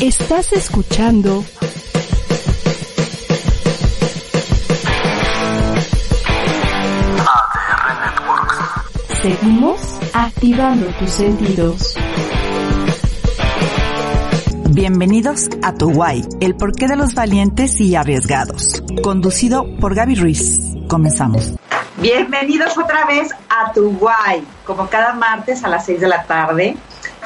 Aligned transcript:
Estás 0.00 0.50
escuchando 0.54 1.44
ADR 7.18 8.00
Networks. 8.00 8.56
Seguimos 9.20 9.80
activando 10.14 10.86
tus 10.98 11.10
sentidos. 11.10 11.94
Bienvenidos 14.70 15.50
a 15.62 15.74
Tu 15.74 15.92
Guay, 15.92 16.24
el 16.40 16.56
porqué 16.56 16.88
de 16.88 16.96
los 16.96 17.12
valientes 17.12 17.78
y 17.78 17.94
arriesgados. 17.94 18.82
Conducido 19.02 19.66
por 19.80 19.94
Gaby 19.94 20.14
Ruiz. 20.14 20.62
Comenzamos. 20.88 21.56
Bienvenidos 21.98 22.78
otra 22.78 23.04
vez 23.04 23.32
a 23.50 23.70
Tu 23.74 23.92
Guay, 23.98 24.42
como 24.64 24.88
cada 24.88 25.12
martes 25.12 25.62
a 25.62 25.68
las 25.68 25.84
6 25.84 26.00
de 26.00 26.08
la 26.08 26.22
tarde. 26.24 26.78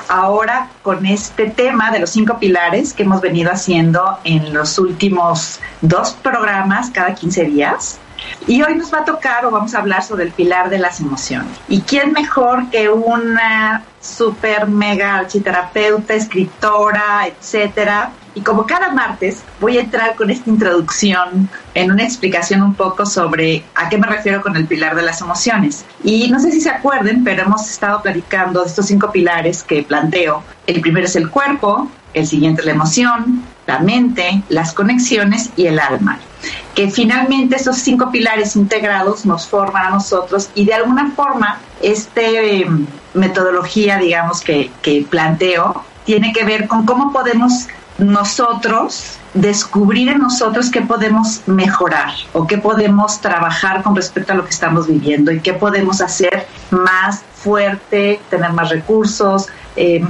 Ahora 0.08 0.68
con 0.82 1.06
este 1.06 1.50
tema 1.50 1.90
de 1.90 2.00
los 2.00 2.10
cinco 2.10 2.38
pilares 2.38 2.92
que 2.92 3.04
hemos 3.04 3.20
venido 3.20 3.50
haciendo 3.50 4.18
en 4.24 4.52
los 4.52 4.78
últimos 4.78 5.60
dos 5.80 6.12
programas 6.12 6.90
cada 6.90 7.14
15 7.14 7.44
días. 7.44 7.98
Y 8.46 8.62
hoy 8.62 8.74
nos 8.74 8.92
va 8.92 9.00
a 9.00 9.04
tocar 9.04 9.44
o 9.44 9.50
vamos 9.50 9.74
a 9.74 9.80
hablar 9.80 10.02
sobre 10.02 10.24
el 10.24 10.32
pilar 10.32 10.70
de 10.70 10.78
las 10.78 11.00
emociones. 11.00 11.58
¿Y 11.68 11.82
quién 11.82 12.12
mejor 12.12 12.70
que 12.70 12.88
una 12.88 13.84
super 14.00 14.66
mega 14.66 15.16
architerapeuta, 15.16 16.14
escritora, 16.14 17.26
etcétera? 17.26 18.12
Y 18.34 18.40
como 18.40 18.66
cada 18.66 18.90
martes 18.92 19.42
voy 19.60 19.78
a 19.78 19.82
entrar 19.82 20.16
con 20.16 20.30
esta 20.30 20.50
introducción 20.50 21.48
en 21.74 21.92
una 21.92 22.02
explicación 22.02 22.62
un 22.62 22.74
poco 22.74 23.06
sobre 23.06 23.64
a 23.74 23.88
qué 23.88 23.96
me 23.96 24.06
refiero 24.06 24.42
con 24.42 24.56
el 24.56 24.66
pilar 24.66 24.96
de 24.96 25.02
las 25.02 25.20
emociones. 25.20 25.84
Y 26.02 26.28
no 26.30 26.40
sé 26.40 26.50
si 26.50 26.60
se 26.60 26.70
acuerden, 26.70 27.22
pero 27.22 27.42
hemos 27.42 27.68
estado 27.70 28.02
platicando 28.02 28.62
de 28.62 28.66
estos 28.66 28.86
cinco 28.86 29.12
pilares 29.12 29.62
que 29.62 29.82
planteo. 29.82 30.42
El 30.66 30.80
primero 30.80 31.06
es 31.06 31.14
el 31.14 31.30
cuerpo, 31.30 31.88
el 32.12 32.26
siguiente 32.26 32.62
es 32.62 32.66
la 32.66 32.72
emoción, 32.72 33.44
la 33.66 33.78
mente, 33.78 34.42
las 34.48 34.72
conexiones 34.72 35.50
y 35.56 35.66
el 35.66 35.78
alma. 35.78 36.18
Que 36.74 36.90
finalmente 36.90 37.56
estos 37.56 37.78
cinco 37.78 38.10
pilares 38.10 38.56
integrados 38.56 39.24
nos 39.24 39.46
forman 39.46 39.86
a 39.86 39.90
nosotros 39.90 40.50
y 40.54 40.64
de 40.64 40.74
alguna 40.74 41.12
forma 41.12 41.60
esta 41.80 42.20
metodología, 43.14 43.98
digamos, 43.98 44.40
que, 44.40 44.70
que 44.82 45.06
planteo, 45.08 45.84
tiene 46.04 46.32
que 46.32 46.44
ver 46.44 46.68
con 46.68 46.84
cómo 46.84 47.12
podemos 47.12 47.68
nosotros 47.98 49.18
descubrir 49.34 50.08
en 50.08 50.18
nosotros 50.18 50.70
qué 50.70 50.82
podemos 50.82 51.42
mejorar 51.46 52.12
o 52.32 52.46
qué 52.46 52.58
podemos 52.58 53.20
trabajar 53.20 53.82
con 53.82 53.94
respecto 53.94 54.32
a 54.32 54.36
lo 54.36 54.44
que 54.44 54.50
estamos 54.50 54.86
viviendo 54.86 55.30
y 55.32 55.40
qué 55.40 55.52
podemos 55.52 56.00
hacer 56.00 56.46
más 56.70 57.22
fuerte, 57.34 58.20
tener 58.30 58.52
más 58.52 58.70
recursos, 58.70 59.48
eh, 59.76 60.04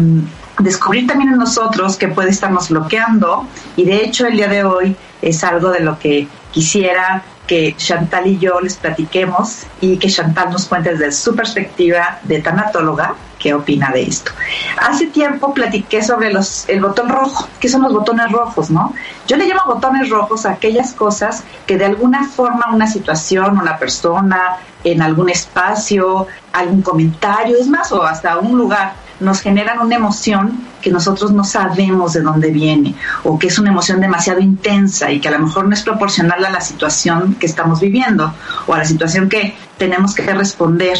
descubrir 0.58 1.06
también 1.06 1.32
en 1.32 1.38
nosotros 1.38 1.96
qué 1.96 2.08
puede 2.08 2.30
estarnos 2.30 2.68
bloqueando. 2.68 3.46
Y 3.76 3.84
de 3.84 4.04
hecho 4.04 4.26
el 4.26 4.36
día 4.36 4.48
de 4.48 4.64
hoy 4.64 4.96
es 5.20 5.42
algo 5.44 5.70
de 5.70 5.80
lo 5.80 5.98
que 5.98 6.28
quisiera 6.52 7.22
que 7.46 7.74
Chantal 7.76 8.26
y 8.26 8.38
yo 8.38 8.60
les 8.60 8.76
platiquemos 8.76 9.66
y 9.80 9.98
que 9.98 10.08
Chantal 10.08 10.50
nos 10.50 10.66
cuente 10.66 10.90
desde 10.90 11.12
su 11.12 11.34
perspectiva 11.34 12.18
de 12.22 12.40
tanatóloga 12.40 13.14
qué 13.38 13.52
opina 13.52 13.90
de 13.90 14.04
esto. 14.04 14.32
Hace 14.80 15.08
tiempo 15.08 15.52
platiqué 15.52 16.02
sobre 16.02 16.32
los, 16.32 16.66
el 16.68 16.80
botón 16.80 17.10
rojo, 17.10 17.46
¿qué 17.60 17.68
son 17.68 17.82
los 17.82 17.92
botones 17.92 18.32
rojos, 18.32 18.70
no? 18.70 18.94
Yo 19.26 19.36
le 19.36 19.46
llamo 19.46 19.74
botones 19.74 20.08
rojos 20.08 20.46
a 20.46 20.52
aquellas 20.52 20.94
cosas 20.94 21.44
que 21.66 21.76
de 21.76 21.84
alguna 21.84 22.26
forma 22.26 22.72
una 22.72 22.86
situación, 22.86 23.58
una 23.58 23.76
persona, 23.76 24.56
en 24.82 25.02
algún 25.02 25.28
espacio, 25.28 26.26
algún 26.54 26.80
comentario, 26.80 27.58
es 27.58 27.66
más, 27.66 27.92
o 27.92 28.02
hasta 28.02 28.38
un 28.38 28.56
lugar, 28.56 28.94
nos 29.20 29.40
generan 29.40 29.80
una 29.80 29.96
emoción 29.96 30.60
que 30.82 30.90
nosotros 30.90 31.32
no 31.32 31.44
sabemos 31.44 32.12
de 32.12 32.20
dónde 32.20 32.50
viene 32.50 32.94
o 33.22 33.38
que 33.38 33.46
es 33.46 33.58
una 33.58 33.70
emoción 33.70 34.00
demasiado 34.00 34.40
intensa 34.40 35.10
y 35.10 35.20
que 35.20 35.28
a 35.28 35.32
lo 35.32 35.38
mejor 35.38 35.66
no 35.66 35.74
es 35.74 35.82
proporcional 35.82 36.44
a 36.44 36.50
la 36.50 36.60
situación 36.60 37.34
que 37.34 37.46
estamos 37.46 37.80
viviendo 37.80 38.34
o 38.66 38.74
a 38.74 38.78
la 38.78 38.84
situación 38.84 39.28
que 39.28 39.54
tenemos 39.78 40.14
que 40.14 40.22
responder. 40.32 40.98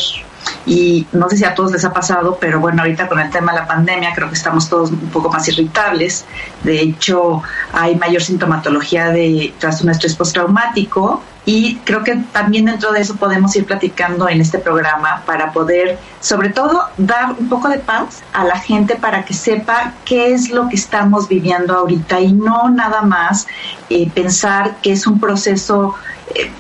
Y 0.67 1.07
no 1.13 1.29
sé 1.31 1.39
si 1.39 1.45
a 1.45 1.55
todos 1.55 1.73
les 1.73 1.85
ha 1.87 1.93
pasado, 1.93 2.37
pero 2.39 2.61
bueno, 2.61 2.83
ahorita 2.83 3.09
con 3.09 3.19
el 3.19 3.31
tema 3.31 3.53
de 3.53 3.61
la 3.61 3.67
pandemia 3.67 4.13
creo 4.15 4.29
que 4.29 4.35
estamos 4.35 4.69
todos 4.69 4.91
un 4.91 4.99
poco 5.11 5.31
más 5.31 5.49
irritables. 5.49 6.25
De 6.63 6.81
hecho, 6.81 7.43
hay 7.73 7.97
mayor 7.97 8.23
sintomatología 8.23 9.09
de 9.09 9.55
trastorno 9.59 9.91
de 9.91 9.97
estrés 9.97 10.15
postraumático 10.15 11.23
y 11.47 11.77
creo 11.85 12.03
que 12.03 12.17
también 12.33 12.65
dentro 12.65 12.93
de 12.93 13.01
eso 13.01 13.17
podemos 13.17 13.55
ir 13.55 13.67
platicando 13.67 14.29
en 14.29 14.41
este 14.41 14.59
programa 14.59 15.23
para 15.27 15.53
poder, 15.53 15.99
sobre 16.21 16.49
todo, 16.49 16.85
dar 16.97 17.33
un 17.39 17.49
poco 17.49 17.69
de 17.69 17.79
paz 17.79 18.23
a 18.33 18.45
la 18.45 18.59
gente 18.59 18.97
para 18.97 19.25
que 19.25 19.35
sepa 19.35 19.93
qué 20.05 20.33
es 20.33 20.51
lo 20.51 20.69
que 20.69 20.77
estamos 20.77 21.29
viviendo 21.29 21.75
ahorita 21.75 22.21
y 22.21 22.33
no 22.33 22.71
nada 22.71 23.03
más 23.03 23.47
eh, 23.91 24.11
pensar 24.11 24.77
que 24.83 24.93
es 24.93 25.07
un 25.07 25.21
proceso 25.21 25.95
eh, 26.35 26.51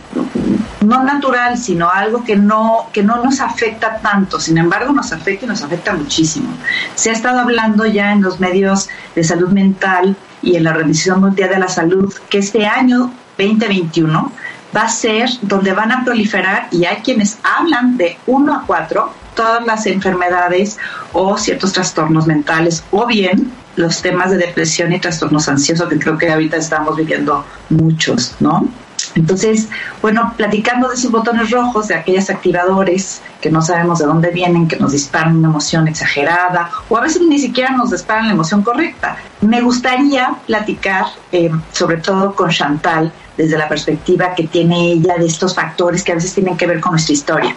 no 0.84 1.03
natural, 1.03 1.56
sino 1.56 1.89
algo 1.89 2.22
que 2.22 2.37
no, 2.37 2.89
que 2.93 3.03
no 3.03 3.25
nos 3.25 3.41
afecta 3.41 4.01
tanto. 4.03 4.39
Sin 4.39 4.59
embargo, 4.59 4.93
nos 4.93 5.12
afecta 5.12 5.47
y 5.47 5.49
nos 5.49 5.62
afecta 5.62 5.95
muchísimo. 5.95 6.49
Se 6.95 7.09
ha 7.09 7.12
estado 7.15 7.41
hablando 7.41 7.87
ya 7.87 8.12
en 8.12 8.21
los 8.21 8.39
medios 8.39 8.91
de 9.15 9.25
salud 9.25 9.49
mental 9.49 10.15
y 10.43 10.56
en 10.56 10.65
la 10.65 10.72
Organización 10.72 11.21
Mundial 11.21 11.49
de 11.49 11.59
la 11.59 11.69
Salud 11.69 12.12
que 12.28 12.39
este 12.39 12.66
año 12.66 13.11
2021 13.39 14.31
va 14.74 14.82
a 14.82 14.88
ser 14.88 15.28
donde 15.42 15.72
van 15.72 15.92
a 15.92 16.04
proliferar 16.04 16.68
y 16.70 16.84
hay 16.84 16.96
quienes 16.96 17.38
hablan 17.42 17.96
de 17.96 18.18
1 18.26 18.54
a 18.54 18.62
4 18.66 19.24
todas 19.34 19.66
las 19.66 19.86
enfermedades 19.86 20.78
o 21.12 21.36
ciertos 21.36 21.72
trastornos 21.72 22.26
mentales 22.26 22.84
o 22.90 23.06
bien 23.06 23.52
los 23.76 24.00
temas 24.02 24.30
de 24.30 24.38
depresión 24.38 24.92
y 24.92 25.00
trastornos 25.00 25.48
ansiosos 25.48 25.88
que 25.88 25.98
creo 25.98 26.16
que 26.16 26.30
ahorita 26.30 26.56
estamos 26.56 26.96
viviendo 26.96 27.44
muchos, 27.70 28.36
¿no? 28.38 28.68
Entonces, 29.16 29.68
bueno, 30.02 30.32
platicando 30.36 30.88
de 30.88 30.94
esos 30.94 31.10
botones 31.10 31.50
rojos, 31.50 31.88
de 31.88 31.94
aquellos 31.94 32.30
activadores 32.30 33.20
que 33.41 33.50
no 33.50 33.62
sabemos 33.62 33.98
de 33.98 34.06
dónde 34.06 34.30
vienen, 34.30 34.66
que 34.66 34.76
nos 34.76 34.92
disparan 34.92 35.36
una 35.36 35.48
emoción 35.48 35.86
exagerada 35.86 36.70
o 36.88 36.96
a 36.96 37.00
veces 37.00 37.22
ni 37.22 37.38
siquiera 37.38 37.70
nos 37.70 37.91
disparan 37.91 38.26
la 38.26 38.32
emoción 38.32 38.62
correcta. 38.62 39.16
Me 39.41 39.60
gustaría 39.60 40.34
platicar, 40.46 41.06
eh, 41.30 41.50
sobre 41.72 41.98
todo 41.98 42.34
con 42.34 42.50
Chantal, 42.50 43.12
desde 43.37 43.59
la 43.59 43.69
perspectiva 43.69 44.34
que 44.34 44.45
tiene 44.45 44.93
ella 44.93 45.17
de 45.19 45.27
estos 45.27 45.55
factores 45.55 46.03
que 46.03 46.12
a 46.12 46.15
veces 46.17 46.34
tienen 46.34 46.56
que 46.56 46.67
ver 46.67 46.81
con 46.81 46.93
nuestra 46.93 47.12
historia. 47.12 47.55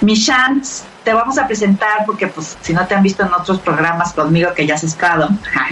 Mi 0.00 0.20
Chance, 0.20 0.84
te 1.04 1.12
vamos 1.12 1.38
a 1.38 1.46
presentar 1.46 2.04
porque 2.04 2.26
pues 2.26 2.56
si 2.60 2.72
no 2.72 2.86
te 2.86 2.94
han 2.94 3.02
visto 3.02 3.24
en 3.24 3.32
otros 3.32 3.60
programas 3.60 4.12
conmigo 4.12 4.52
que 4.54 4.66
ya 4.66 4.74
has 4.74 4.84
estado 4.84 5.28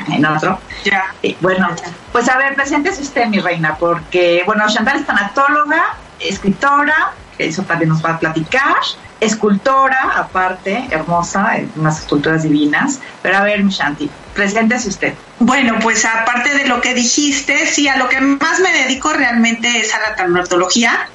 en 0.09 0.25
otro. 0.25 0.59
Ya. 0.85 1.05
Eh, 1.23 1.37
bueno, 1.41 1.69
pues 2.13 2.29
a 2.29 2.39
ver, 2.39 2.55
preséntese 2.55 3.03
usted, 3.03 3.27
mi 3.27 3.41
reina, 3.41 3.77
porque 3.79 4.43
bueno, 4.47 4.65
Chantal 4.69 5.01
es 5.01 5.07
tanatóloga, 5.07 5.97
escritora, 6.21 7.13
eso 7.39 7.63
también 7.63 7.89
nos 7.89 8.05
va 8.05 8.11
a 8.11 8.19
platicar, 8.19 8.77
escultora, 9.21 10.13
aparte, 10.17 10.87
hermosa, 10.91 11.57
unas 11.77 11.99
esculturas 11.99 12.45
divinas. 12.45 13.01
Pero 13.23 13.39
a 13.39 13.43
ver, 13.43 13.65
mi 13.65 13.71
Shanti, 13.71 14.09
preséntese 14.34 14.89
usted. 14.89 15.15
Bueno, 15.39 15.78
pues 15.81 16.05
aparte 16.05 16.55
de 16.55 16.67
lo 16.67 16.81
que 16.81 16.95
dijiste, 16.95 17.67
sí, 17.67 17.89
a 17.89 17.97
lo 17.97 18.09
que 18.09 18.21
más 18.21 18.61
me 18.61 18.72
dedico 18.72 19.12
realmente 19.12 19.78
es 19.78 19.95
a 19.95 20.00
la 20.00 20.15
tanatología. 20.15 21.09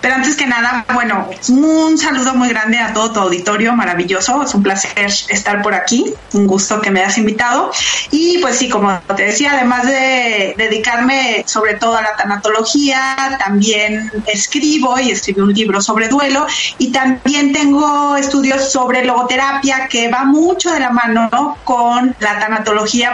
Pero 0.00 0.16
antes 0.16 0.34
que 0.34 0.46
nada, 0.46 0.84
bueno, 0.92 1.28
un 1.48 1.96
saludo 1.96 2.34
muy 2.34 2.48
grande 2.48 2.78
a 2.78 2.92
todo 2.92 3.12
tu 3.12 3.20
auditorio 3.20 3.72
maravilloso. 3.74 4.42
Es 4.42 4.52
un 4.54 4.62
placer 4.62 5.06
estar 5.28 5.62
por 5.62 5.74
aquí. 5.74 6.12
Un 6.32 6.46
gusto 6.46 6.80
que 6.80 6.90
me 6.90 7.00
hayas 7.00 7.18
invitado. 7.18 7.70
Y 8.10 8.38
pues 8.38 8.56
sí, 8.58 8.68
como 8.68 8.98
te 9.16 9.26
decía, 9.26 9.52
además 9.52 9.86
de 9.86 10.54
dedicarme 10.58 11.44
sobre 11.46 11.74
todo 11.74 11.96
a 11.96 12.02
la 12.02 12.16
tanatología, 12.16 13.38
también 13.38 14.10
escribo 14.26 14.98
y 14.98 15.12
escribí 15.12 15.40
un 15.40 15.54
libro 15.54 15.80
sobre 15.80 16.08
duelo. 16.08 16.46
Y 16.78 16.90
también 16.90 17.52
tengo 17.52 18.16
estudios 18.16 18.72
sobre 18.72 19.04
logoterapia 19.04 19.86
que 19.86 20.08
va 20.08 20.24
mucho 20.24 20.72
de 20.72 20.80
la 20.80 20.90
mano 20.90 21.30
con 21.64 22.14
la 22.18 22.38
tanatología 22.40 22.61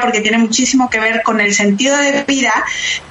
porque 0.01 0.21
tiene 0.21 0.39
muchísimo 0.39 0.89
que 0.91 1.01
ver 1.01 1.23
con 1.23 1.41
el 1.41 1.55
sentido 1.55 1.97
de 1.97 2.25
vida, 2.25 2.53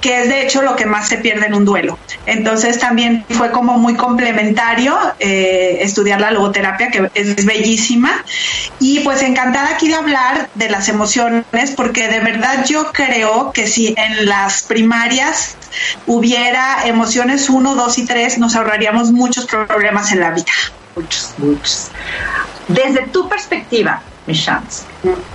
que 0.00 0.22
es 0.22 0.28
de 0.28 0.42
hecho 0.42 0.62
lo 0.62 0.76
que 0.76 0.86
más 0.86 1.08
se 1.08 1.18
pierde 1.18 1.46
en 1.46 1.54
un 1.54 1.64
duelo. 1.64 1.98
Entonces 2.26 2.78
también 2.78 3.24
fue 3.30 3.50
como 3.50 3.78
muy 3.78 3.94
complementario 3.94 4.96
eh, 5.18 5.78
estudiar 5.80 6.20
la 6.20 6.30
logoterapia, 6.30 6.90
que 6.90 7.10
es 7.14 7.44
bellísima. 7.44 8.24
Y 8.80 9.00
pues 9.00 9.22
encantada 9.22 9.70
aquí 9.70 9.88
de 9.88 9.94
hablar 9.94 10.48
de 10.54 10.68
las 10.68 10.88
emociones, 10.88 11.44
porque 11.76 12.08
de 12.08 12.20
verdad 12.20 12.64
yo 12.66 12.92
creo 12.92 13.52
que 13.52 13.66
si 13.66 13.94
en 13.96 14.26
las 14.26 14.62
primarias 14.62 15.56
hubiera 16.06 16.86
emociones 16.86 17.48
1, 17.48 17.74
2 17.74 17.98
y 17.98 18.06
3, 18.06 18.38
nos 18.38 18.56
ahorraríamos 18.56 19.12
muchos 19.12 19.46
problemas 19.46 20.12
en 20.12 20.20
la 20.20 20.30
vida. 20.30 20.52
Muchos, 20.96 21.34
muchos. 21.38 21.88
Desde 22.68 23.06
tu 23.08 23.28
perspectiva, 23.28 24.02
mi 24.28 24.38
chance, 24.38 24.84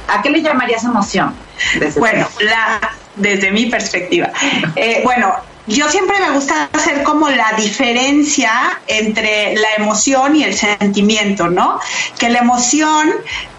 ¿a 0.08 0.22
qué 0.22 0.30
le 0.30 0.42
llamarías 0.42 0.84
emoción? 0.84 1.36
Desde 1.80 2.00
bueno, 2.00 2.28
la, 2.40 2.80
desde 3.16 3.52
mi 3.52 3.66
perspectiva. 3.66 4.32
Eh, 4.76 5.02
bueno, 5.04 5.34
yo 5.68 5.90
siempre 5.90 6.20
me 6.20 6.32
gusta 6.32 6.70
hacer 6.72 7.04
como 7.04 7.30
la 7.30 7.54
diferencia 7.58 8.52
entre 8.88 9.56
la 9.56 9.76
emoción 9.78 10.36
y 10.36 10.44
el 10.44 10.56
sentimiento, 10.56 11.50
¿no? 11.50 11.80
Que 12.18 12.30
la 12.30 12.40
emoción 12.40 13.12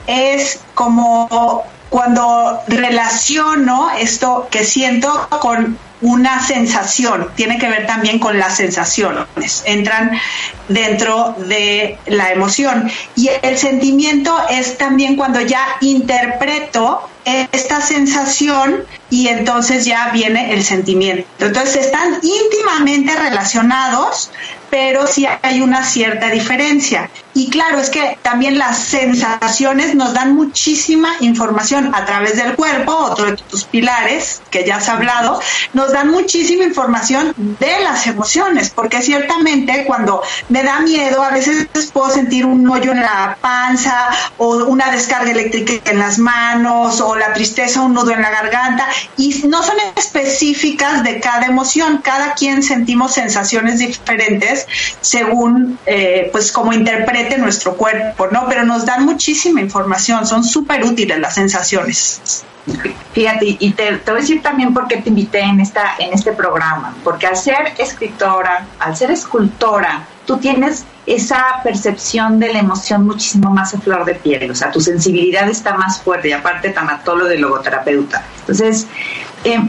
es 0.07 0.61
como 0.75 1.65
cuando 1.91 2.61
relaciono 2.69 3.91
esto 3.99 4.49
que 4.51 4.65
siento 4.65 5.29
con 5.41 5.79
una 6.05 6.47
sensación, 6.47 7.31
tiene 7.35 7.59
que 7.59 7.67
ver 7.67 7.87
también 7.87 8.19
con 8.19 8.39
las 8.39 8.59
sensaciones, 8.59 9.63
entran 9.65 10.13
dentro 10.69 11.35
de 11.39 11.99
la 12.07 12.31
emoción. 12.31 12.91
Y 13.17 13.31
el 13.43 13.57
sentimiento 13.57 14.37
es 14.51 14.77
también 14.77 15.17
cuando 15.17 15.41
ya 15.41 15.65
interpreto 15.81 17.09
esta 17.25 17.81
sensación 17.81 18.85
y 19.09 19.29
entonces 19.29 19.87
ya 19.87 20.11
viene 20.11 20.53
el 20.53 20.63
sentimiento. 20.63 21.27
Entonces 21.39 21.87
están 21.87 22.19
íntimamente 22.23 23.17
relacionados, 23.17 24.31
pero 24.75 25.07
sí 25.07 25.25
hay 25.43 25.61
una 25.61 25.85
cierta 25.85 26.31
diferencia. 26.31 27.09
Y 27.33 27.49
claro, 27.49 27.79
es 27.79 27.91
que 27.91 28.19
también 28.23 28.59
las 28.59 28.77
sensaciones 28.79 29.95
nos 29.95 30.15
dan 30.15 30.35
muchísima 30.35 31.11
información 31.21 31.95
a 31.95 32.05
través 32.05 32.37
del 32.37 32.57
cuerpo, 32.57 32.93
otro 32.93 33.27
de 33.27 33.37
tus 33.37 33.65
pilares 33.65 34.43
que 34.51 34.65
ya 34.65 34.77
has 34.77 34.89
hablado, 34.89 35.41
nos 35.75 35.93
dan 35.93 36.11
muchísima 36.11 36.65
información 36.65 37.35
de 37.37 37.81
las 37.83 38.09
emociones, 38.09 38.71
porque 38.71 39.01
ciertamente 39.01 39.85
cuando 39.85 40.23
me 40.49 40.65
da 40.65 40.81
miedo, 40.81 41.23
a 41.23 41.31
veces 41.31 41.69
puedo 41.93 42.11
sentir 42.11 42.45
un 42.45 42.69
hoyo 42.69 42.91
en 42.93 43.01
la 43.01 43.37
panza 43.41 44.09
o 44.39 44.65
una 44.65 44.91
descarga 44.91 45.31
eléctrica 45.31 45.91
en 45.91 46.01
las 46.01 46.19
manos 46.19 47.01
o 47.01 47.15
la 47.15 47.33
tristeza, 47.33 47.81
un 47.81 47.95
nudo 47.95 48.11
en 48.11 48.23
la 48.23 48.31
garganta, 48.31 48.89
y 49.17 49.43
no 49.47 49.63
son 49.63 49.77
específicas 49.97 51.05
de 51.05 51.21
cada 51.21 51.47
emoción, 51.47 51.99
cada 51.99 52.35
quien 52.35 52.63
sentimos 52.65 53.15
sensaciones 53.15 53.79
diferentes 53.79 54.64
según 55.01 55.79
eh, 55.87 56.29
pues 56.33 56.53
cómo 56.53 56.73
interprete 56.73 57.39
nuestro 57.39 57.77
cuerpo, 57.77 58.29
¿no? 58.29 58.47
Pero 58.49 58.65
nos 58.65 58.87
dan 58.87 59.05
muchísima 59.05 59.61
información, 59.61 60.27
son 60.27 60.45
súper 60.45 60.85
útiles 60.85 61.19
las 61.19 61.35
sensaciones. 61.35 62.45
Fíjate, 63.13 63.57
y 63.61 63.73
te, 63.73 63.99
te, 63.99 64.11
voy 64.11 64.21
a 64.21 64.23
decir 64.23 64.43
también 64.43 64.73
por 64.73 64.89
qué 64.89 64.97
te 64.97 65.11
invité 65.11 65.41
en, 65.41 65.61
esta, 65.61 65.97
en 65.99 66.15
este 66.15 66.33
programa, 66.33 66.95
porque 67.05 67.27
al 67.27 67.37
ser 67.37 67.75
escritora, 67.79 68.67
al 68.79 68.97
ser 68.97 69.11
escultora, 69.11 70.07
tú 70.27 70.39
tienes 70.39 70.85
esa 71.07 71.61
percepción 71.63 72.39
de 72.41 72.53
la 72.53 72.61
emoción 72.61 73.05
muchísimo 73.05 73.51
más 73.51 73.75
a 73.75 73.81
flor 73.81 74.07
de 74.07 74.15
piel, 74.15 74.51
o 74.51 74.55
sea, 74.55 74.71
tu 74.71 74.81
sensibilidad 74.81 75.49
está 75.49 75.75
más 75.75 76.01
fuerte 76.01 76.29
y 76.29 76.33
aparte 76.33 76.71
tanatólogo 76.71 77.29
de 77.29 77.39
logoterapeuta. 77.39 78.25
Entonces, 78.41 78.87
eh, 79.45 79.61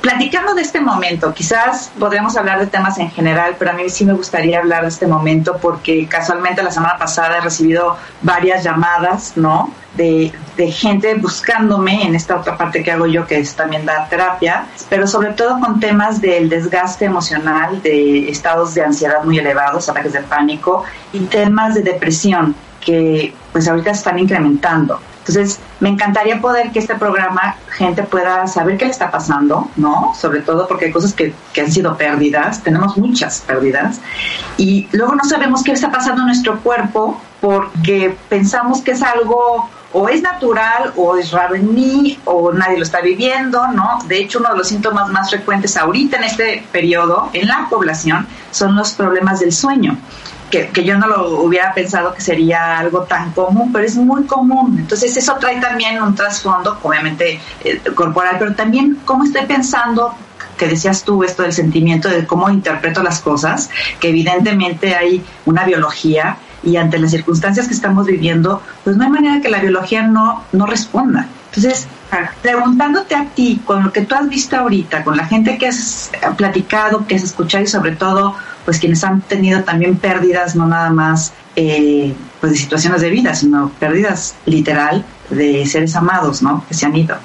platicando 0.00 0.54
de 0.54 0.62
este 0.62 0.80
momento, 0.80 1.32
quizás 1.34 1.90
podremos 1.98 2.36
hablar 2.36 2.60
de 2.60 2.66
temas 2.66 2.98
en 2.98 3.10
general, 3.10 3.56
pero 3.58 3.72
a 3.72 3.74
mí 3.74 3.88
sí 3.88 4.04
me 4.04 4.12
gustaría 4.12 4.58
hablar 4.58 4.82
de 4.82 4.88
este 4.88 5.06
momento 5.06 5.58
porque 5.60 6.06
casualmente 6.06 6.62
la 6.62 6.70
semana 6.70 6.96
pasada 6.98 7.38
he 7.38 7.40
recibido 7.40 7.96
varias 8.22 8.62
llamadas, 8.64 9.32
¿no? 9.36 9.72
De, 9.96 10.32
de, 10.56 10.70
gente 10.70 11.14
buscándome 11.14 12.06
en 12.06 12.14
esta 12.14 12.36
otra 12.36 12.56
parte 12.56 12.84
que 12.84 12.92
hago 12.92 13.06
yo, 13.06 13.26
que 13.26 13.38
es 13.38 13.56
también 13.56 13.84
dar 13.84 14.08
terapia, 14.08 14.66
pero 14.88 15.08
sobre 15.08 15.32
todo 15.32 15.58
con 15.58 15.80
temas 15.80 16.20
del 16.20 16.48
desgaste 16.48 17.06
emocional, 17.06 17.82
de 17.82 18.28
estados 18.28 18.74
de 18.74 18.84
ansiedad 18.84 19.24
muy 19.24 19.38
elevados, 19.38 19.88
ataques 19.88 20.12
de 20.12 20.20
pánico 20.20 20.84
y 21.12 21.20
temas 21.20 21.74
de 21.74 21.82
depresión 21.82 22.54
que 22.80 23.34
pues 23.50 23.66
ahorita 23.66 23.90
están 23.90 24.18
incrementando. 24.20 25.00
Entonces, 25.28 25.60
me 25.80 25.90
encantaría 25.90 26.40
poder 26.40 26.70
que 26.70 26.78
este 26.78 26.94
programa 26.94 27.56
gente 27.76 28.02
pueda 28.02 28.46
saber 28.46 28.78
qué 28.78 28.86
le 28.86 28.90
está 28.90 29.10
pasando, 29.10 29.68
¿no? 29.76 30.14
Sobre 30.18 30.40
todo 30.40 30.66
porque 30.66 30.86
hay 30.86 30.90
cosas 30.90 31.12
que, 31.12 31.34
que 31.52 31.60
han 31.60 31.70
sido 31.70 31.98
pérdidas, 31.98 32.62
tenemos 32.62 32.96
muchas 32.96 33.42
pérdidas, 33.42 34.00
y 34.56 34.88
luego 34.92 35.14
no 35.14 35.24
sabemos 35.24 35.62
qué 35.62 35.72
está 35.72 35.90
pasando 35.90 36.22
en 36.22 36.28
nuestro 36.28 36.60
cuerpo 36.60 37.20
porque 37.42 38.16
pensamos 38.30 38.80
que 38.80 38.92
es 38.92 39.02
algo 39.02 39.68
o 39.92 40.08
es 40.08 40.22
natural 40.22 40.92
o 40.96 41.16
es 41.16 41.30
raro 41.30 41.54
en 41.54 41.74
mí 41.74 42.18
o 42.24 42.50
nadie 42.52 42.78
lo 42.78 42.84
está 42.84 43.02
viviendo, 43.02 43.68
¿no? 43.68 43.98
De 44.06 44.18
hecho, 44.18 44.38
uno 44.38 44.50
de 44.52 44.56
los 44.56 44.68
síntomas 44.68 45.10
más 45.10 45.28
frecuentes 45.28 45.76
ahorita 45.76 46.16
en 46.16 46.24
este 46.24 46.66
periodo 46.72 47.28
en 47.34 47.48
la 47.48 47.66
población 47.68 48.26
son 48.50 48.76
los 48.76 48.92
problemas 48.92 49.40
del 49.40 49.52
sueño 49.52 49.98
que, 50.50 50.84
yo 50.84 50.98
no 50.98 51.06
lo 51.06 51.40
hubiera 51.42 51.72
pensado 51.74 52.14
que 52.14 52.20
sería 52.20 52.78
algo 52.78 53.02
tan 53.02 53.32
común, 53.32 53.70
pero 53.72 53.84
es 53.84 53.96
muy 53.96 54.24
común. 54.24 54.76
Entonces 54.78 55.16
eso 55.16 55.36
trae 55.38 55.60
también 55.60 56.02
un 56.02 56.14
trasfondo, 56.14 56.78
obviamente, 56.82 57.40
eh, 57.64 57.80
corporal, 57.94 58.36
pero 58.38 58.54
también 58.54 58.98
cómo 59.04 59.24
estoy 59.24 59.46
pensando 59.46 60.14
que 60.56 60.66
decías 60.66 61.04
tú 61.04 61.22
esto 61.22 61.42
del 61.42 61.52
sentimiento 61.52 62.08
de 62.08 62.26
cómo 62.26 62.50
interpreto 62.50 63.02
las 63.02 63.20
cosas, 63.20 63.70
que 64.00 64.08
evidentemente 64.08 64.94
hay 64.94 65.24
una 65.46 65.64
biología 65.64 66.36
y 66.62 66.76
ante 66.76 66.98
las 66.98 67.12
circunstancias 67.12 67.68
que 67.68 67.74
estamos 67.74 68.06
viviendo, 68.06 68.60
pues 68.82 68.96
no 68.96 69.04
hay 69.04 69.10
manera 69.10 69.40
que 69.40 69.48
la 69.48 69.60
biología 69.60 70.02
no, 70.02 70.44
no 70.52 70.66
responda. 70.66 71.28
Entonces, 71.54 71.86
preguntándote 72.42 73.14
a 73.14 73.24
ti, 73.26 73.60
con 73.64 73.84
lo 73.84 73.92
que 73.92 74.02
tú 74.02 74.14
has 74.14 74.28
visto 74.28 74.56
ahorita, 74.56 75.04
con 75.04 75.16
la 75.16 75.26
gente 75.26 75.58
que 75.58 75.68
has 75.68 76.10
platicado, 76.36 77.06
que 77.06 77.16
has 77.16 77.22
escuchado 77.22 77.64
y 77.64 77.66
sobre 77.66 77.96
todo 77.96 78.34
pues 78.64 78.78
quienes 78.78 79.02
han 79.02 79.22
tenido 79.22 79.64
también 79.64 79.96
pérdidas, 79.96 80.54
no 80.54 80.66
nada 80.66 80.90
más 80.90 81.32
eh, 81.56 82.14
pues 82.40 82.52
de 82.52 82.58
situaciones 82.58 83.00
de 83.00 83.10
vida, 83.10 83.34
sino 83.34 83.70
pérdidas 83.80 84.34
literal 84.44 85.04
de 85.30 85.66
seres 85.66 85.96
amados, 85.96 86.42
¿no? 86.42 86.64
Que 86.68 86.74
se 86.74 86.86
han 86.86 86.94
ido. 86.96 87.16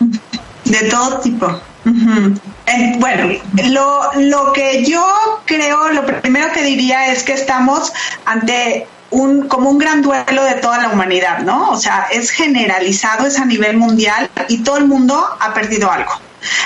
De 0.65 0.89
todo 0.89 1.19
tipo. 1.19 1.47
Eh, 2.65 2.95
bueno, 2.97 3.39
lo, 3.69 4.21
lo 4.21 4.53
que 4.53 4.85
yo 4.85 5.05
creo, 5.45 5.91
lo 5.91 6.05
primero 6.05 6.51
que 6.53 6.63
diría 6.63 7.11
es 7.11 7.23
que 7.23 7.33
estamos 7.33 7.91
ante 8.25 8.87
un, 9.13 9.47
como 9.47 9.69
un 9.69 9.77
gran 9.77 10.01
duelo 10.01 10.43
de 10.43 10.55
toda 10.55 10.79
la 10.79 10.89
humanidad, 10.89 11.39
¿no? 11.39 11.69
O 11.69 11.77
sea, 11.77 12.07
es 12.11 12.31
generalizado, 12.31 13.25
es 13.27 13.39
a 13.39 13.45
nivel 13.45 13.77
mundial 13.77 14.29
y 14.47 14.63
todo 14.63 14.77
el 14.77 14.85
mundo 14.85 15.23
ha 15.39 15.53
perdido 15.53 15.91
algo. 15.91 16.11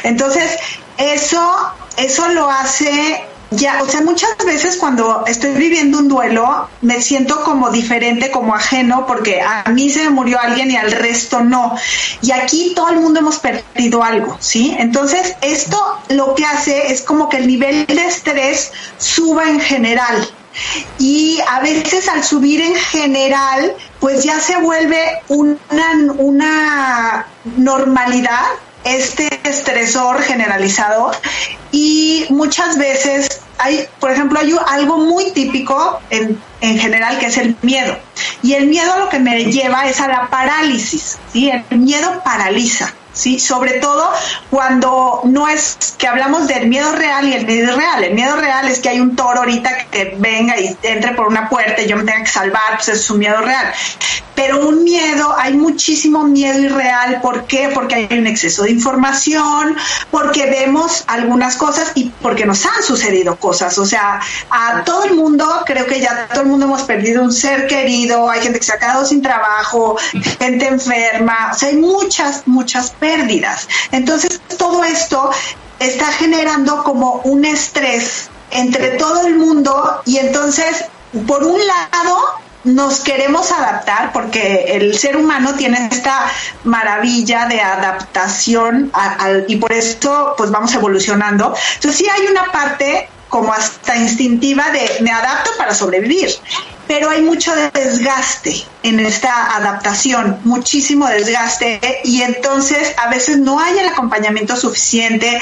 Entonces, 0.04 0.58
eso, 0.98 1.74
eso 1.98 2.28
lo 2.30 2.50
hace 2.50 3.24
ya, 3.50 3.82
o 3.82 3.88
sea, 3.88 4.02
muchas 4.02 4.36
veces 4.46 4.76
cuando 4.76 5.24
estoy 5.26 5.54
viviendo 5.54 6.00
un 6.00 6.10
duelo 6.10 6.68
me 6.82 7.02
siento 7.02 7.44
como 7.44 7.70
diferente, 7.70 8.30
como 8.30 8.54
ajeno, 8.54 9.06
porque 9.08 9.42
a 9.42 9.70
mí 9.70 9.90
se 9.90 10.04
me 10.04 10.10
murió 10.10 10.40
alguien 10.40 10.70
y 10.70 10.76
al 10.76 10.92
resto 10.92 11.42
no. 11.42 11.78
Y 12.22 12.32
aquí 12.32 12.74
todo 12.76 12.90
el 12.90 13.00
mundo 13.00 13.22
hemos 13.22 13.40
perdido 13.40 14.04
algo, 14.04 14.36
¿sí? 14.42 14.76
Entonces, 14.78 15.36
esto 15.42 15.78
lo 16.10 16.36
que 16.36 16.46
hace 16.46 16.92
es 16.92 17.02
como 17.02 17.30
que 17.30 17.38
el 17.38 17.48
nivel 17.48 17.86
de 17.86 18.06
estrés 18.06 18.72
suba 18.98 19.50
en 19.50 19.62
general. 19.62 20.28
Y 21.00 21.40
a 21.48 21.60
veces 21.60 22.08
al 22.08 22.24
subir 22.24 22.62
en 22.62 22.76
general, 22.76 23.74
pues 24.00 24.24
ya 24.24 24.40
se 24.40 24.58
vuelve 24.58 25.22
una, 25.28 26.14
una 26.18 27.28
normalidad 27.58 28.46
este 28.84 29.28
estresor 29.44 30.22
generalizado 30.22 31.12
y 31.72 32.26
muchas 32.30 32.78
veces 32.78 33.42
hay, 33.58 33.86
por 34.00 34.12
ejemplo, 34.12 34.40
hay 34.40 34.56
algo 34.68 35.00
muy 35.00 35.32
típico 35.32 36.00
en, 36.10 36.40
en 36.62 36.80
general 36.80 37.18
que 37.20 37.26
es 37.26 37.38
el 37.38 37.56
miedo. 37.62 37.98
Y 38.44 38.54
el 38.54 38.68
miedo 38.68 38.98
lo 39.00 39.10
que 39.10 39.20
me 39.20 39.46
lleva 39.46 39.88
es 39.88 40.00
a 40.00 40.08
la 40.08 40.28
parálisis, 40.30 41.18
¿sí? 41.34 41.50
El 41.50 41.80
miedo 41.80 42.22
paraliza. 42.24 42.94
¿Sí? 43.18 43.40
Sobre 43.40 43.74
todo 43.74 44.10
cuando 44.50 45.22
no 45.26 45.48
es 45.48 45.78
que 45.98 46.08
hablamos 46.08 46.48
del 46.48 46.68
miedo 46.68 46.92
real 46.94 47.28
y 47.28 47.34
el 47.34 47.46
miedo 47.46 47.74
irreal. 47.74 48.04
El 48.04 48.14
miedo 48.14 48.36
real 48.36 48.68
es 48.68 48.80
que 48.80 48.90
hay 48.90 49.00
un 49.00 49.16
toro 49.16 49.40
ahorita 49.40 49.88
que 49.90 50.16
venga 50.18 50.60
y 50.60 50.78
entre 50.84 51.14
por 51.14 51.28
una 51.28 51.50
puerta 51.50 51.82
y 51.82 51.88
yo 51.88 51.98
me 51.98 52.04
tenga 52.04 52.24
que 52.24 52.30
salvar, 52.30 52.76
pues 52.76 52.90
es 52.90 53.10
un 53.10 53.20
miedo 53.20 53.42
real. 53.42 53.74
Pero 54.36 54.68
un 54.68 54.84
miedo, 54.84 55.36
hay 55.36 55.56
muchísimo 55.56 56.24
miedo 56.24 56.60
irreal. 56.60 57.22
¿Por 57.22 57.48
qué? 57.48 57.72
Porque 57.74 57.96
hay 57.96 58.20
un 58.20 58.28
exceso 58.28 58.64
de 58.64 58.72
información, 58.72 59.76
porque 60.12 60.46
vemos 60.46 61.06
algunas 61.08 61.56
cosas 61.56 61.92
y 61.96 62.12
porque 62.22 62.46
nos 62.46 62.64
han 62.68 62.84
sucedido 62.84 63.36
cosas. 63.38 63.78
O 63.80 63.86
sea, 63.86 64.20
a 64.52 64.84
todo 64.84 65.06
el 65.06 65.16
mundo, 65.16 65.64
creo 65.66 65.88
que 65.88 66.00
ya 66.00 66.28
todo 66.28 66.42
el 66.42 66.50
mundo 66.50 66.68
hemos 66.68 66.84
perdido 66.84 67.24
un 67.24 67.34
ser 67.34 67.66
querido, 67.66 68.30
hay 68.30 68.42
gente 68.42 68.60
que 68.60 68.66
se 68.66 68.74
ha 68.74 68.78
quedado 68.78 69.06
sin 69.06 69.24
trabajo, 69.24 69.98
gente 70.40 70.68
enferma, 70.68 71.52
o 71.54 71.58
sea, 71.58 71.70
hay 71.70 71.78
muchas, 71.78 72.44
muchas 72.46 72.92
pérdidas. 72.92 73.07
Entonces, 73.92 74.42
todo 74.58 74.84
esto 74.84 75.30
está 75.80 76.12
generando 76.12 76.84
como 76.84 77.22
un 77.24 77.46
estrés 77.46 78.30
entre 78.52 78.92
todo 78.92 79.28
el 79.28 79.36
mundo 79.36 80.02
y 80.06 80.18
entonces, 80.18 80.86
por 81.28 81.44
un 81.44 81.60
lado, 81.66 82.18
nos 82.64 83.00
queremos 83.00 83.52
adaptar 83.52 84.12
porque 84.12 84.66
el 84.76 84.98
ser 84.98 85.16
humano 85.16 85.54
tiene 85.56 85.88
esta 85.92 86.30
maravilla 86.64 87.46
de 87.46 87.62
adaptación 87.62 88.92
y 89.48 89.56
por 89.56 89.72
esto 89.72 90.34
pues 90.38 90.52
vamos 90.52 90.74
evolucionando. 90.74 91.56
Entonces 91.76 91.98
sí 91.98 92.08
hay 92.10 92.28
una 92.28 92.52
parte 92.52 93.10
como 93.30 93.54
hasta 93.54 93.96
instintiva 93.96 94.70
de 94.72 94.90
me 95.02 95.12
adapto 95.12 95.52
para 95.58 95.74
sobrevivir, 95.74 96.30
pero 96.88 97.10
hay 97.10 97.22
mucho 97.22 97.54
desgaste 97.74 98.66
en 98.88 99.02
esta 99.02 99.58
adaptación, 99.58 100.40
muchísimo 100.46 101.08
desgaste 101.08 101.80
y 102.06 102.22
entonces 102.22 102.94
a 102.98 103.10
veces 103.10 103.38
no 103.38 103.60
hay 103.60 103.78
el 103.80 103.88
acompañamiento 103.88 104.56
suficiente, 104.56 105.40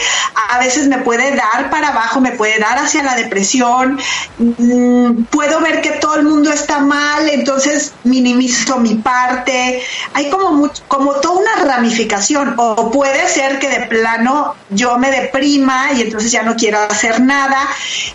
a 0.50 0.58
veces 0.60 0.88
me 0.88 0.98
puede 1.00 1.36
dar 1.36 1.70
para 1.70 1.90
abajo, 1.90 2.20
me 2.22 2.32
puede 2.32 2.58
dar 2.58 2.80
hacia 2.80 3.04
la 3.04 3.16
depresión, 3.16 4.00
mm, 4.40 5.26
puedo 5.26 5.60
ver 5.62 5.82
que 5.82 5.92
todo 5.92 6.16
el 6.16 6.24
mundo 6.24 6.52
está 6.52 6.80
mal, 6.80 7.30
entonces 7.30 7.94
minimizo 8.04 8.80
mi 8.80 8.96
parte, 8.96 9.82
hay 10.14 10.30
como, 10.32 10.72
como 10.88 11.14
toda 11.16 11.36
una 11.36 11.56
ramificación 11.66 12.56
o 12.58 12.90
puede 12.90 13.28
ser 13.28 13.60
que 13.60 13.70
de 13.70 13.86
plano 13.86 14.56
yo 14.72 14.98
me 14.98 15.12
deprima 15.12 15.92
y 15.94 16.02
entonces 16.02 16.32
ya 16.32 16.42
no 16.42 16.56
quiero 16.56 16.80
hacer 16.80 17.22
nada, 17.22 17.60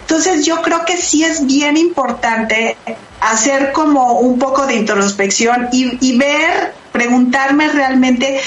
entonces 0.00 0.44
yo 0.44 0.60
creo 0.62 0.84
que 0.84 0.96
sí 0.96 1.22
es 1.22 1.46
bien 1.46 1.76
importante 1.76 2.76
hacer 3.20 3.72
como 3.72 4.14
un 4.14 4.38
poco 4.38 4.66
de 4.66 4.74
introspección 4.74 5.19
y, 5.72 6.16
ver, 6.16 6.74
preguntarme 6.92 7.68
realmente 7.68 8.40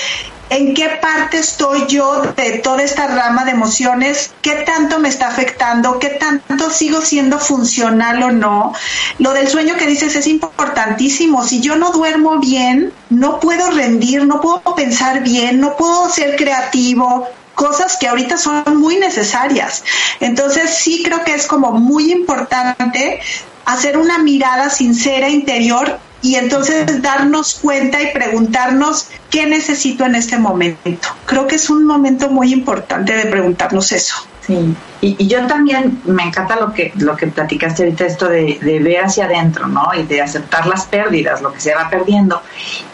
en 0.50 0.74
qué 0.74 0.90
parte 1.02 1.38
estoy 1.38 1.88
yo 1.88 2.22
de 2.36 2.60
toda 2.60 2.84
esta 2.84 3.08
rama 3.08 3.46
de 3.46 3.52
emociones, 3.52 4.32
qué 4.42 4.56
tanto 4.66 5.00
me 5.00 5.10
está 5.10 5.28
afectando, 5.28 5.98
qué 6.00 6.10
tanto 6.10 6.70
sigo 6.70 7.02
siendo 7.02 7.40
funcional 7.40 8.22
o 8.24 8.32
no. 8.32 8.74
Lo 9.20 9.34
del 9.34 9.48
sueño 9.48 9.76
que 9.78 9.88
dices 9.88 10.16
es 10.16 10.28
importantísimo. 10.28 11.44
Si 11.44 11.60
yo 11.60 11.76
no 11.76 11.92
duermo 11.92 12.40
bien, 12.40 12.92
no 13.10 13.40
puedo 13.40 13.72
rendir, 13.72 14.26
no 14.26 14.42
puedo 14.42 14.76
pensar 14.76 15.24
bien, 15.24 15.60
no 15.60 15.76
puedo 15.76 16.10
ser 16.10 16.36
creativo, 16.36 17.28
cosas 17.56 17.98
que 17.98 18.08
ahorita 18.08 18.38
son 18.38 18.78
muy 18.78 18.98
necesarias. 18.98 19.84
Entonces 20.20 20.76
sí 20.78 21.02
creo 21.04 21.24
que 21.24 21.34
es 21.34 21.48
como 21.48 21.72
muy 21.72 22.12
importante 22.12 23.20
hacer 23.66 23.98
una 23.98 24.18
mirada 24.18 24.70
sincera 24.70 25.30
interior 25.30 26.00
y 26.24 26.36
entonces 26.36 27.02
darnos 27.02 27.56
cuenta 27.56 28.02
y 28.02 28.14
preguntarnos 28.14 29.10
qué 29.30 29.46
necesito 29.46 30.06
en 30.06 30.16
este 30.16 30.40
momento. 30.40 31.10
Creo 31.26 31.46
que 31.48 31.56
es 31.56 31.70
un 31.70 31.86
momento 31.86 32.30
muy 32.30 32.54
importante 32.54 33.14
de 33.14 33.26
preguntarnos 33.26 33.92
eso. 33.92 34.16
Sí, 34.40 34.76
y, 35.02 35.28
yo 35.28 35.46
también 35.48 36.02
me 36.06 36.24
encanta 36.24 36.58
lo 36.58 36.74
que 36.74 36.92
lo 36.96 37.16
que 37.16 37.28
platicaste 37.28 37.84
ahorita, 37.84 38.06
esto 38.06 38.28
de, 38.28 38.58
ver 38.62 39.04
hacia 39.04 39.26
adentro, 39.26 39.68
¿no? 39.68 39.94
Y 39.94 40.04
de 40.04 40.22
aceptar 40.22 40.66
las 40.66 40.86
pérdidas, 40.86 41.42
lo 41.42 41.54
que 41.54 41.62
se 41.62 41.76
va 41.76 41.90
perdiendo. 41.90 42.42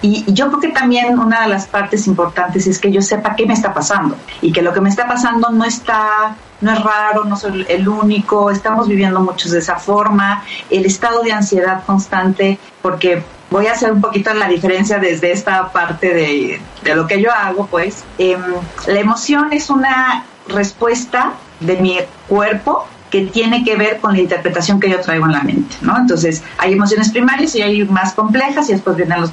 Y, 0.01 0.25
y, 0.27 0.33
yo 0.33 0.47
creo 0.47 0.59
que 0.59 0.67
también 0.69 1.17
una 1.17 1.41
de 1.41 1.49
las 1.49 1.67
partes 1.67 2.07
importantes 2.07 2.67
es 2.67 2.79
que 2.79 2.91
yo 2.91 3.01
sepa 3.01 3.35
qué 3.35 3.45
me 3.45 3.53
está 3.53 3.73
pasando 3.73 4.15
y 4.41 4.51
que 4.51 4.61
lo 4.61 4.73
que 4.73 4.81
me 4.81 4.89
está 4.89 5.07
pasando 5.07 5.49
no 5.49 5.65
está 5.65 6.35
no 6.61 6.73
es 6.73 6.83
raro, 6.83 7.25
no 7.25 7.35
soy 7.35 7.65
el 7.69 7.87
único, 7.87 8.51
estamos 8.51 8.87
viviendo 8.87 9.19
muchos 9.19 9.51
de 9.51 9.59
esa 9.59 9.77
forma, 9.77 10.43
el 10.69 10.85
estado 10.85 11.21
de 11.21 11.31
ansiedad 11.31 11.83
constante, 11.85 12.59
porque 12.81 13.23
voy 13.49 13.67
a 13.67 13.73
hacer 13.73 13.91
un 13.91 14.01
poquito 14.01 14.33
la 14.33 14.47
diferencia 14.47 14.99
desde 14.99 15.31
esta 15.31 15.71
parte 15.71 16.13
de, 16.13 16.61
de 16.83 16.95
lo 16.95 17.07
que 17.07 17.21
yo 17.21 17.31
hago, 17.31 17.67
pues 17.67 18.03
em, 18.17 18.41
la 18.87 18.99
emoción 18.99 19.53
es 19.53 19.69
una 19.69 20.25
respuesta 20.47 21.33
de 21.59 21.77
mi 21.77 21.99
cuerpo 22.27 22.87
que 23.09 23.25
tiene 23.25 23.63
que 23.63 23.75
ver 23.75 23.99
con 23.99 24.13
la 24.13 24.19
interpretación 24.19 24.79
que 24.79 24.89
yo 24.89 24.99
traigo 25.01 25.25
en 25.25 25.31
la 25.31 25.41
mente, 25.41 25.75
¿no? 25.81 25.97
Entonces, 25.97 26.43
hay 26.57 26.73
emociones 26.73 27.09
primarias 27.09 27.55
y 27.55 27.61
hay 27.61 27.83
más 27.85 28.13
complejas 28.13 28.69
y 28.69 28.73
después 28.73 28.95
vienen 28.95 29.21
los, 29.21 29.31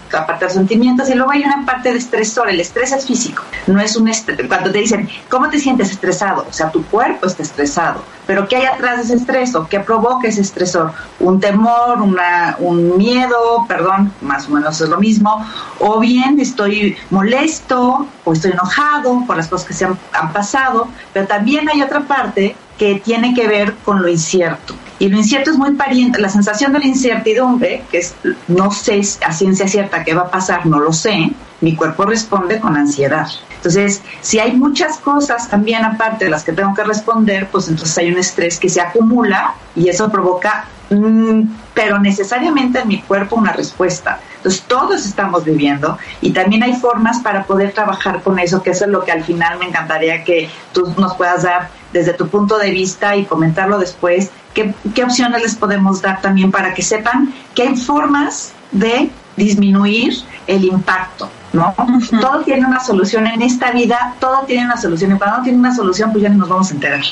sentimientos 0.49 1.09
y 1.11 1.15
luego 1.15 1.33
hay 1.33 1.43
una 1.45 1.65
parte 1.67 1.93
de 1.93 1.99
estresor. 1.99 2.49
El 2.49 2.61
estrés 2.61 2.93
es 2.93 3.07
físico, 3.07 3.43
no 3.67 3.81
es 3.81 3.97
un 3.97 4.09
estrés. 4.09 4.47
Cuando 4.49 4.71
te 4.71 4.79
dicen, 4.79 5.09
¿cómo 5.29 5.49
te 5.51 5.59
sientes 5.59 5.91
estresado? 5.91 6.47
O 6.49 6.53
sea, 6.53 6.71
tu 6.71 6.85
cuerpo 6.85 7.27
está 7.27 7.43
estresado, 7.43 8.03
pero 8.27 8.49
¿qué 8.49 8.57
hay 8.57 8.67
atrás 8.67 8.99
de 8.99 9.03
ese 9.05 9.15
estrés 9.15 9.55
o 9.55 9.67
qué 9.69 9.81
provoca 9.81 10.29
ese 10.29 10.41
estresor? 10.41 10.93
Un 11.21 11.41
temor, 11.41 12.01
una, 12.01 12.57
un 12.59 12.97
miedo, 12.97 13.67
perdón, 13.69 14.13
más 14.23 14.49
o 14.49 14.53
menos 14.53 14.81
es 14.81 14.89
lo 14.89 14.99
mismo, 14.99 15.45
o 15.81 16.01
bien 16.01 16.41
estoy 16.41 16.97
molesto 17.11 18.07
o 18.25 18.33
estoy 18.33 18.53
enojado 18.53 19.25
por 19.27 19.37
las 19.37 19.49
cosas 19.49 19.67
que 19.67 19.75
se 19.75 19.85
han 19.85 20.33
pasado, 20.33 20.89
pero 21.13 21.27
también 21.27 21.69
hay 21.69 21.83
otra 21.83 22.01
parte 22.01 22.57
que 22.79 22.97
tiene 22.97 23.35
que 23.35 23.47
ver 23.49 23.75
con 23.85 24.03
lo 24.03 24.09
incierto. 24.09 24.75
Y 24.99 25.09
lo 25.09 25.19
incierto 25.19 25.51
es 25.51 25.59
muy 25.59 25.73
pariente, 25.73 26.21
la 26.21 26.29
sensación 26.29 26.73
de 26.73 26.79
la 26.79 26.87
incertidumbre, 26.87 27.85
que 27.91 27.99
es 27.99 28.15
no 28.49 28.71
sé 28.71 29.01
a 29.27 29.33
ciencia 29.33 29.69
cierta 29.69 30.05
qué 30.05 30.15
va 30.15 30.23
a 30.23 30.31
pasar, 30.31 30.65
no 30.67 30.81
lo 30.81 30.93
sé, 30.93 31.33
mi 31.61 31.75
cuerpo 31.75 32.05
responde 32.05 32.61
con 32.61 32.77
ansiedad. 32.77 33.29
Entonces, 33.57 34.03
si 34.21 34.39
hay 34.39 34.53
muchas 34.53 34.99
cosas 34.99 35.49
también 35.49 35.85
aparte 35.85 36.27
de 36.27 36.31
las 36.31 36.45
que 36.45 36.53
tengo 36.53 36.73
que 36.75 36.85
responder, 36.85 37.49
pues 37.51 37.69
entonces 37.69 37.99
hay 37.99 38.13
un 38.13 38.19
estrés 38.19 38.59
que 38.59 38.69
se 38.69 38.81
acumula 38.81 39.55
y 39.75 39.89
eso 39.89 40.09
provoca, 40.11 40.67
mm, 40.91 41.43
pero 41.75 41.99
necesariamente 41.99 42.81
en 42.81 42.89
mi 42.89 43.03
cuerpo 43.03 43.37
una 43.37 43.53
respuesta. 43.53 44.21
Entonces, 44.37 44.63
todos 44.63 45.05
estamos 45.05 45.45
viviendo 45.45 45.99
y 46.21 46.31
también 46.31 46.63
hay 46.63 46.75
formas 46.75 47.19
para 47.19 47.45
poder 47.45 47.73
trabajar 47.73 48.23
con 48.23 48.39
eso, 48.39 48.63
que 48.63 48.71
eso 48.71 48.85
es 48.85 48.91
lo 48.91 49.05
que 49.05 49.13
al 49.13 49.25
final 49.25 49.59
me 49.59 49.67
encantaría 49.67 50.23
que 50.23 50.49
tú 50.73 50.95
nos 50.97 51.15
puedas 51.15 51.43
dar 51.43 51.69
desde 51.97 52.13
tu 52.13 52.29
punto 52.29 52.59
de 52.59 52.71
vista 52.71 53.17
y 53.17 53.25
comentarlo 53.25 53.79
después, 53.79 54.31
qué, 54.55 54.75
qué 54.95 55.05
opciones 55.05 55.43
les 55.43 55.55
podemos 55.55 56.03
dar 56.03 56.21
también 56.21 56.51
para 56.51 56.75
que 56.75 56.83
sepan 56.83 57.33
que 57.55 57.63
hay 57.63 57.77
formas 57.77 58.53
de 58.73 59.11
disminuir 59.37 60.15
el 60.47 60.65
impacto, 60.65 61.29
¿no? 61.53 61.75
Todo 62.21 62.43
tiene 62.43 62.67
una 62.67 62.81
solución 62.81 63.27
en 63.27 63.43
esta 63.43 63.71
vida, 63.73 64.15
todo 64.19 64.45
tiene 64.47 64.65
una 64.65 64.77
solución 64.77 65.15
y 65.15 65.19
cuando 65.19 65.39
no 65.39 65.43
tiene 65.43 65.59
una 65.59 65.75
solución 65.75 66.11
pues 66.13 66.23
ya 66.23 66.29
no 66.31 66.39
nos 66.39 66.49
vamos 66.49 66.71
a 66.71 66.75
enterar, 66.75 67.05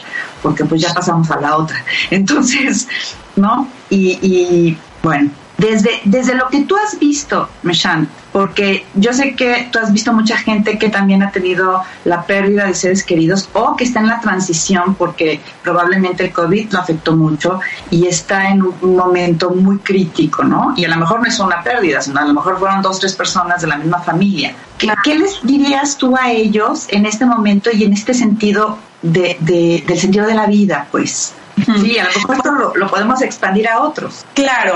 porque 0.43 0.65
pues 0.65 0.81
ya 0.81 0.93
pasamos 0.93 1.31
a 1.31 1.41
la 1.41 1.57
otra. 1.57 1.85
Entonces, 2.11 2.89
¿no? 3.37 3.69
Y, 3.91 4.19
y 4.23 4.79
bueno, 5.03 5.31
desde, 5.57 6.01
desde 6.05 6.35
lo 6.35 6.49
que 6.49 6.63
tú 6.63 6.77
has 6.77 6.99
visto, 6.99 7.49
Meshan, 7.63 8.09
porque 8.33 8.85
yo 8.95 9.13
sé 9.13 9.37
que 9.37 9.69
tú 9.71 9.79
has 9.79 9.93
visto 9.93 10.13
mucha 10.13 10.37
gente 10.37 10.79
que 10.79 10.89
también 10.89 11.23
ha 11.23 11.31
tenido 11.31 11.83
la 12.05 12.23
pérdida 12.23 12.67
de 12.67 12.75
seres 12.75 13.05
queridos 13.05 13.49
o 13.53 13.77
que 13.77 13.85
está 13.85 14.01
en 14.01 14.09
la 14.09 14.21
transición 14.21 14.97
porque 14.97 15.41
probablemente 15.63 16.25
el 16.25 16.33
COVID 16.33 16.73
lo 16.73 16.81
afectó 16.81 17.15
mucho 17.15 17.61
y 17.91 18.09
está 18.09 18.51
en 18.51 18.63
un 18.63 18.97
momento 18.97 19.51
muy 19.51 19.79
crítico, 19.79 20.43
¿no? 20.43 20.75
Y 20.77 20.85
a 20.85 20.89
lo 20.89 20.97
mejor 20.97 21.21
no 21.21 21.27
es 21.27 21.39
una 21.39 21.63
pérdida, 21.63 22.01
sino 22.01 22.19
a 22.19 22.25
lo 22.25 22.35
mejor 22.35 22.59
fueron 22.59 22.83
dos, 22.83 22.99
tres 22.99 23.15
personas 23.15 23.63
de 23.63 23.69
la 23.69 23.77
misma 23.77 24.01
familia. 24.01 24.55
¿Qué, 24.77 24.93
qué 25.05 25.17
les 25.17 25.41
dirías 25.45 25.97
tú 25.97 26.17
a 26.17 26.33
ellos 26.33 26.87
en 26.89 27.07
este 27.07 27.27
momento 27.27 27.71
y 27.73 27.85
en 27.85 27.93
este 27.93 28.13
sentido 28.15 28.79
de, 29.03 29.37
de, 29.39 29.85
del 29.87 29.99
sentido 29.99 30.27
de 30.27 30.35
la 30.35 30.47
vida, 30.47 30.89
pues? 30.91 31.35
Sí, 31.57 31.99
a 31.99 32.05
lo 32.05 32.11
mejor 32.11 32.37
esto 32.37 32.51
lo, 32.51 32.75
lo, 32.75 32.89
podemos 32.89 33.23
expandir 33.23 33.69
a 33.69 33.81
otros. 33.81 34.25
Claro. 34.35 34.75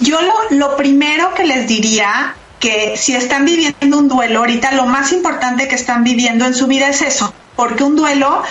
Yo 0.00 0.20
lo, 0.20 0.34
lo 0.50 0.76
primero 0.76 1.34
que 1.34 1.44
les 1.44 1.66
diría 1.66 2.34
que 2.60 2.96
si 2.96 3.14
están 3.14 3.44
viviendo 3.44 3.98
un 3.98 4.08
duelo 4.08 4.40
ahorita, 4.40 4.72
lo 4.72 4.86
más 4.86 5.12
importante 5.12 5.68
que 5.68 5.74
están 5.74 6.04
viviendo 6.04 6.44
en 6.44 6.54
su 6.54 6.66
vida 6.66 6.88
es 6.88 7.02
eso, 7.02 7.32
porque 7.56 7.84
un 7.84 7.96
duelo 7.96 8.42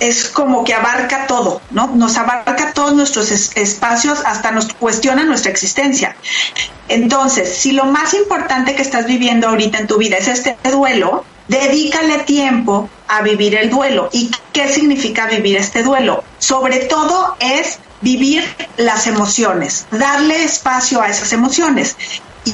es 0.00 0.28
como 0.28 0.64
que 0.64 0.72
abarca 0.72 1.26
todo, 1.26 1.60
¿no? 1.70 1.88
Nos 1.88 2.16
abarca 2.16 2.72
todos 2.72 2.94
nuestros 2.94 3.30
es 3.30 3.50
espacios, 3.56 4.20
hasta 4.24 4.50
nos 4.50 4.72
cuestiona 4.72 5.24
nuestra 5.24 5.50
existencia. 5.50 6.16
Entonces, 6.88 7.54
si 7.56 7.72
lo 7.72 7.84
más 7.84 8.14
importante 8.14 8.74
que 8.74 8.82
estás 8.82 9.06
viviendo 9.06 9.48
ahorita 9.48 9.78
en 9.78 9.86
tu 9.86 9.98
vida 9.98 10.16
es 10.16 10.28
este 10.28 10.56
duelo, 10.70 11.24
dedícale 11.48 12.20
tiempo 12.20 12.88
a 13.08 13.22
vivir 13.22 13.54
el 13.56 13.68
duelo. 13.68 14.08
¿Y 14.12 14.30
qué 14.52 14.72
significa 14.72 15.26
vivir 15.26 15.56
este 15.56 15.82
duelo? 15.82 16.24
Sobre 16.38 16.78
todo 16.78 17.36
es 17.38 17.78
vivir 18.00 18.44
las 18.76 19.06
emociones, 19.06 19.86
darle 19.90 20.44
espacio 20.44 21.02
a 21.02 21.08
esas 21.08 21.32
emociones. 21.32 21.96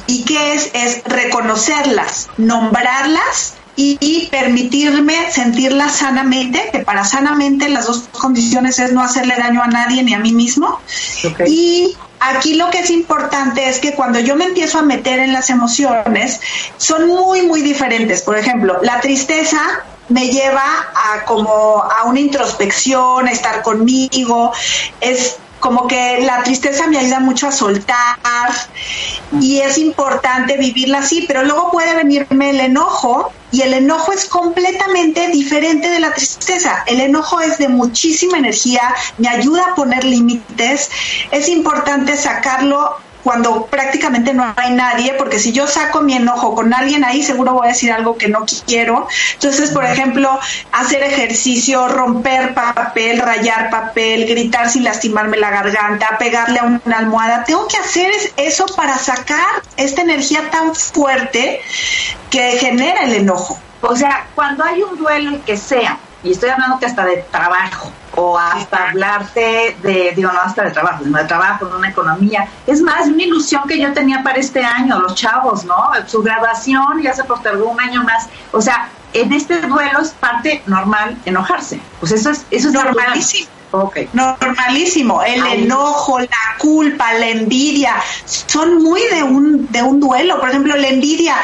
¿Y, 0.05 0.23
qué 0.23 0.53
es? 0.53 0.69
Es 0.73 1.03
reconocerlas, 1.05 2.27
nombrarlas 2.37 3.53
y, 3.77 4.27
permitirme 4.31 5.31
sentirlas 5.31 5.95
sanamente, 5.95 6.69
que 6.71 6.79
para 6.79 7.05
sanamente 7.05 7.69
las 7.69 7.87
dos 7.87 8.09
condiciones 8.11 8.79
es 8.79 8.91
no 8.91 9.01
hacerle 9.01 9.35
daño 9.37 9.63
a 9.63 9.67
nadie 9.67 10.03
ni 10.03 10.13
a 10.13 10.19
mí 10.19 10.33
mismo. 10.33 10.79
Okay. 11.23 11.47
Y 11.47 11.97
aquí 12.19 12.55
lo 12.55 12.69
que 12.69 12.79
es 12.79 12.89
importante 12.89 13.69
es 13.69 13.79
que 13.79 13.93
cuando 13.93 14.19
yo 14.19 14.35
me 14.35 14.45
empiezo 14.45 14.79
a 14.79 14.81
meter 14.81 15.19
en 15.19 15.31
las 15.31 15.49
emociones, 15.49 16.41
son 16.77 17.07
muy, 17.07 17.43
muy 17.43 17.61
diferentes. 17.61 18.23
Por 18.23 18.37
ejemplo, 18.37 18.79
la 18.81 18.99
tristeza 18.99 19.61
me 20.09 20.29
lleva 20.29 20.63
a 20.95 21.25
como 21.25 21.83
a 21.83 22.03
una 22.05 22.19
introspección, 22.19 23.27
a 23.27 23.31
estar 23.31 23.61
conmigo, 23.61 24.51
es 25.01 25.37
como 25.59 25.87
que 25.87 26.19
la 26.21 26.43
tristeza 26.43 26.87
me 26.87 26.97
ayuda 26.97 27.19
mucho 27.19 27.47
a 27.47 27.51
soltar 27.51 28.51
y 29.41 29.59
es 29.59 29.77
importante 29.77 30.57
vivirla 30.57 30.99
así, 30.99 31.25
pero 31.27 31.43
luego 31.43 31.71
puede 31.71 31.95
venirme 31.95 32.51
el 32.51 32.59
enojo 32.59 33.31
y 33.51 33.61
el 33.61 33.73
enojo 33.73 34.11
es 34.11 34.25
completamente 34.25 35.27
diferente 35.29 35.89
de 35.89 35.99
la 35.99 36.13
tristeza. 36.13 36.83
El 36.85 37.01
enojo 37.01 37.39
es 37.39 37.57
de 37.57 37.69
muchísima 37.69 38.37
energía, 38.37 38.93
me 39.17 39.29
ayuda 39.29 39.71
a 39.71 39.75
poner 39.75 40.03
límites, 40.03 40.89
es 41.31 41.49
importante 41.49 42.17
sacarlo 42.17 42.97
cuando 43.27 43.65
prácticamente 43.65 44.33
no 44.33 44.53
hay 44.55 44.71
nadie, 44.71 45.13
porque 45.15 45.37
si 45.37 45.51
yo 45.51 45.67
saco 45.67 45.99
mi 45.99 46.13
enojo 46.13 46.55
con 46.55 46.73
alguien 46.73 47.03
ahí, 47.03 47.21
seguro 47.21 47.55
voy 47.55 47.67
a 47.67 47.71
decir 47.71 47.91
algo 47.91 48.17
que 48.17 48.29
no 48.29 48.45
quiero. 48.65 49.05
Entonces, 49.33 49.71
por 49.71 49.83
ejemplo, 49.83 50.39
hacer 50.71 51.03
ejercicio, 51.03 51.89
romper 51.89 52.53
papel, 52.53 53.19
rayar 53.19 53.69
papel, 53.69 54.27
gritar 54.27 54.69
sin 54.69 54.85
lastimarme 54.85 55.35
la 55.35 55.49
garganta, 55.49 56.17
pegarle 56.17 56.59
a 56.59 56.79
una 56.85 56.99
almohada. 56.99 57.43
Tengo 57.43 57.67
que 57.67 57.75
hacer 57.75 58.13
eso 58.37 58.65
para 58.77 58.97
sacar 58.97 59.61
esta 59.75 60.03
energía 60.03 60.49
tan 60.49 60.73
fuerte 60.73 61.59
que 62.29 62.51
genera 62.59 63.03
el 63.03 63.13
enojo. 63.13 63.59
O 63.81 63.93
sea, 63.97 64.25
cuando 64.35 64.63
hay 64.63 64.83
un 64.83 64.97
duelo, 64.97 65.31
el 65.31 65.41
que 65.41 65.57
sea, 65.57 65.97
y 66.23 66.31
estoy 66.31 66.49
hablando 66.49 66.79
que 66.79 66.85
hasta 66.85 67.03
de 67.03 67.17
trabajo, 67.29 67.91
o 68.17 68.37
hasta 68.37 68.89
hablarte 68.89 69.77
de, 69.83 70.11
digo, 70.15 70.31
no 70.31 70.41
hasta 70.41 70.63
de 70.63 70.71
trabajo, 70.71 71.03
sino 71.03 71.19
de 71.19 71.25
trabajo, 71.25 71.67
de 71.67 71.75
una 71.75 71.89
economía. 71.89 72.47
Es 72.65 72.81
más, 72.81 73.07
una 73.07 73.23
ilusión 73.23 73.61
que 73.67 73.79
yo 73.79 73.93
tenía 73.93 74.23
para 74.23 74.39
este 74.39 74.65
año, 74.65 74.99
los 74.99 75.13
chavos, 75.13 75.63
¿no? 75.65 75.91
Su 76.07 76.23
graduación 76.23 77.03
ya 77.03 77.13
se 77.13 77.23
postergó 77.23 77.69
un 77.69 77.79
año 77.79 78.03
más. 78.03 78.27
O 78.51 78.59
sea, 78.59 78.89
en 79.13 79.31
este 79.31 79.61
duelo 79.61 80.01
es 80.01 80.09
parte 80.09 80.63
normal 80.65 81.15
enojarse. 81.25 81.79
Pues 81.99 82.11
eso 82.11 82.31
es, 82.31 82.43
eso 82.49 82.69
es 82.69 82.73
normalísimo. 82.73 83.49
Okay. 83.69 84.09
Normalísimo, 84.13 85.21
el 85.21 85.45
enojo, 85.45 86.19
la 86.19 86.27
culpa, 86.57 87.13
la 87.13 87.27
envidia, 87.27 87.95
son 88.25 88.81
muy 88.81 89.01
de 89.11 89.21
un, 89.21 89.69
de 89.69 89.83
un 89.83 89.99
duelo. 89.99 90.39
Por 90.39 90.49
ejemplo, 90.49 90.75
la 90.75 90.87
envidia, 90.87 91.35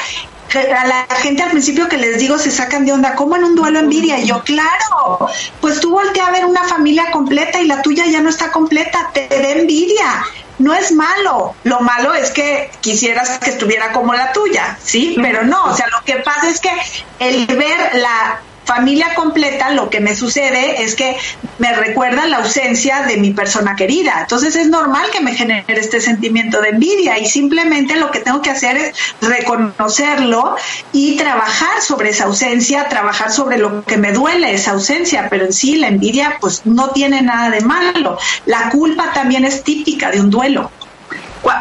a 0.59 0.85
la 0.85 1.07
gente 1.15 1.43
al 1.43 1.51
principio 1.51 1.87
que 1.87 1.97
les 1.97 2.19
digo 2.19 2.37
se 2.37 2.51
sacan 2.51 2.85
de 2.85 2.93
onda, 2.93 3.15
¿cómo 3.15 3.35
en 3.35 3.43
un 3.43 3.55
duelo 3.55 3.79
envidia? 3.79 4.19
Y 4.19 4.27
yo, 4.27 4.43
claro, 4.43 5.27
pues 5.61 5.79
tú 5.79 5.91
volteas 5.91 6.27
a 6.27 6.31
ver 6.31 6.45
una 6.45 6.63
familia 6.63 7.11
completa 7.11 7.61
y 7.61 7.67
la 7.67 7.81
tuya 7.81 8.05
ya 8.05 8.21
no 8.21 8.29
está 8.29 8.51
completa, 8.51 9.11
te 9.13 9.27
da 9.27 9.49
envidia. 9.49 10.25
No 10.59 10.73
es 10.73 10.91
malo, 10.91 11.55
lo 11.63 11.79
malo 11.81 12.13
es 12.13 12.29
que 12.29 12.69
quisieras 12.79 13.39
que 13.39 13.49
estuviera 13.49 13.91
como 13.91 14.13
la 14.13 14.31
tuya, 14.31 14.77
¿sí? 14.81 15.15
Pero 15.19 15.43
no, 15.43 15.65
o 15.65 15.75
sea, 15.75 15.87
lo 15.87 16.03
que 16.05 16.17
pasa 16.17 16.49
es 16.49 16.59
que 16.59 16.71
el 17.19 17.47
ver 17.47 17.95
la 17.95 18.39
familia 18.65 19.13
completa, 19.15 19.71
lo 19.71 19.89
que 19.89 19.99
me 19.99 20.15
sucede 20.15 20.83
es 20.83 20.95
que 20.95 21.17
me 21.57 21.73
recuerda 21.73 22.25
la 22.27 22.37
ausencia 22.37 23.03
de 23.03 23.17
mi 23.17 23.31
persona 23.31 23.75
querida. 23.75 24.21
Entonces 24.21 24.55
es 24.55 24.67
normal 24.67 25.05
que 25.11 25.21
me 25.21 25.35
genere 25.35 25.65
este 25.67 25.99
sentimiento 25.99 26.61
de 26.61 26.69
envidia 26.69 27.19
y 27.19 27.25
simplemente 27.25 27.95
lo 27.95 28.11
que 28.11 28.19
tengo 28.19 28.41
que 28.41 28.49
hacer 28.49 28.77
es 28.77 28.95
reconocerlo 29.21 30.55
y 30.91 31.15
trabajar 31.17 31.81
sobre 31.81 32.09
esa 32.09 32.25
ausencia, 32.25 32.87
trabajar 32.89 33.31
sobre 33.31 33.57
lo 33.57 33.83
que 33.83 33.97
me 33.97 34.11
duele 34.11 34.53
esa 34.53 34.71
ausencia, 34.71 35.27
pero 35.29 35.45
en 35.45 35.53
sí 35.53 35.75
la 35.75 35.87
envidia 35.87 36.37
pues 36.39 36.65
no 36.65 36.89
tiene 36.89 37.21
nada 37.21 37.49
de 37.49 37.61
malo. 37.61 38.17
La 38.45 38.69
culpa 38.69 39.11
también 39.13 39.45
es 39.45 39.63
típica 39.63 40.11
de 40.11 40.21
un 40.21 40.29
duelo. 40.29 40.71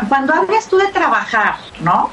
Cuando 0.09 0.33
hablas 0.33 0.67
tú 0.69 0.79
de 0.79 0.87
trabajar, 0.89 1.57
¿no? 1.81 2.11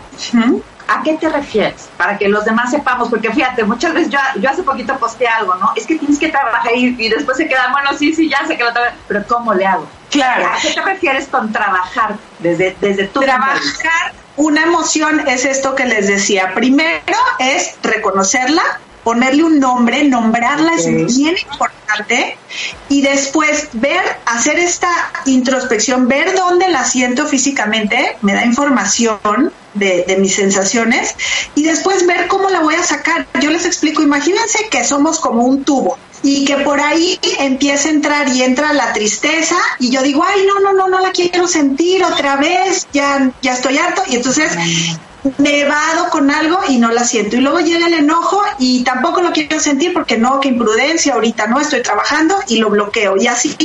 ¿A 0.90 1.04
qué 1.04 1.18
te 1.18 1.30
refieres? 1.30 1.90
Para 1.98 2.18
que 2.18 2.28
los 2.28 2.46
demás 2.46 2.72
sepamos, 2.72 3.10
porque 3.10 3.32
fíjate, 3.32 3.64
muchas 3.64 3.94
veces 3.94 4.10
yo, 4.10 4.20
yo 4.40 4.50
hace 4.50 4.64
poquito 4.64 4.98
posteé 4.98 5.28
algo, 5.28 5.56
¿no? 5.56 5.72
Es 5.76 5.86
que 5.86 5.98
tienes 5.98 6.18
que 6.18 6.30
trabajar 6.30 6.76
y, 6.76 6.96
y 6.98 7.10
después 7.10 7.38
se 7.38 7.48
quedan, 7.48 7.72
bueno, 7.72 7.90
sí, 7.98 8.14
sí, 8.14 8.30
ya 8.30 8.46
sé 8.48 8.58
que 8.58 8.64
lo 8.64 8.74
tengo, 8.74 8.88
pero 9.08 9.24
¿cómo 9.28 9.54
le 9.54 9.66
hago? 9.66 9.88
Claro. 10.10 10.48
¿A 10.48 10.60
qué 10.60 10.74
te 10.74 10.82
refieres 10.82 11.28
con 11.28 11.52
trabajar 11.52 12.16
desde, 12.40 12.76
desde 12.82 13.08
tu 13.08 13.20
Trabajar 13.20 14.14
una 14.40 14.64
emoción 14.64 15.28
es 15.28 15.44
esto 15.44 15.76
que 15.76 15.86
les 15.86 16.08
decía. 16.08 16.54
Primero 16.56 17.18
es 17.40 17.76
reconocerla, 17.84 18.62
ponerle 19.04 19.44
un 19.44 19.60
nombre, 19.60 20.04
nombrarla 20.04 20.74
es 20.76 20.86
bien 21.16 21.36
importante 21.38 22.38
y 22.88 23.02
después 23.02 23.70
ver, 23.74 24.02
hacer 24.26 24.60
esta 24.60 24.90
introspección, 25.26 26.08
ver 26.08 26.36
dónde 26.36 26.70
la 26.70 26.86
siento 26.86 27.26
físicamente, 27.26 28.18
me 28.22 28.34
da 28.34 28.46
información 28.46 29.52
de, 29.74 30.18
mis 30.20 30.36
sensaciones 30.36 31.16
y 31.56 31.64
después 31.64 32.06
ver 32.06 32.28
cómo 32.28 32.50
la 32.50 32.62
voy 32.62 32.76
a 32.76 32.84
sacar. 32.84 33.28
Yo 33.42 33.52
les 33.52 33.66
explico, 33.66 34.02
imagínense 34.02 34.68
que 34.70 34.84
somos 34.84 35.20
como 35.20 35.44
un 35.44 35.64
tubo 35.64 35.98
y 36.22 36.46
que 36.46 36.58
por 36.58 36.82
ahí 36.82 37.18
empieza 37.40 37.88
a 37.88 37.92
entrar 37.92 38.30
y 38.30 38.44
entra 38.44 38.74
la 38.74 38.92
tristeza 38.92 39.56
y 39.80 39.90
yo 39.90 40.02
digo, 40.02 40.24
ay, 40.28 40.46
no, 40.46 40.60
no, 40.60 40.74
no, 40.74 40.90
no 40.90 41.00
la 41.00 41.12
quiero 41.12 41.48
sentir 41.48 42.04
otra 42.04 42.36
vez, 42.36 42.88
ya, 42.92 43.32
ya 43.42 43.54
estoy 43.54 43.78
harto 43.78 44.04
y 44.08 44.16
entonces 44.16 44.52
vado 45.24 46.10
con 46.10 46.32
algo 46.32 46.60
y 46.68 46.78
no 46.78 46.92
la 46.92 47.04
siento. 47.04 47.36
Y 47.36 47.42
luego 47.42 47.60
llega 47.60 47.88
el 47.88 47.94
enojo 47.94 48.42
y 48.58 48.84
tampoco 48.84 49.22
lo 49.22 49.32
quiero 49.32 49.60
sentir 49.60 49.94
porque 49.94 50.18
no, 50.18 50.40
qué 50.40 50.50
imprudencia, 50.50 51.14
ahorita 51.14 51.48
no 51.48 51.60
estoy 51.60 51.82
trabajando 51.82 52.36
y 52.48 52.58
lo 52.58 52.70
bloqueo. 52.70 53.18
Y 53.18 53.28
así, 53.28 53.56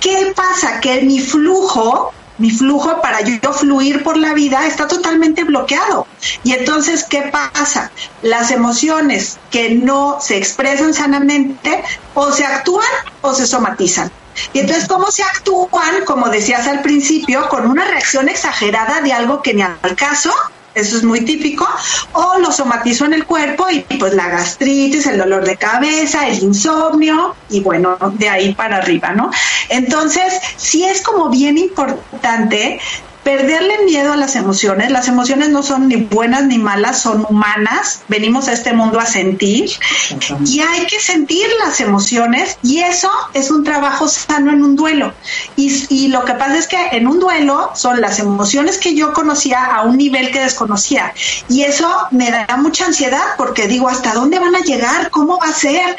¿qué 0.00 0.32
pasa? 0.34 0.80
Que 0.80 1.02
mi 1.02 1.20
flujo 1.20 2.12
mi 2.40 2.50
flujo 2.50 3.02
para 3.02 3.20
yo 3.20 3.52
fluir 3.52 4.02
por 4.02 4.16
la 4.16 4.32
vida 4.32 4.66
está 4.66 4.88
totalmente 4.88 5.44
bloqueado. 5.44 6.06
Y 6.42 6.54
entonces, 6.54 7.04
¿qué 7.04 7.30
pasa? 7.30 7.92
Las 8.22 8.50
emociones 8.50 9.38
que 9.50 9.74
no 9.74 10.16
se 10.22 10.38
expresan 10.38 10.94
sanamente 10.94 11.84
o 12.14 12.32
se 12.32 12.46
actúan 12.46 12.88
o 13.20 13.34
se 13.34 13.46
somatizan. 13.46 14.10
Y 14.54 14.60
entonces, 14.60 14.88
¿cómo 14.88 15.10
se 15.10 15.22
actúan? 15.22 16.04
Como 16.06 16.30
decías 16.30 16.66
al 16.66 16.80
principio, 16.80 17.46
con 17.50 17.66
una 17.66 17.84
reacción 17.84 18.30
exagerada 18.30 19.02
de 19.02 19.12
algo 19.12 19.42
que 19.42 19.52
ni 19.52 19.60
al 19.60 19.96
caso, 19.96 20.32
eso 20.80 20.96
es 20.96 21.04
muy 21.04 21.20
típico, 21.22 21.68
o 22.12 22.38
lo 22.38 22.50
somatizo 22.52 23.04
en 23.04 23.14
el 23.14 23.24
cuerpo 23.24 23.66
y 23.70 23.80
pues 23.98 24.14
la 24.14 24.28
gastritis, 24.28 25.06
el 25.06 25.18
dolor 25.18 25.44
de 25.44 25.56
cabeza, 25.56 26.28
el 26.28 26.42
insomnio 26.42 27.34
y 27.48 27.60
bueno, 27.60 27.96
de 28.14 28.28
ahí 28.28 28.54
para 28.54 28.78
arriba, 28.78 29.12
¿no? 29.12 29.30
Entonces, 29.68 30.34
sí 30.56 30.84
es 30.84 31.02
como 31.02 31.28
bien 31.28 31.58
importante 31.58 32.80
perderle 33.22 33.84
miedo 33.84 34.12
a 34.12 34.16
las 34.16 34.36
emociones. 34.36 34.90
Las 34.90 35.08
emociones 35.08 35.50
no 35.50 35.62
son 35.62 35.88
ni 35.88 35.96
buenas 35.96 36.44
ni 36.44 36.58
malas, 36.58 37.02
son 37.02 37.26
humanas. 37.28 38.02
Venimos 38.08 38.48
a 38.48 38.52
este 38.52 38.72
mundo 38.72 38.98
a 38.98 39.06
sentir 39.06 39.70
y 40.44 40.60
hay 40.60 40.86
que 40.86 41.00
sentir 41.00 41.46
las 41.64 41.80
emociones 41.80 42.58
y 42.62 42.80
eso 42.80 43.10
es 43.34 43.50
un 43.50 43.64
trabajo 43.64 44.08
sano 44.08 44.52
en 44.52 44.62
un 44.62 44.76
duelo. 44.76 45.12
Y, 45.56 45.86
y, 45.88 46.08
lo 46.08 46.24
que 46.24 46.34
pasa 46.34 46.56
es 46.56 46.66
que 46.66 46.78
en 46.92 47.06
un 47.06 47.20
duelo 47.20 47.70
son 47.74 48.00
las 48.00 48.18
emociones 48.18 48.78
que 48.78 48.94
yo 48.94 49.12
conocía 49.12 49.64
a 49.64 49.82
un 49.82 49.96
nivel 49.96 50.30
que 50.30 50.40
desconocía 50.40 51.12
y 51.48 51.62
eso 51.62 51.88
me 52.10 52.30
da 52.30 52.56
mucha 52.56 52.86
ansiedad 52.86 53.22
porque 53.36 53.68
digo, 53.68 53.88
¿hasta 53.88 54.14
dónde 54.14 54.38
van 54.38 54.54
a 54.54 54.60
llegar? 54.60 55.10
¿Cómo 55.10 55.38
va 55.38 55.48
a 55.48 55.52
ser? 55.52 55.96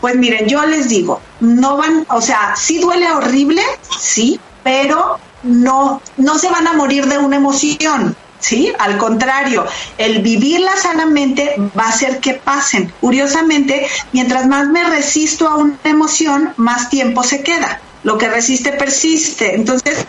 Pues 0.00 0.16
miren, 0.16 0.48
yo 0.48 0.64
les 0.66 0.88
digo, 0.88 1.20
no 1.40 1.76
van, 1.76 2.06
o 2.08 2.20
sea, 2.20 2.54
sí 2.56 2.78
duele 2.78 3.10
horrible, 3.12 3.62
sí, 4.00 4.40
pero 4.64 5.18
no, 5.42 6.00
no 6.16 6.38
se 6.38 6.50
van 6.50 6.66
a 6.66 6.72
morir 6.72 7.06
de 7.06 7.18
una 7.18 7.36
emoción. 7.36 8.16
¿sí? 8.42 8.72
Al 8.78 8.98
contrario, 8.98 9.64
el 9.96 10.20
vivirla 10.20 10.76
sanamente 10.76 11.54
va 11.78 11.84
a 11.84 11.88
hacer 11.88 12.18
que 12.18 12.34
pasen. 12.34 12.92
Curiosamente, 13.00 13.86
mientras 14.12 14.46
más 14.46 14.68
me 14.68 14.84
resisto 14.84 15.48
a 15.48 15.56
una 15.56 15.78
emoción, 15.84 16.52
más 16.56 16.90
tiempo 16.90 17.22
se 17.22 17.42
queda. 17.42 17.80
Lo 18.02 18.18
que 18.18 18.28
resiste 18.28 18.72
persiste. 18.72 19.54
Entonces, 19.54 20.04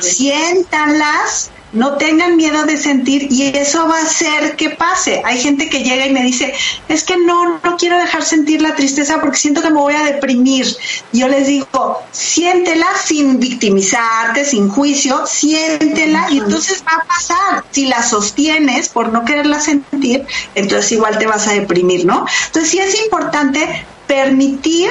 siéntanlas, 0.00 1.50
no 1.72 1.96
tengan 1.96 2.36
miedo 2.36 2.64
de 2.64 2.76
sentir 2.76 3.28
y 3.30 3.56
eso 3.56 3.88
va 3.88 3.98
a 3.98 4.02
hacer 4.02 4.56
que 4.56 4.70
pase. 4.70 5.22
Hay 5.24 5.38
gente 5.38 5.68
que 5.68 5.82
llega 5.82 6.06
y 6.06 6.12
me 6.12 6.22
dice, 6.22 6.52
es 6.88 7.04
que 7.04 7.16
no, 7.16 7.60
no 7.62 7.76
quiero 7.76 7.98
dejar 7.98 8.22
sentir 8.22 8.60
la 8.60 8.74
tristeza 8.74 9.20
porque 9.20 9.38
siento 9.38 9.62
que 9.62 9.70
me 9.70 9.80
voy 9.80 9.94
a 9.94 10.04
deprimir. 10.04 10.66
Yo 11.12 11.28
les 11.28 11.46
digo, 11.46 12.02
siéntela 12.10 12.86
sin 13.02 13.40
victimizarte, 13.40 14.44
sin 14.44 14.68
juicio, 14.68 15.26
siéntela 15.26 16.28
y 16.30 16.38
entonces 16.38 16.82
va 16.86 17.02
a 17.02 17.06
pasar. 17.06 17.64
Si 17.70 17.86
la 17.86 18.02
sostienes 18.02 18.88
por 18.88 19.10
no 19.10 19.24
quererla 19.24 19.60
sentir, 19.60 20.26
entonces 20.54 20.92
igual 20.92 21.18
te 21.18 21.26
vas 21.26 21.48
a 21.48 21.52
deprimir, 21.52 22.04
¿no? 22.04 22.26
Entonces 22.46 22.70
sí 22.70 22.78
es 22.78 23.02
importante 23.02 23.86
permitir 24.06 24.90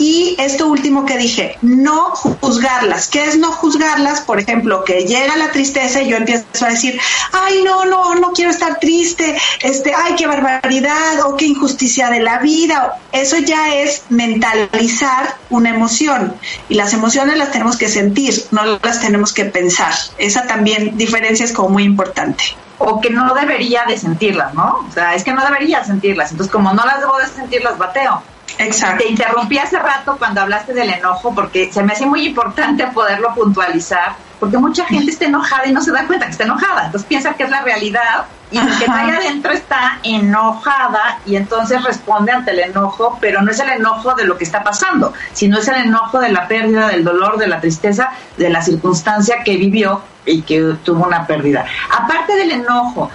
y 0.00 0.34
esto 0.38 0.66
último 0.66 1.04
que 1.04 1.18
dije, 1.18 1.58
no 1.60 2.12
juzgarlas. 2.12 3.08
¿Qué 3.08 3.22
es 3.22 3.36
no 3.36 3.52
juzgarlas? 3.52 4.22
Por 4.22 4.40
ejemplo, 4.40 4.82
que 4.82 5.04
llega 5.04 5.36
la 5.36 5.52
tristeza 5.52 6.00
y 6.00 6.08
yo 6.08 6.16
empiezo 6.16 6.64
a 6.64 6.70
decir, 6.70 6.98
ay, 7.32 7.62
no, 7.62 7.84
no, 7.84 8.14
no 8.14 8.32
quiero 8.32 8.50
estar 8.50 8.80
triste, 8.80 9.36
este, 9.60 9.92
ay, 9.94 10.14
qué 10.16 10.26
barbaridad 10.26 11.20
o 11.26 11.36
qué 11.36 11.44
injusticia 11.44 12.08
de 12.08 12.20
la 12.20 12.38
vida. 12.38 12.96
Eso 13.12 13.36
ya 13.36 13.74
es 13.74 14.04
mentalizar 14.08 15.36
una 15.50 15.68
emoción 15.68 16.34
y 16.70 16.76
las 16.76 16.94
emociones 16.94 17.36
las 17.36 17.52
tenemos 17.52 17.76
que 17.76 17.90
sentir, 17.90 18.46
no 18.52 18.78
las 18.82 19.02
tenemos 19.02 19.34
que 19.34 19.44
pensar. 19.44 19.92
Esa 20.16 20.46
también 20.46 20.96
diferencia 20.96 21.44
es 21.44 21.52
como 21.52 21.68
muy 21.68 21.84
importante 21.84 22.42
o 22.78 23.02
que 23.02 23.10
no 23.10 23.34
debería 23.34 23.84
de 23.84 23.98
sentirlas, 23.98 24.54
¿no? 24.54 24.86
O 24.88 24.92
sea, 24.94 25.14
es 25.14 25.24
que 25.24 25.34
no 25.34 25.44
debería 25.44 25.84
sentirlas. 25.84 26.30
Entonces, 26.30 26.50
como 26.50 26.72
no 26.72 26.86
las 26.86 27.00
debo 27.00 27.18
de 27.18 27.26
sentir, 27.26 27.62
las 27.62 27.76
bateo. 27.76 28.22
Exacto. 28.66 29.04
Te 29.04 29.10
interrumpí 29.10 29.58
hace 29.58 29.78
rato 29.78 30.16
cuando 30.18 30.40
hablaste 30.40 30.72
del 30.72 30.90
enojo 30.90 31.34
porque 31.34 31.72
se 31.72 31.82
me 31.82 31.92
hace 31.92 32.06
muy 32.06 32.26
importante 32.26 32.86
poderlo 32.88 33.34
puntualizar 33.34 34.14
porque 34.38 34.58
mucha 34.58 34.86
gente 34.86 35.10
está 35.10 35.26
enojada 35.26 35.66
y 35.66 35.72
no 35.72 35.82
se 35.82 35.92
da 35.92 36.06
cuenta 36.06 36.26
que 36.26 36.32
está 36.32 36.44
enojada. 36.44 36.86
Entonces 36.86 37.06
piensa 37.08 37.34
que 37.34 37.44
es 37.44 37.50
la 37.50 37.62
realidad 37.62 38.26
y 38.50 38.58
el 38.58 38.66
que 38.66 38.84
está 38.84 38.98
ahí 38.98 39.10
adentro 39.10 39.52
está 39.52 39.98
enojada 40.02 41.18
y 41.24 41.36
entonces 41.36 41.82
responde 41.84 42.32
ante 42.32 42.50
el 42.50 42.60
enojo, 42.60 43.16
pero 43.20 43.42
no 43.42 43.50
es 43.50 43.60
el 43.60 43.70
enojo 43.70 44.14
de 44.14 44.24
lo 44.24 44.36
que 44.36 44.44
está 44.44 44.62
pasando, 44.62 45.12
sino 45.32 45.58
es 45.58 45.68
el 45.68 45.76
enojo 45.76 46.18
de 46.18 46.30
la 46.30 46.48
pérdida, 46.48 46.88
del 46.88 47.04
dolor, 47.04 47.38
de 47.38 47.46
la 47.46 47.60
tristeza, 47.60 48.10
de 48.36 48.50
la 48.50 48.62
circunstancia 48.62 49.42
que 49.44 49.56
vivió 49.56 50.02
y 50.26 50.42
que 50.42 50.76
tuvo 50.84 51.06
una 51.06 51.26
pérdida. 51.26 51.64
Aparte 51.90 52.34
del 52.34 52.50
enojo, 52.50 53.10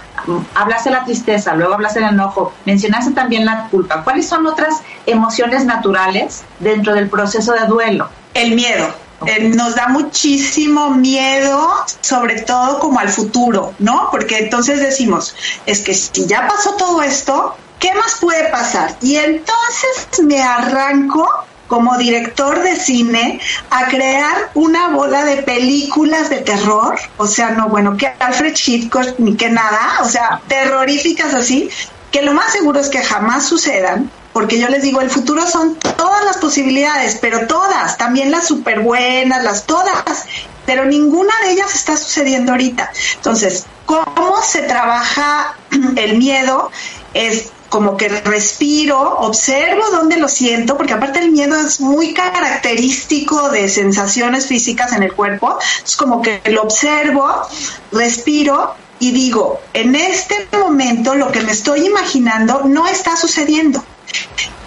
hablaste 0.54 0.90
de 0.90 0.96
la 0.96 1.04
tristeza, 1.04 1.54
luego 1.54 1.74
hablaste 1.74 2.00
del 2.00 2.10
enojo, 2.10 2.52
mencionaste 2.64 3.12
también 3.12 3.44
la 3.44 3.68
culpa. 3.68 4.02
¿Cuáles 4.02 4.28
son 4.28 4.46
otras 4.46 4.82
emociones 5.04 5.64
naturales 5.64 6.44
dentro 6.60 6.94
del 6.94 7.08
proceso 7.08 7.52
de 7.52 7.66
duelo? 7.66 8.08
El 8.34 8.54
miedo. 8.54 9.05
Eh, 9.24 9.48
nos 9.48 9.74
da 9.74 9.88
muchísimo 9.88 10.90
miedo, 10.90 11.72
sobre 12.02 12.42
todo 12.42 12.78
como 12.80 12.98
al 13.00 13.08
futuro, 13.08 13.74
¿no? 13.78 14.08
Porque 14.10 14.38
entonces 14.38 14.80
decimos, 14.80 15.34
es 15.64 15.80
que 15.80 15.94
si 15.94 16.26
ya 16.26 16.46
pasó 16.46 16.74
todo 16.74 17.02
esto, 17.02 17.56
¿qué 17.78 17.94
más 17.94 18.16
puede 18.20 18.50
pasar? 18.50 18.94
Y 19.00 19.16
entonces 19.16 20.22
me 20.22 20.42
arranco 20.42 21.26
como 21.66 21.96
director 21.96 22.62
de 22.62 22.76
cine 22.76 23.40
a 23.70 23.86
crear 23.86 24.50
una 24.54 24.88
bola 24.88 25.24
de 25.24 25.42
películas 25.42 26.30
de 26.30 26.38
terror, 26.38 26.96
o 27.16 27.26
sea, 27.26 27.50
no, 27.50 27.68
bueno, 27.68 27.96
que 27.96 28.06
Alfred 28.18 28.54
Hitchcock 28.54 29.18
ni 29.18 29.36
que 29.36 29.48
nada, 29.48 29.98
o 30.02 30.04
sea, 30.08 30.40
terroríficas 30.46 31.34
así, 31.34 31.70
que 32.12 32.22
lo 32.22 32.34
más 32.34 32.52
seguro 32.52 32.80
es 32.80 32.88
que 32.88 33.02
jamás 33.02 33.46
sucedan, 33.46 34.10
porque 34.36 34.58
yo 34.58 34.68
les 34.68 34.82
digo, 34.82 35.00
el 35.00 35.08
futuro 35.08 35.46
son 35.46 35.76
todas 35.76 36.22
las 36.26 36.36
posibilidades, 36.36 37.16
pero 37.22 37.46
todas, 37.46 37.96
también 37.96 38.30
las 38.30 38.46
súper 38.46 38.80
buenas, 38.80 39.42
las 39.42 39.64
todas, 39.64 40.26
pero 40.66 40.84
ninguna 40.84 41.32
de 41.42 41.52
ellas 41.52 41.74
está 41.74 41.96
sucediendo 41.96 42.52
ahorita. 42.52 42.92
Entonces, 43.14 43.64
¿cómo 43.86 44.42
se 44.46 44.60
trabaja 44.60 45.56
el 45.96 46.18
miedo? 46.18 46.70
Es 47.14 47.48
como 47.70 47.96
que 47.96 48.10
respiro, 48.10 49.20
observo 49.20 49.88
dónde 49.90 50.18
lo 50.18 50.28
siento, 50.28 50.76
porque 50.76 50.92
aparte 50.92 51.20
el 51.20 51.32
miedo 51.32 51.56
es 51.56 51.80
muy 51.80 52.12
característico 52.12 53.48
de 53.48 53.70
sensaciones 53.70 54.48
físicas 54.48 54.92
en 54.92 55.02
el 55.02 55.14
cuerpo, 55.14 55.58
es 55.82 55.96
como 55.96 56.20
que 56.20 56.42
lo 56.50 56.64
observo, 56.64 57.26
respiro 57.90 58.74
y 58.98 59.12
digo, 59.12 59.62
en 59.72 59.94
este 59.94 60.46
momento 60.58 61.14
lo 61.14 61.32
que 61.32 61.40
me 61.40 61.52
estoy 61.52 61.86
imaginando 61.86 62.64
no 62.66 62.86
está 62.86 63.16
sucediendo. 63.16 63.82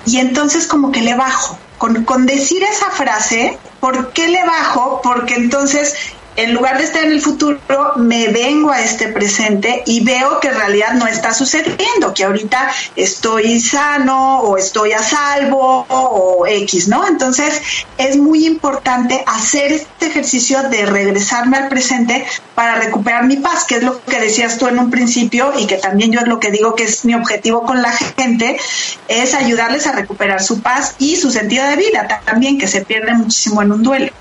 Y 0.06 0.20
entonces 0.20 0.68
como 0.68 0.92
que 0.92 1.02
le 1.02 1.16
bajo. 1.16 1.58
Con, 1.78 2.04
con 2.04 2.26
decir 2.26 2.62
esa 2.64 2.90
frase, 2.90 3.58
¿por 3.80 4.12
qué 4.12 4.28
le 4.28 4.44
bajo? 4.46 5.02
Porque 5.02 5.36
entonces 5.36 5.96
en 6.40 6.54
lugar 6.54 6.78
de 6.78 6.86
estar 6.86 7.04
en 7.04 7.12
el 7.12 7.22
futuro, 7.22 7.60
me 7.98 8.30
vengo 8.30 8.72
a 8.72 8.80
este 8.80 9.10
presente 9.10 9.84
y 9.86 10.06
veo 10.06 10.40
que 10.40 10.48
en 10.48 10.56
realidad 10.56 10.94
no 10.94 11.06
está 11.06 11.34
sucediendo, 11.34 12.14
que 12.14 12.24
ahorita 12.24 12.72
estoy 12.96 13.60
sano 13.60 14.40
o 14.40 14.56
estoy 14.56 14.94
a 14.94 15.04
salvo 15.04 15.86
o 15.90 16.48
X, 16.48 16.88
¿no? 16.88 17.06
Entonces 17.06 17.62
es 17.98 18.16
muy 18.16 18.46
importante 18.46 19.22
hacer 19.28 19.74
este 19.74 20.06
ejercicio 20.06 20.64
de 20.70 20.86
regresarme 20.86 21.58
al 21.58 21.68
presente 21.68 22.26
para 22.56 22.76
recuperar 22.76 23.26
mi 23.26 23.36
paz, 23.36 23.66
que 23.66 23.76
es 23.76 23.84
lo 23.84 24.02
que 24.06 24.22
decías 24.22 24.58
tú 24.58 24.68
en 24.68 24.80
un 24.80 24.90
principio 24.90 25.52
y 25.60 25.68
que 25.68 25.76
también 25.76 26.14
yo 26.14 26.22
es 26.22 26.28
lo 26.28 26.40
que 26.40 26.52
digo 26.52 26.74
que 26.74 26.86
es 26.86 27.04
mi 27.04 27.16
objetivo 27.16 27.64
con 27.64 27.82
la 27.82 27.92
gente, 27.92 28.58
es 29.10 29.34
ayudarles 29.34 29.88
a 29.88 29.92
recuperar 29.92 30.42
su 30.42 30.62
paz 30.62 30.96
y 31.00 31.18
su 31.18 31.32
sentido 31.32 31.66
de 31.68 31.76
vida 31.76 32.22
también, 32.26 32.58
que 32.58 32.68
se 32.68 32.86
pierde 32.86 33.14
muchísimo 33.14 33.62
en 33.62 33.74
un 33.74 33.84
duelo. 33.84 34.14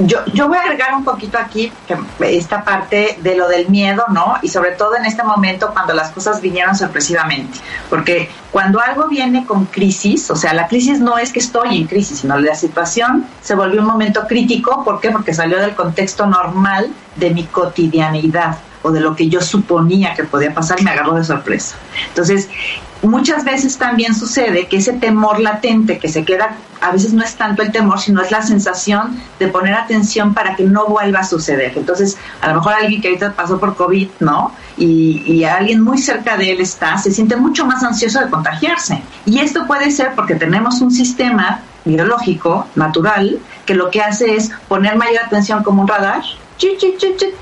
Yo, 0.00 0.24
yo 0.32 0.46
voy 0.46 0.58
a 0.58 0.62
agregar 0.62 0.94
un 0.94 1.04
poquito 1.04 1.38
aquí 1.38 1.72
esta 2.20 2.62
parte 2.62 3.18
de 3.20 3.36
lo 3.36 3.48
del 3.48 3.68
miedo, 3.68 4.04
¿no? 4.10 4.36
Y 4.42 4.48
sobre 4.48 4.72
todo 4.72 4.94
en 4.96 5.04
este 5.04 5.24
momento 5.24 5.70
cuando 5.72 5.92
las 5.92 6.10
cosas 6.10 6.40
vinieron 6.40 6.76
sorpresivamente. 6.76 7.58
Porque 7.90 8.30
cuando 8.52 8.80
algo 8.80 9.08
viene 9.08 9.44
con 9.44 9.66
crisis, 9.66 10.30
o 10.30 10.36
sea, 10.36 10.54
la 10.54 10.68
crisis 10.68 11.00
no 11.00 11.18
es 11.18 11.32
que 11.32 11.40
estoy 11.40 11.76
en 11.76 11.86
crisis, 11.88 12.20
sino 12.20 12.38
la 12.38 12.54
situación 12.54 13.26
se 13.42 13.56
volvió 13.56 13.80
un 13.80 13.88
momento 13.88 14.26
crítico. 14.28 14.84
¿Por 14.84 15.00
qué? 15.00 15.10
Porque 15.10 15.34
salió 15.34 15.58
del 15.58 15.74
contexto 15.74 16.26
normal 16.26 16.90
de 17.16 17.30
mi 17.30 17.44
cotidianidad 17.44 18.58
o 18.82 18.90
de 18.90 19.00
lo 19.00 19.14
que 19.16 19.28
yo 19.28 19.40
suponía 19.40 20.14
que 20.14 20.24
podía 20.24 20.54
pasar, 20.54 20.82
me 20.82 20.90
agarró 20.90 21.14
de 21.14 21.24
sorpresa. 21.24 21.76
Entonces, 22.08 22.48
muchas 23.02 23.44
veces 23.44 23.76
también 23.78 24.14
sucede 24.14 24.66
que 24.66 24.78
ese 24.78 24.92
temor 24.94 25.40
latente 25.40 25.98
que 25.98 26.08
se 26.08 26.24
queda, 26.24 26.56
a 26.80 26.90
veces 26.92 27.12
no 27.12 27.24
es 27.24 27.34
tanto 27.34 27.62
el 27.62 27.72
temor, 27.72 27.98
sino 28.00 28.22
es 28.22 28.30
la 28.30 28.42
sensación 28.42 29.20
de 29.38 29.48
poner 29.48 29.74
atención 29.74 30.34
para 30.34 30.54
que 30.54 30.64
no 30.64 30.86
vuelva 30.86 31.20
a 31.20 31.24
suceder. 31.24 31.72
Entonces, 31.76 32.16
a 32.40 32.48
lo 32.48 32.56
mejor 32.56 32.74
alguien 32.74 33.00
que 33.00 33.08
ahorita 33.08 33.32
pasó 33.32 33.58
por 33.58 33.76
COVID, 33.76 34.08
¿no? 34.20 34.52
Y, 34.76 35.22
y 35.26 35.44
alguien 35.44 35.82
muy 35.82 35.98
cerca 35.98 36.36
de 36.36 36.52
él 36.52 36.60
está, 36.60 36.98
se 36.98 37.10
siente 37.10 37.36
mucho 37.36 37.66
más 37.66 37.82
ansioso 37.82 38.20
de 38.20 38.30
contagiarse. 38.30 39.02
Y 39.26 39.40
esto 39.40 39.66
puede 39.66 39.90
ser 39.90 40.14
porque 40.14 40.34
tenemos 40.34 40.80
un 40.80 40.90
sistema 40.90 41.62
biológico, 41.84 42.66
natural, 42.74 43.38
que 43.66 43.74
lo 43.74 43.90
que 43.90 44.02
hace 44.02 44.36
es 44.36 44.50
poner 44.68 44.96
mayor 44.96 45.24
atención 45.24 45.62
como 45.62 45.82
un 45.82 45.88
radar 45.88 46.22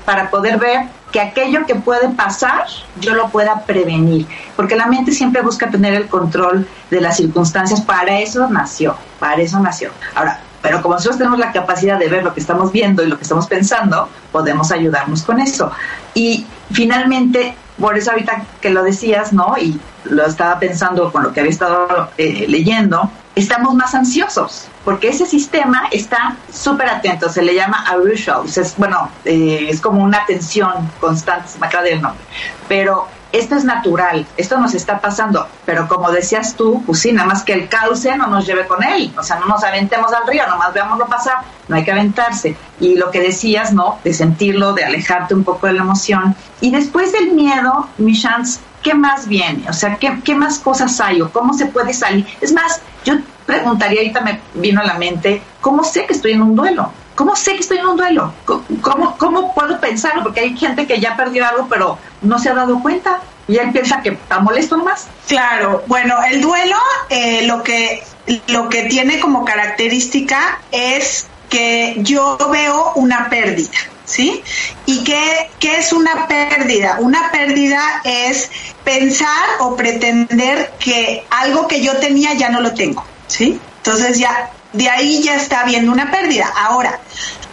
para 0.05 0.29
poder 0.29 0.57
ver 0.57 0.87
que 1.11 1.21
aquello 1.21 1.65
que 1.65 1.75
puede 1.75 2.09
pasar 2.09 2.65
yo 2.99 3.13
lo 3.13 3.29
pueda 3.29 3.61
prevenir, 3.65 4.27
porque 4.55 4.75
la 4.75 4.87
mente 4.87 5.11
siempre 5.11 5.41
busca 5.41 5.69
tener 5.69 5.93
el 5.93 6.07
control 6.07 6.67
de 6.89 7.01
las 7.01 7.17
circunstancias, 7.17 7.81
para 7.81 8.19
eso 8.19 8.47
nació, 8.49 8.95
para 9.19 9.41
eso 9.41 9.59
nació. 9.59 9.91
Ahora, 10.15 10.41
pero 10.61 10.81
como 10.81 10.95
nosotros 10.95 11.17
tenemos 11.17 11.39
la 11.39 11.51
capacidad 11.51 11.97
de 11.97 12.09
ver 12.09 12.23
lo 12.23 12.33
que 12.33 12.39
estamos 12.39 12.71
viendo 12.71 13.03
y 13.03 13.07
lo 13.07 13.17
que 13.17 13.23
estamos 13.23 13.47
pensando, 13.47 14.09
podemos 14.31 14.71
ayudarnos 14.71 15.23
con 15.23 15.39
eso. 15.39 15.71
Y 16.13 16.45
finalmente, 16.71 17.55
por 17.79 17.97
eso 17.97 18.11
ahorita 18.11 18.43
que 18.59 18.69
lo 18.71 18.83
decías, 18.83 19.33
¿no? 19.33 19.55
Y 19.57 19.79
lo 20.05 20.25
estaba 20.25 20.59
pensando 20.59 21.11
con 21.11 21.23
lo 21.23 21.31
que 21.31 21.39
había 21.39 21.51
estado 21.51 22.09
eh, 22.17 22.45
leyendo, 22.49 23.09
estamos 23.37 23.75
más 23.75 23.93
ansiosos, 23.93 24.67
porque 24.83 25.09
ese 25.09 25.25
sistema 25.25 25.87
está 25.91 26.35
súper 26.51 26.89
atento, 26.89 27.29
se 27.29 27.41
le 27.41 27.53
llama 27.53 27.85
arousal, 27.87 28.45
es, 28.45 28.75
bueno, 28.77 29.09
eh, 29.25 29.67
es 29.69 29.79
como 29.79 30.03
una 30.03 30.25
tensión 30.25 30.89
constante, 30.99 31.49
se 31.49 31.59
me 31.59 31.67
acaba 31.67 31.83
de 31.83 31.93
el 31.93 32.01
nombre, 32.01 32.23
pero 32.67 33.07
esto 33.37 33.55
es 33.55 33.63
natural, 33.63 34.25
esto 34.35 34.57
nos 34.57 34.73
está 34.73 34.99
pasando, 34.99 35.47
pero 35.65 35.87
como 35.87 36.11
decías 36.11 36.55
tú, 36.55 36.83
pues 36.85 36.99
sí, 36.99 37.11
nada 37.11 37.27
más 37.27 37.43
que 37.43 37.53
el 37.53 37.69
cauce 37.69 38.15
no 38.17 38.27
nos 38.27 38.45
lleve 38.45 38.67
con 38.67 38.83
él, 38.83 39.13
o 39.17 39.23
sea, 39.23 39.39
no 39.39 39.45
nos 39.45 39.63
aventemos 39.63 40.11
al 40.13 40.27
río, 40.27 40.47
nomás 40.47 40.73
veámoslo 40.73 41.07
pasar, 41.07 41.37
no 41.67 41.75
hay 41.75 41.83
que 41.83 41.91
aventarse. 41.91 42.55
Y 42.79 42.95
lo 42.95 43.11
que 43.11 43.19
decías, 43.19 43.73
¿no? 43.73 43.99
De 44.03 44.13
sentirlo, 44.13 44.73
de 44.73 44.85
alejarte 44.85 45.33
un 45.33 45.43
poco 45.43 45.67
de 45.67 45.73
la 45.73 45.81
emoción. 45.81 46.35
Y 46.61 46.71
después 46.71 47.11
del 47.11 47.31
miedo, 47.31 47.89
mi 47.97 48.19
chance, 48.19 48.59
¿qué 48.83 48.93
más 48.93 49.27
viene? 49.27 49.69
O 49.69 49.73
sea, 49.73 49.95
¿qué, 49.95 50.19
¿qué 50.23 50.35
más 50.35 50.59
cosas 50.59 50.99
hay 51.01 51.21
o 51.21 51.31
cómo 51.31 51.53
se 51.53 51.67
puede 51.67 51.93
salir? 51.93 52.25
Es 52.41 52.53
más, 52.53 52.81
yo 53.03 53.15
preguntaría, 53.45 53.99
ahorita 53.99 54.21
me 54.21 54.39
vino 54.53 54.81
a 54.81 54.85
la 54.85 54.95
mente, 54.95 55.41
¿cómo 55.61 55.83
sé 55.83 56.05
que 56.05 56.13
estoy 56.13 56.33
en 56.33 56.41
un 56.41 56.55
duelo? 56.55 56.91
¿Cómo 57.17 57.35
sé 57.35 57.53
que 57.53 57.61
estoy 57.61 57.79
en 57.79 57.87
un 57.87 57.97
duelo? 57.97 58.31
¿Cómo, 58.45 59.17
cómo 59.17 59.51
puedo 59.55 59.79
pensarlo? 59.79 60.21
Porque 60.21 60.41
hay 60.41 60.55
gente 60.55 60.85
que 60.85 60.99
ya 60.99 61.17
perdió 61.17 61.47
algo, 61.47 61.65
pero 61.67 61.97
no 62.21 62.37
se 62.37 62.49
ha 62.49 62.53
dado 62.53 62.79
cuenta 62.79 63.21
y 63.47 63.57
él 63.57 63.71
piensa 63.71 64.03
que 64.03 64.09
está 64.09 64.37
molesto 64.37 64.77
más. 64.77 65.07
Claro, 65.27 65.83
bueno, 65.87 66.15
el 66.29 66.41
duelo 66.41 66.77
eh, 67.09 67.47
lo, 67.47 67.63
que, 67.63 68.03
lo 68.49 68.69
que 68.69 68.83
tiene 68.83 69.19
como 69.19 69.45
característica 69.45 70.59
es 70.71 71.25
que 71.49 71.95
yo 72.01 72.37
veo 72.51 72.91
una 72.93 73.29
pérdida. 73.29 73.79
¿sí? 74.05 74.43
¿Y 74.85 75.03
qué, 75.03 75.49
qué, 75.59 75.77
es 75.77 75.93
una 75.93 76.27
pérdida? 76.27 76.97
Una 76.99 77.31
pérdida 77.31 77.81
es 78.03 78.51
pensar 78.83 79.47
o 79.61 79.75
pretender 79.75 80.71
que 80.77 81.25
algo 81.31 81.67
que 81.67 81.81
yo 81.81 81.97
tenía 81.97 82.35
ya 82.35 82.49
no 82.49 82.61
lo 82.61 82.75
tengo, 82.75 83.03
¿sí? 83.25 83.59
Entonces 83.77 84.19
ya, 84.19 84.51
de 84.73 84.89
ahí 84.89 85.21
ya 85.23 85.35
está 85.35 85.61
habiendo 85.61 85.91
una 85.91 86.11
pérdida. 86.11 86.51
Ahora, 86.55 86.99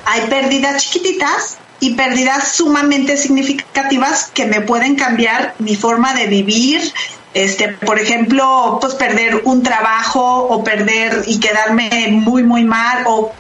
hay 0.07 0.23
pérdidas 0.23 0.83
chiquititas 0.83 1.59
y 1.81 1.95
pérdidas 1.95 2.53
sumamente 2.53 3.17
significativas 3.17 4.31
que 4.33 4.47
me 4.47 4.61
pueden 4.61 4.97
cambiar 4.97 5.55
mi 5.59 5.77
forma 5.77 6.15
de 6.15 6.27
vivir, 6.27 6.93
este, 7.35 7.69
por 7.69 7.99
ejemplo, 7.99 8.79
pues 8.81 8.95
perder 8.95 9.43
un 9.45 9.63
trabajo 9.63 10.45
o 10.45 10.63
perder 10.63 11.25
y 11.27 11.41
quedarme 11.41 12.09
muy, 12.11 12.45
muy 12.45 12.65
mal 12.65 13.05
o 13.07 13.33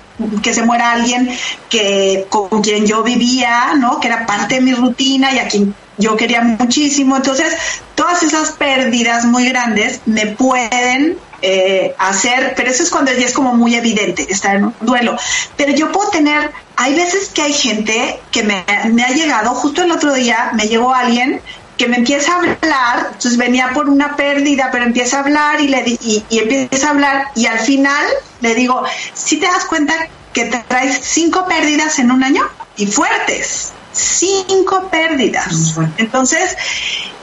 que 0.42 0.52
se 0.52 0.62
muera 0.62 0.92
alguien 0.92 1.30
que 1.68 2.26
con 2.28 2.62
quien 2.62 2.86
yo 2.86 3.02
vivía, 3.02 3.74
¿no? 3.78 4.00
Que 4.00 4.08
era 4.08 4.26
parte 4.26 4.56
de 4.56 4.60
mi 4.60 4.74
rutina 4.74 5.32
y 5.32 5.38
a 5.38 5.48
quien 5.48 5.74
yo 5.96 6.16
quería 6.16 6.40
muchísimo. 6.40 7.16
Entonces, 7.16 7.54
todas 7.94 8.22
esas 8.22 8.52
pérdidas 8.52 9.24
muy 9.24 9.48
grandes 9.48 10.00
me 10.06 10.26
pueden 10.26 11.16
eh, 11.46 11.94
hacer, 11.98 12.54
pero 12.56 12.70
eso 12.70 12.82
es 12.82 12.88
cuando 12.88 13.12
ya 13.12 13.26
es 13.26 13.34
como 13.34 13.54
muy 13.54 13.74
evidente, 13.74 14.26
estar 14.30 14.56
en 14.56 14.64
un 14.64 14.74
duelo. 14.80 15.14
Pero 15.58 15.72
yo 15.72 15.92
puedo 15.92 16.08
tener, 16.08 16.50
hay 16.76 16.94
veces 16.94 17.28
que 17.28 17.42
hay 17.42 17.52
gente 17.52 18.18
que 18.30 18.42
me, 18.42 18.64
ha 18.66 19.10
llegado, 19.10 19.50
justo 19.50 19.82
el 19.82 19.92
otro 19.92 20.14
día 20.14 20.52
me 20.54 20.68
llegó 20.68 20.94
alguien 20.94 21.42
que 21.76 21.86
me 21.86 21.96
empieza 21.96 22.32
a 22.32 22.36
hablar, 22.36 23.08
entonces 23.12 23.36
venía 23.36 23.72
por 23.74 23.90
una 23.90 24.16
pérdida, 24.16 24.70
pero 24.72 24.86
empieza 24.86 25.18
a 25.18 25.20
hablar 25.20 25.60
y, 25.60 25.68
le 25.68 25.84
y, 25.86 26.24
y 26.30 26.38
empieza 26.38 26.86
a 26.86 26.90
hablar 26.90 27.26
y 27.34 27.44
al 27.44 27.58
final 27.58 28.06
le 28.40 28.54
digo, 28.54 28.82
si 29.12 29.36
te 29.36 29.44
das 29.44 29.66
cuenta 29.66 29.92
que 30.32 30.46
traes 30.46 30.98
cinco 31.02 31.46
pérdidas 31.46 31.98
en 31.98 32.10
un 32.10 32.24
año 32.24 32.42
y 32.76 32.86
fuertes, 32.86 33.72
cinco 33.94 34.88
pérdidas. 34.90 35.74
Entonces, 35.96 36.56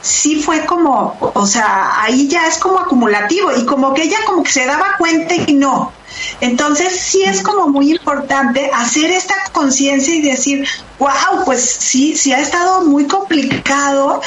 sí 0.00 0.42
fue 0.42 0.64
como, 0.66 1.16
o 1.34 1.46
sea, 1.46 2.02
ahí 2.02 2.28
ya 2.28 2.46
es 2.46 2.58
como 2.58 2.80
acumulativo 2.80 3.52
y 3.56 3.64
como 3.64 3.94
que 3.94 4.02
ella 4.02 4.18
como 4.26 4.42
que 4.42 4.50
se 4.50 4.66
daba 4.66 4.96
cuenta 4.98 5.34
y 5.34 5.54
no. 5.54 5.92
Entonces 6.40 7.00
sí 7.00 7.22
es 7.22 7.42
como 7.42 7.68
muy 7.68 7.92
importante 7.92 8.70
hacer 8.74 9.10
esta 9.10 9.34
conciencia 9.52 10.14
y 10.14 10.22
decir, 10.22 10.66
wow, 10.98 11.44
pues 11.44 11.62
sí, 11.62 12.16
sí 12.16 12.32
ha 12.32 12.40
estado 12.40 12.84
muy 12.84 13.06
complicado 13.06 14.20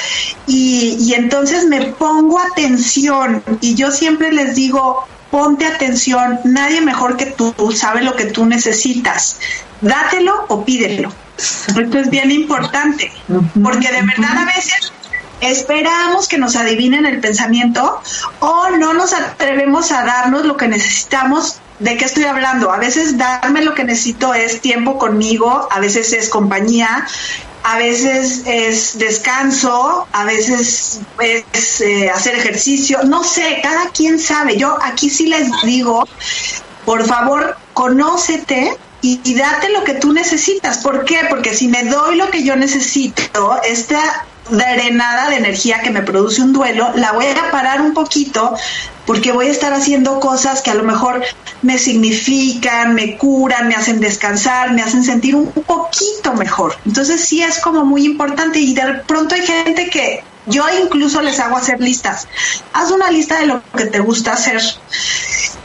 y, 0.48 0.98
y 1.00 1.14
entonces 1.14 1.66
me 1.66 1.88
pongo 1.94 2.40
atención 2.40 3.44
y 3.62 3.76
yo 3.76 3.92
siempre 3.92 4.32
les 4.32 4.56
digo, 4.56 5.06
ponte 5.30 5.66
atención, 5.66 6.40
nadie 6.44 6.82
mejor 6.82 7.18
que 7.18 7.28
tú 7.28 7.54
sabe 7.74 8.02
lo 8.02 8.16
que 8.16 8.26
tú 8.26 8.46
necesitas, 8.46 9.38
dátelo 9.82 10.46
o 10.48 10.64
pídelo. 10.64 11.12
Esto 11.38 12.00
es 12.00 12.10
bien 12.10 12.32
importante, 12.32 13.12
porque 13.62 13.92
de 13.92 14.02
verdad 14.02 14.38
a 14.38 14.46
veces 14.46 14.92
esperamos 15.42 16.28
que 16.28 16.38
nos 16.38 16.56
adivinen 16.56 17.06
el 17.06 17.20
pensamiento 17.20 18.02
o 18.40 18.70
no 18.70 18.94
nos 18.94 19.14
atrevemos 19.14 19.92
a 19.92 20.06
darnos 20.06 20.46
lo 20.46 20.58
que 20.58 20.68
necesitamos. 20.68 21.60
¿De 21.80 21.98
qué 21.98 22.06
estoy 22.06 22.24
hablando? 22.24 22.72
A 22.72 22.78
veces 22.78 23.18
darme 23.18 23.62
lo 23.62 23.74
que 23.74 23.84
necesito 23.84 24.34
es 24.34 24.62
tiempo 24.62 24.98
conmigo, 24.98 25.68
a 25.70 25.80
veces 25.82 26.14
es 26.14 26.30
compañía, 26.30 27.06
a 27.64 27.78
veces 27.78 28.44
es 28.46 28.98
descanso, 28.98 30.08
a 30.14 30.24
veces 30.24 31.02
es 31.20 31.82
eh, 31.82 32.10
hacer 32.10 32.36
ejercicio, 32.36 33.04
no 33.04 33.26
sé, 33.26 33.60
cada 33.62 33.90
quien 33.90 34.20
sabe. 34.20 34.56
Yo 34.56 34.78
aquí 34.82 35.10
sí 35.10 35.28
les 35.28 35.50
digo, 35.64 36.08
por 36.86 37.06
favor, 37.06 37.58
conócete 37.74 38.78
y, 39.06 39.34
date 39.36 39.70
lo 39.70 39.84
que 39.84 39.94
tú 39.94 40.14
necesitas. 40.14 40.80
¿Por 40.80 41.06
qué? 41.06 41.20
Porque 41.30 41.54
si 41.54 41.68
me 41.68 41.84
doy 41.84 42.16
lo 42.16 42.32
que 42.32 42.44
yo 42.44 42.56
necesito, 42.56 43.22
esta 43.64 44.26
drenada 44.50 45.30
de 45.30 45.38
energía 45.38 45.82
que 45.82 45.92
me 45.92 46.02
produce 46.02 46.42
un 46.42 46.54
duelo, 46.54 46.92
la 46.96 47.12
voy 47.12 47.26
a 47.26 47.52
parar 47.52 47.82
un 47.82 47.94
poquito 47.94 48.56
porque 49.06 49.32
voy 49.32 49.48
a 49.48 49.52
estar 49.52 49.74
haciendo 49.74 50.20
cosas 50.20 50.62
que 50.62 50.72
a 50.72 50.76
lo 50.76 50.84
mejor 50.84 51.24
me 51.62 51.78
significan, 51.78 52.96
me 52.96 53.18
curan, 53.18 53.68
me 53.68 53.76
hacen 53.76 54.00
descansar, 54.00 54.74
me 54.74 54.82
hacen 54.82 55.04
sentir 55.04 55.36
un 55.36 55.52
poquito 55.52 56.34
mejor. 56.34 56.76
Entonces 56.86 57.22
sí 57.22 57.44
es 57.44 57.60
como 57.60 57.86
muy 57.86 58.06
importante 58.06 58.60
y 58.60 58.74
de 58.74 59.02
pronto 59.08 59.36
hay 59.36 59.46
gente 59.46 59.90
que 59.90 60.24
yo 60.48 60.64
incluso 60.84 61.22
les 61.22 61.40
hago 61.40 61.58
hacer 61.58 61.80
listas. 61.80 62.28
Haz 62.74 62.90
una 62.90 63.12
lista 63.12 63.40
de 63.40 63.48
lo 63.48 63.62
que 63.78 63.86
te 63.86 64.00
gusta 64.00 64.34
hacer 64.34 64.62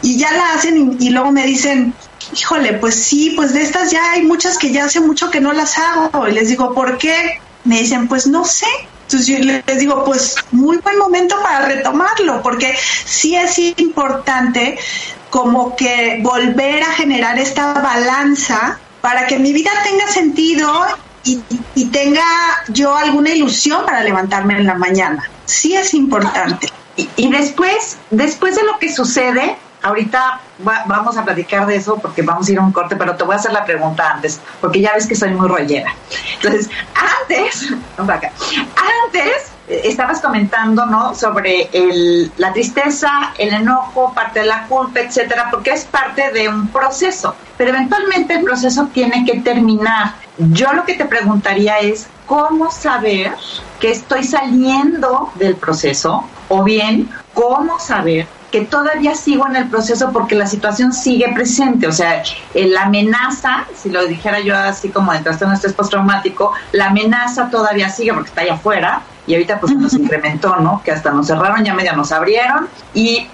y 0.03 0.19
ya 0.19 0.33
la 0.33 0.53
hacen 0.53 0.97
y 1.01 1.11
luego 1.11 1.33
me 1.33 1.47
dicen, 1.47 1.95
híjole, 2.33 2.75
pues 2.75 2.95
sí, 2.95 3.33
pues 3.37 3.53
de 3.53 3.63
estas 3.63 3.91
ya 3.91 4.13
hay 4.13 4.23
muchas 4.23 4.59
que 4.59 4.71
ya 4.71 4.85
hace 4.85 5.01
mucho 5.01 5.31
que 5.31 5.41
no 5.41 5.53
las 5.53 5.79
hago. 5.79 6.29
Y 6.29 6.33
les 6.33 6.49
digo, 6.49 6.75
¿por 6.75 6.99
qué? 6.99 7.41
Me 7.65 7.81
dicen, 7.81 8.09
pues 8.09 8.27
no 8.27 8.45
sé. 8.45 8.67
Entonces 9.03 9.27
yo 9.27 9.39
les 9.39 9.79
digo, 9.79 10.05
pues 10.05 10.37
muy 10.53 10.79
buen 10.79 10.97
momento 10.97 11.37
para 11.43 11.67
retomarlo, 11.67 12.43
porque 12.43 12.77
sí 13.05 13.35
es 13.35 13.59
importante 13.59 14.79
como 15.31 15.75
que 15.75 16.21
volver 16.23 16.83
a 16.83 16.93
generar 16.93 17.39
esta 17.39 17.73
balanza 17.75 18.79
para 19.01 19.27
que 19.27 19.39
mi 19.39 19.53
vida 19.53 19.71
tenga 19.85 20.07
sentido 20.07 20.71
y, 21.25 21.41
tenga 21.87 22.23
yo 22.69 22.97
alguna 22.97 23.31
ilusión 23.31 23.85
para 23.85 24.03
levantarme 24.05 24.55
en 24.59 24.67
la 24.67 24.75
mañana. 24.75 25.29
Sí 25.45 25.75
es 25.75 25.93
importante. 25.95 26.69
Y, 26.97 27.09
y 27.17 27.31
después, 27.31 27.97
después 28.11 28.55
de 28.55 28.63
lo 28.63 28.79
que 28.79 28.93
sucede, 28.93 29.57
ahorita 29.83 30.41
va, 30.67 30.85
vamos 30.87 31.17
a 31.17 31.25
platicar 31.25 31.67
de 31.67 31.77
eso 31.77 31.97
porque 31.97 32.23
vamos 32.23 32.49
a 32.49 32.53
ir 32.53 32.59
a 32.59 32.63
un 32.63 32.73
corte, 32.73 32.97
pero 32.97 33.17
te 33.17 33.25
voy 33.25 33.35
a 33.35 33.39
hacer 33.39 33.53
la 33.53 33.65
pregunta 33.65 34.11
antes, 34.11 34.41
porque 34.61 34.81
ya 34.81 34.95
ves 34.95 35.07
que 35.07 35.15
soy 35.15 35.31
muy 35.31 35.49
rollera. 35.49 35.95
Entonces, 36.37 36.71
antes, 36.95 37.73
antes 37.99 39.53
eh, 39.69 39.83
estabas 39.85 40.21
comentando, 40.21 40.85
¿no? 40.87 41.15
Sobre 41.15 41.69
el, 41.73 42.33
la 42.37 42.53
tristeza, 42.53 43.33
el 43.39 43.55
enojo, 43.55 44.13
parte 44.13 44.41
de 44.41 44.47
la 44.47 44.67
culpa, 44.67 45.01
etcétera, 45.01 45.49
porque 45.51 45.71
es 45.71 45.85
parte 45.85 46.33
de 46.33 46.49
un 46.49 46.69
proceso. 46.69 47.35
Pero 47.57 47.71
eventualmente 47.71 48.35
el 48.35 48.45
proceso 48.45 48.89
tiene 48.93 49.25
que 49.25 49.41
terminar. 49.41 50.15
Yo 50.39 50.73
lo 50.73 50.85
que 50.85 50.95
te 50.95 51.05
preguntaría 51.05 51.79
es, 51.79 52.09
¿cómo 52.27 52.71
saber 52.71 53.33
que 53.79 53.91
estoy 53.93 54.25
saliendo 54.25 55.31
del 55.37 55.55
proceso? 55.55 56.25
O 56.49 56.65
bien, 56.65 57.09
¿cómo 57.35 57.79
saber 57.79 58.27
que 58.51 58.63
todavía 58.63 59.15
sigo 59.15 59.47
en 59.47 59.57
el 59.57 59.69
proceso 59.69 60.11
porque 60.13 60.35
la 60.35 60.47
situación 60.47 60.93
sigue 60.93 61.33
presente, 61.33 61.87
o 61.87 61.93
sea, 61.93 62.23
la 62.55 62.83
amenaza, 62.83 63.65
si 63.75 63.91
lo 63.91 64.07
dijera 64.07 64.41
yo 64.41 64.57
así 64.57 64.89
como 64.89 65.13
de 65.13 65.21
trastorno 65.21 65.55
estrés 65.55 65.73
postraumático, 65.73 66.53
la 66.73 66.87
amenaza 66.87 67.49
todavía 67.51 67.89
sigue 67.89 68.13
porque 68.13 68.29
está 68.29 68.41
allá 68.43 68.55
afuera 68.55 69.03
y 69.27 69.35
ahorita 69.35 69.61
pues 69.61 69.75
nos 69.77 69.95
incrementó, 69.95 70.57
¿no? 70.57 70.83
Que 70.85 70.93
hasta 70.93 71.11
nos 71.13 71.29
cerraron, 71.29 71.65
ya 71.65 71.75
medio 71.75 71.95
nos 71.95 72.11
abrieron 72.13 72.69
y 72.95 73.29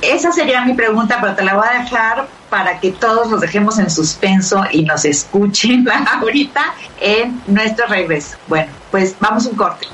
esa 0.00 0.30
sería 0.32 0.64
mi 0.64 0.74
pregunta, 0.74 1.18
pero 1.20 1.34
te 1.34 1.42
la 1.42 1.54
voy 1.54 1.66
a 1.68 1.82
dejar 1.82 2.28
para 2.48 2.78
que 2.78 2.92
todos 2.92 3.28
nos 3.28 3.40
dejemos 3.40 3.78
en 3.78 3.90
suspenso 3.90 4.64
y 4.70 4.84
nos 4.84 5.04
escuchen 5.04 5.86
ahorita 6.20 6.74
en 7.00 7.42
nuestro 7.46 7.86
regreso. 7.86 8.36
Bueno, 8.46 8.70
pues 8.90 9.16
vamos 9.20 9.46
un 9.46 9.56
corte. 9.56 9.86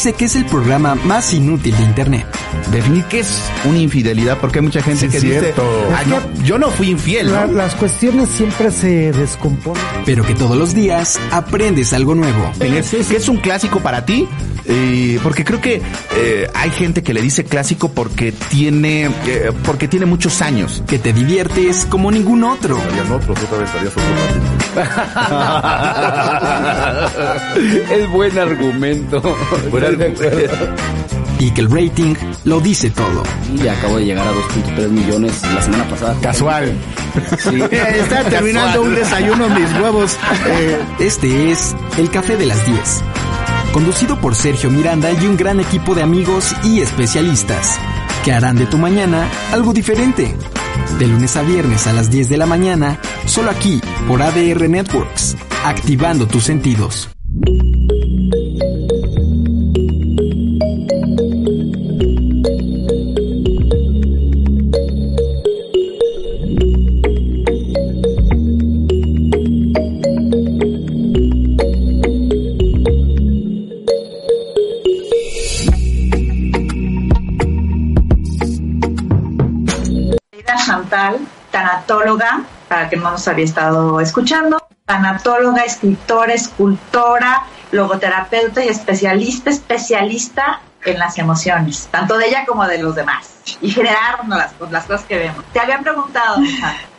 Dice 0.00 0.14
que 0.14 0.24
es 0.24 0.34
el 0.36 0.46
programa 0.46 0.94
más 0.94 1.34
inútil 1.34 1.76
de 1.76 1.82
Internet. 1.82 2.24
Definir 2.72 3.04
qué 3.04 3.18
es 3.20 3.38
una 3.66 3.76
infidelidad, 3.80 4.38
porque 4.38 4.60
hay 4.60 4.64
mucha 4.64 4.80
gente 4.80 5.06
Sí, 5.06 5.08
que 5.10 5.16
es 5.18 5.22
dice. 5.42 5.54
"Ah, 5.94 6.04
no, 6.06 6.16
yo 6.42 6.58
no 6.58 6.70
fui 6.70 6.88
infiel, 6.88 7.30
La- 7.30 7.44
¿no? 7.46 7.52
las 7.52 7.74
cuestiones 7.74 8.30
siempre 8.30 8.70
se 8.70 9.12
descomponen. 9.12 9.82
Pero 10.06 10.24
que 10.24 10.34
todos 10.34 10.56
los 10.56 10.74
días 10.74 11.20
aprendes 11.30 11.92
algo 11.92 12.14
nuevo. 12.14 12.50
¿Qué 12.58 12.78
es 13.16 13.28
un 13.28 13.36
clásico 13.36 13.80
para 13.80 14.06
ti? 14.06 14.26
Eh, 14.64 15.18
porque 15.22 15.44
creo 15.44 15.60
que 15.60 15.82
eh, 16.16 16.46
hay 16.54 16.70
gente 16.70 17.02
que 17.02 17.12
le 17.12 17.20
dice 17.20 17.44
clásico 17.44 17.90
porque 17.92 18.32
tiene 18.32 19.10
eh, 19.26 19.50
porque 19.64 19.86
tiene 19.86 20.06
muchos 20.06 20.40
años. 20.40 20.82
Que 20.86 20.98
te 20.98 21.12
diviertes 21.12 21.84
como 21.90 22.10
ningún 22.10 22.42
otro. 22.44 22.78
Harían 22.80 23.12
otros, 23.12 23.38
otra 23.38 23.58
vez 23.58 23.68
harías 23.70 23.92
otro 23.92 24.59
es 27.90 28.10
buen 28.10 28.38
argumento. 28.38 29.20
Buen 29.70 29.84
argumento. 29.84 30.22
Y 31.38 31.50
que 31.52 31.60
el 31.62 31.70
rating 31.70 32.14
lo 32.44 32.60
dice 32.60 32.90
todo. 32.90 33.22
Y 33.54 33.66
acabo 33.66 33.96
de 33.96 34.04
llegar 34.04 34.26
a 34.26 34.32
2.3 34.32 34.88
millones 34.88 35.40
la 35.54 35.62
semana 35.62 35.84
pasada. 35.84 36.14
Casual. 36.20 36.72
Sí. 37.38 37.62
Está 37.70 38.24
terminando 38.24 38.82
un 38.82 38.94
desayuno 38.94 39.48
mis 39.48 39.72
huevos. 39.80 40.16
Eh, 40.46 40.78
Este 40.98 41.50
es 41.50 41.74
El 41.96 42.10
Café 42.10 42.36
de 42.36 42.46
las 42.46 42.64
10. 42.66 43.02
Conducido 43.72 44.20
por 44.20 44.34
Sergio 44.34 44.70
Miranda 44.70 45.10
y 45.12 45.26
un 45.26 45.36
gran 45.36 45.60
equipo 45.60 45.94
de 45.94 46.02
amigos 46.02 46.54
y 46.64 46.80
especialistas 46.80 47.78
que 48.24 48.32
harán 48.32 48.56
de 48.56 48.66
tu 48.66 48.76
mañana 48.76 49.26
algo 49.52 49.72
diferente. 49.72 50.34
De 50.98 51.06
lunes 51.06 51.36
a 51.36 51.42
viernes 51.42 51.86
a 51.86 51.92
las 51.92 52.10
10 52.10 52.28
de 52.28 52.36
la 52.36 52.46
mañana, 52.46 52.98
solo 53.26 53.50
aquí 53.50 53.80
por 54.08 54.22
ADR 54.22 54.68
Networks, 54.68 55.36
activando 55.64 56.26
tus 56.26 56.44
sentidos. 56.44 57.10
Tanatóloga, 81.90 82.42
para 82.68 82.88
que 82.88 82.96
no 82.96 83.10
nos 83.10 83.26
había 83.26 83.44
estado 83.44 84.00
escuchando, 84.00 84.62
tanatóloga, 84.86 85.64
escritora, 85.64 86.34
escultora, 86.34 87.44
logoterapeuta 87.72 88.64
y 88.64 88.68
especialista, 88.68 89.50
especialista 89.50 90.60
en 90.84 90.98
las 90.98 91.18
emociones, 91.18 91.88
tanto 91.90 92.16
de 92.16 92.28
ella 92.28 92.44
como 92.46 92.66
de 92.66 92.78
los 92.78 92.94
demás, 92.94 93.40
y 93.60 93.70
generarnos 93.70 94.38
las, 94.38 94.52
pues, 94.54 94.70
las 94.70 94.84
cosas 94.84 95.04
que 95.04 95.18
vemos. 95.18 95.44
Te 95.52 95.60
había 95.60 95.80
preguntado, 95.80 96.40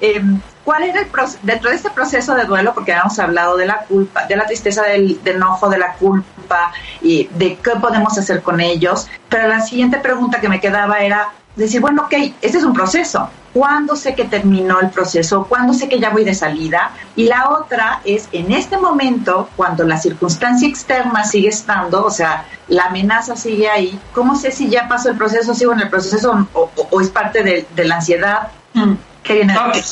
em, 0.02 0.40
¿cuál 0.66 0.84
era 0.84 1.00
el 1.00 1.08
proceso, 1.08 1.40
dentro 1.42 1.70
de 1.70 1.78
este 1.78 1.90
proceso 1.90 2.36
de 2.36 2.44
duelo, 2.44 2.74
porque 2.74 2.92
habíamos 2.92 3.18
hablado 3.18 3.56
de 3.56 3.66
la 3.66 3.80
culpa, 3.86 4.26
de 4.26 4.36
la 4.36 4.46
tristeza, 4.46 4.84
del, 4.84 5.24
del 5.24 5.38
enojo, 5.38 5.70
de 5.70 5.78
la 5.78 5.94
culpa, 5.94 6.74
y 7.02 7.28
de 7.32 7.56
qué 7.56 7.72
podemos 7.82 8.18
hacer 8.18 8.44
con 8.44 8.60
ellos, 8.60 9.08
pero 9.30 9.48
la 9.48 9.62
siguiente 9.62 9.98
pregunta 9.98 10.42
que 10.42 10.50
me 10.50 10.60
quedaba 10.60 11.00
era, 11.00 11.30
decir, 11.56 11.82
bueno, 11.82 12.04
ok, 12.04 12.14
este 12.42 12.58
es 12.58 12.64
un 12.64 12.74
proceso, 12.74 13.30
cuándo 13.54 13.96
sé 13.96 14.16
que 14.16 14.26
terminó 14.26 14.80
el 14.80 14.90
proceso, 14.90 15.46
cuándo 15.48 15.74
sé 15.74 15.90
que 15.90 16.00
ya 16.00 16.10
voy 16.10 16.24
de 16.24 16.34
salida. 16.34 16.92
Y 17.16 17.26
la 17.26 17.50
otra 17.50 18.02
es 18.06 18.30
en 18.32 18.52
este 18.52 18.78
momento, 18.78 19.50
cuando 19.56 19.84
la 19.84 19.98
circunstancia 19.98 20.68
externa 20.68 21.24
sigue 21.24 21.50
estando, 21.50 22.06
o 22.06 22.12
sea, 22.12 22.46
la 22.68 22.86
amenaza 22.86 23.36
sigue 23.36 23.70
ahí, 23.70 24.00
¿cómo 24.14 24.36
sé 24.36 24.52
si 24.52 24.70
ya 24.70 24.88
pasó 24.88 25.10
el 25.10 25.18
proceso, 25.18 25.54
sigo 25.54 25.74
en 25.74 25.82
el 25.82 25.90
proceso 25.90 26.48
o, 26.54 26.72
o 26.90 27.02
es 27.02 27.10
parte 27.10 27.44
de, 27.44 27.68
de, 27.76 27.86
la 27.86 27.96
ansiedad? 27.96 28.48
Mm. 28.74 28.94
¿Qué 29.24 29.34
viene? 29.34 29.56
Okay. 29.58 29.84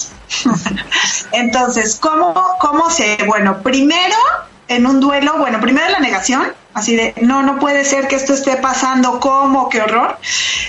Entonces, 1.31 1.97
¿cómo, 2.01 2.33
¿cómo 2.59 2.89
se...? 2.89 3.17
Bueno, 3.27 3.61
primero 3.61 4.15
en 4.69 4.85
un 4.85 4.99
duelo, 4.99 5.37
bueno, 5.37 5.59
primero 5.59 5.89
la 5.89 5.99
negación, 5.99 6.53
así 6.73 6.95
de, 6.95 7.13
no, 7.21 7.41
no 7.43 7.59
puede 7.59 7.83
ser 7.83 8.07
que 8.07 8.15
esto 8.15 8.33
esté 8.33 8.55
pasando, 8.57 9.19
¿cómo? 9.19 9.67
¡Qué 9.67 9.81
horror! 9.81 10.17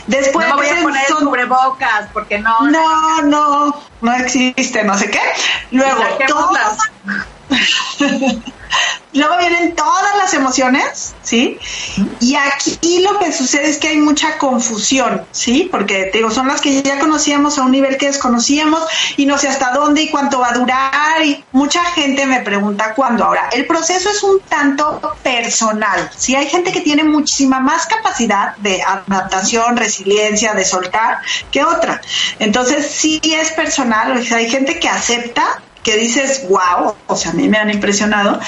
Después... 0.06 0.48
No 0.48 0.56
voy 0.56 0.68
a 0.68 0.82
poner 0.82 1.06
son... 1.06 1.26
cubrebocas, 1.26 2.08
porque 2.12 2.38
no... 2.38 2.62
No, 2.62 3.22
no, 3.22 3.76
no 4.00 4.14
existe, 4.14 4.82
no 4.84 4.96
sé 4.96 5.10
qué. 5.10 5.20
Luego, 5.70 6.02
todas... 6.26 6.78
Luego 9.12 9.38
vienen 9.38 9.74
todas 9.74 10.16
las 10.16 10.34
emociones, 10.34 11.14
¿sí? 11.22 11.58
Y 12.20 12.36
aquí 12.36 13.02
lo 13.02 13.18
que 13.18 13.32
sucede 13.32 13.68
es 13.68 13.78
que 13.78 13.88
hay 13.88 13.96
mucha 13.96 14.38
confusión, 14.38 15.26
¿sí? 15.32 15.68
Porque 15.70 16.10
digo, 16.12 16.30
son 16.30 16.46
las 16.46 16.60
que 16.60 16.80
ya 16.82 17.00
conocíamos 17.00 17.58
a 17.58 17.62
un 17.62 17.72
nivel 17.72 17.96
que 17.96 18.06
desconocíamos 18.06 18.80
y 19.16 19.26
no 19.26 19.36
sé 19.36 19.48
hasta 19.48 19.72
dónde 19.72 20.02
y 20.02 20.10
cuánto 20.10 20.38
va 20.38 20.50
a 20.50 20.52
durar 20.52 21.24
y 21.24 21.44
mucha 21.50 21.84
gente 21.86 22.24
me 22.26 22.40
pregunta 22.40 22.94
cuándo. 22.94 23.24
Ahora, 23.24 23.48
el 23.52 23.66
proceso 23.66 24.10
es 24.10 24.22
un 24.22 24.40
tanto 24.40 25.16
personal, 25.22 26.10
¿sí? 26.16 26.36
Hay 26.36 26.48
gente 26.48 26.70
que 26.70 26.80
tiene 26.80 27.02
muchísima 27.02 27.58
más 27.58 27.86
capacidad 27.86 28.56
de 28.58 28.80
adaptación, 28.82 29.76
resiliencia, 29.76 30.54
de 30.54 30.64
soltar 30.64 31.18
que 31.50 31.64
otra. 31.64 32.00
Entonces, 32.38 32.90
sí 32.90 33.20
es 33.24 33.50
personal, 33.52 34.12
o 34.12 34.34
hay 34.34 34.48
gente 34.48 34.78
que 34.78 34.88
acepta 34.88 35.60
que 35.82 35.96
dices, 35.96 36.46
wow, 36.48 36.94
o 37.06 37.16
sea, 37.16 37.32
a 37.32 37.34
mí 37.34 37.48
me 37.48 37.58
han 37.58 37.70
impresionado. 37.70 38.38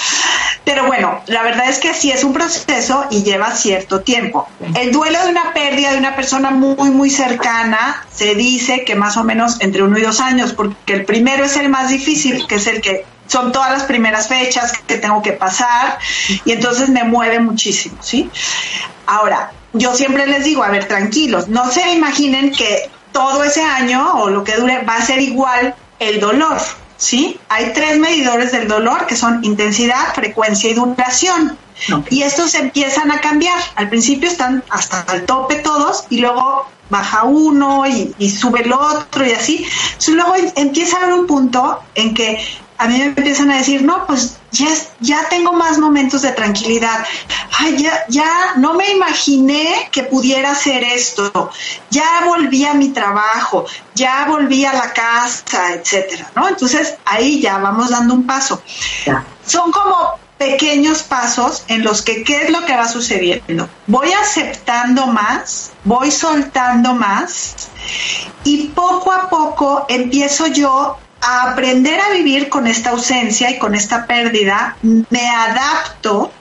Pero 0.65 0.87
bueno, 0.87 1.23
la 1.27 1.43
verdad 1.43 1.69
es 1.69 1.79
que 1.79 1.95
sí 1.95 2.11
es 2.11 2.25
un 2.25 2.33
proceso 2.33 3.07
y 3.11 3.23
lleva 3.23 3.51
cierto 3.53 4.01
tiempo. 4.01 4.49
El 4.75 4.93
duelo 4.93 5.23
de 5.25 5.31
una 5.31 5.53
pérdida 5.53 5.93
de 5.93 5.99
una 5.99 6.15
persona 6.15 6.51
muy, 6.51 6.91
muy 6.91 7.11
cercana 7.11 8.05
se 8.13 8.35
dice 8.35 8.85
que 8.85 8.95
más 8.95 9.17
o 9.17 9.25
menos 9.25 9.57
entre 9.61 9.83
uno 9.83 9.99
y 9.99 10.03
dos 10.03 10.21
años, 10.21 10.53
porque 10.53 10.93
el 10.93 11.05
primero 11.05 11.45
es 11.45 11.57
el 11.57 11.69
más 11.69 11.89
difícil, 11.89 12.47
que 12.47 12.57
es 12.57 12.67
el 12.67 12.81
que 12.81 13.05
son 13.27 13.51
todas 13.51 13.71
las 13.71 13.85
primeras 13.85 14.29
fechas 14.29 14.73
que 14.87 14.99
tengo 14.99 15.23
que 15.23 15.33
pasar 15.33 15.99
y 16.45 16.53
entonces 16.53 16.91
me 16.91 17.05
mueve 17.05 17.41
muchísimo, 17.41 17.97
¿sí? 18.03 18.31
Ahora, 19.07 19.53
yo 19.73 19.95
siempre 19.95 20.27
les 20.27 20.45
digo, 20.45 20.63
a 20.63 20.69
ver, 20.69 20.87
tranquilos, 20.87 21.49
no 21.49 21.71
se 21.71 21.93
imaginen 21.93 22.53
que 22.53 22.91
todo 23.11 23.43
ese 23.43 23.63
año 23.63 24.23
o 24.23 24.29
lo 24.29 24.45
que 24.45 24.57
dure 24.57 24.83
va 24.83 24.97
a 24.97 25.03
ser 25.03 25.21
igual 25.21 25.75
el 25.99 26.21
dolor 26.21 26.59
¿sí? 27.03 27.39
Hay 27.49 27.73
tres 27.73 27.99
medidores 27.99 28.53
del 28.53 28.69
dolor 28.69 29.07
que 29.07 29.17
son 29.17 29.45
intensidad, 29.45 30.15
frecuencia 30.15 30.71
y 30.71 30.75
duración. 30.75 31.59
Y 32.11 32.23
estos 32.23 32.55
empiezan 32.55 33.11
a 33.11 33.21
cambiar. 33.21 33.59
Al 33.75 33.89
principio 33.89 34.31
están 34.31 34.63
hasta 34.71 35.05
el 35.13 35.25
tope 35.25 35.57
todos 35.57 36.05
y 36.11 36.19
luego 36.21 36.67
baja 36.91 37.25
uno 37.25 37.85
y, 37.87 38.31
sube 38.31 38.61
el 38.61 38.73
otro 38.73 39.27
y 39.27 39.33
así. 39.33 39.67
luego 40.09 40.35
empieza 40.55 40.99
a 40.99 41.03
haber 41.03 41.15
un 41.15 41.27
punto 41.27 41.81
en 41.97 42.15
que 42.15 42.39
a 42.79 42.89
mí 42.89 42.99
me 42.99 43.05
empiezan 43.07 43.51
a 43.51 43.59
decir, 43.59 43.83
no, 43.83 44.07
pues 44.07 44.39
ya, 44.51 44.69
ya 45.01 45.29
tengo 45.29 45.53
más 45.53 45.79
momentos 45.79 46.23
de 46.23 46.33
tranquilidad. 46.33 47.05
Ay, 47.59 47.83
ya, 47.83 48.05
ya 48.09 48.55
no 48.57 48.75
me 48.75 48.91
imaginé 48.91 49.89
que 49.91 50.03
pudiera 50.03 50.53
hacer 50.53 50.83
esto. 50.83 51.51
Ya 51.91 52.23
volví 52.25 52.65
a 52.65 52.75
mi 52.75 52.89
trabajo, 52.89 53.67
ya 53.95 54.27
volví 54.29 54.65
a 54.65 54.73
la 54.73 54.93
casa, 54.93 55.75
etcétera, 55.75 56.31
¿no? 56.35 56.49
Entonces 56.49 56.97
ahí 57.05 57.41
ya 57.41 57.59
vamos 57.59 57.91
dando 57.91 58.15
un 58.15 58.27
paso. 58.27 58.63
Son 59.47 59.71
como 59.71 60.19
pequeños 60.39 61.05
pasos 61.05 61.65
en 61.69 61.85
los 61.85 62.03
que 62.03 62.25
qué 62.25 62.43
es 62.43 62.51
lo 62.51 62.65
que 62.67 62.77
va 62.77 62.89
sucediendo. 62.89 63.69
Voy 63.87 64.13
aceptando 64.13 65.07
más, 65.07 65.71
voy 65.85 66.11
soltando 66.11 66.95
más 66.95 67.55
y 68.43 68.69
poco 68.69 69.13
a 69.13 69.29
poco 69.29 69.87
empiezo 69.89 70.49
yo 70.49 70.99
a 71.23 71.53
aprender 71.53 72.01
a 72.01 72.11
vivir 72.11 72.49
con 72.49 72.67
esta 72.67 72.91
ausencia 72.91 73.51
y 73.51 73.59
con 73.59 73.75
esta 73.75 74.07
pérdida, 74.07 74.77
me 74.83 75.29
adapto. 75.29 76.33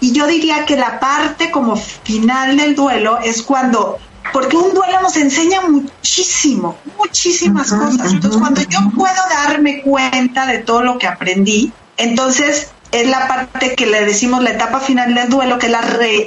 Y 0.00 0.12
yo 0.12 0.26
diría 0.26 0.66
que 0.66 0.76
la 0.76 1.00
parte 1.00 1.50
como 1.50 1.76
final 1.76 2.56
del 2.56 2.74
duelo 2.74 3.18
es 3.22 3.42
cuando, 3.42 3.98
porque 4.32 4.56
un 4.56 4.74
duelo 4.74 5.00
nos 5.00 5.16
enseña 5.16 5.62
muchísimo, 5.62 6.76
muchísimas 6.98 7.72
cosas. 7.72 8.12
Entonces 8.12 8.40
cuando 8.40 8.62
yo 8.62 8.80
puedo 8.94 9.14
darme 9.30 9.80
cuenta 9.82 10.46
de 10.46 10.58
todo 10.58 10.82
lo 10.82 10.98
que 10.98 11.06
aprendí, 11.06 11.72
entonces 11.96 12.72
es 12.90 13.08
la 13.08 13.28
parte 13.28 13.74
que 13.76 13.86
le 13.86 14.04
decimos 14.04 14.42
la 14.42 14.50
etapa 14.50 14.80
final 14.80 15.14
del 15.14 15.28
duelo, 15.28 15.58
que 15.58 15.68
la 15.68 15.80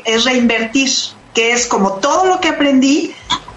es 0.06 0.24
reinvertir, 0.24 0.90
que 1.34 1.52
es 1.52 1.68
como 1.68 1.94
todo 1.94 2.26
lo 2.26 2.40
que 2.40 2.48
aprendí, 2.48 3.14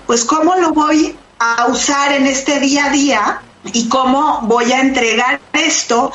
pues 0.06 0.24
cómo 0.24 0.56
lo 0.56 0.72
voy 0.72 1.16
a 1.38 1.66
usar 1.68 2.12
en 2.12 2.26
este 2.26 2.60
día 2.60 2.86
a 2.86 2.90
día 2.90 3.42
y 3.64 3.88
cómo 3.88 4.40
voy 4.42 4.72
a 4.72 4.80
entregar 4.80 5.40
esto 5.52 6.12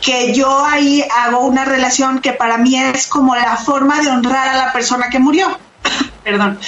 que 0.00 0.32
yo 0.32 0.64
ahí 0.64 1.04
hago 1.14 1.40
una 1.40 1.64
relación 1.64 2.20
que 2.20 2.32
para 2.32 2.58
mí 2.58 2.76
es 2.76 3.06
como 3.06 3.36
la 3.36 3.56
forma 3.56 4.00
de 4.00 4.08
honrar 4.08 4.48
a 4.48 4.56
la 4.56 4.72
persona 4.72 5.10
que 5.10 5.18
murió, 5.18 5.58
perdón, 6.24 6.58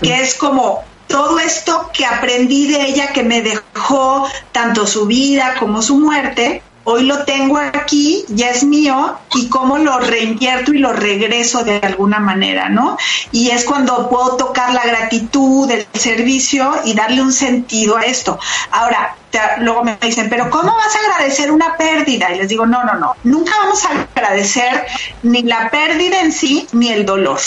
que 0.00 0.20
es 0.20 0.34
como 0.34 0.84
todo 1.06 1.38
esto 1.40 1.90
que 1.92 2.06
aprendí 2.06 2.68
de 2.68 2.82
ella 2.82 3.12
que 3.12 3.22
me 3.22 3.42
dejó 3.42 4.28
tanto 4.52 4.86
su 4.86 5.06
vida 5.06 5.54
como 5.58 5.82
su 5.82 5.98
muerte, 5.98 6.62
hoy 6.90 7.04
lo 7.04 7.24
tengo 7.24 7.58
aquí, 7.58 8.24
ya 8.28 8.48
es 8.48 8.64
mío, 8.64 9.14
y 9.34 9.50
cómo 9.50 9.76
lo 9.76 9.98
reinvierto 9.98 10.72
y 10.72 10.78
lo 10.78 10.94
regreso 10.94 11.62
de 11.62 11.80
alguna 11.82 12.18
manera, 12.18 12.70
¿no? 12.70 12.96
Y 13.30 13.50
es 13.50 13.64
cuando 13.64 14.08
puedo 14.08 14.36
tocar 14.36 14.72
la 14.72 14.82
gratitud, 14.82 15.70
el 15.70 15.86
servicio 15.92 16.72
y 16.86 16.94
darle 16.94 17.20
un 17.20 17.34
sentido 17.34 17.98
a 17.98 18.04
esto. 18.04 18.38
Ahora, 18.70 19.16
luego 19.58 19.84
me 19.84 19.98
dicen, 20.00 20.30
pero 20.30 20.48
¿cómo 20.48 20.74
vas 20.74 20.96
a 20.96 21.12
agradecer 21.12 21.50
una 21.50 21.76
pérdida? 21.76 22.32
Y 22.34 22.38
les 22.38 22.48
digo, 22.48 22.64
no, 22.64 22.82
no, 22.82 22.94
no, 22.94 23.16
nunca 23.22 23.52
vamos 23.62 23.84
a 23.84 24.08
agradecer 24.14 24.86
ni 25.22 25.42
la 25.42 25.68
pérdida 25.68 26.22
en 26.22 26.32
sí, 26.32 26.68
ni 26.72 26.88
el 26.88 27.04
dolor. 27.04 27.38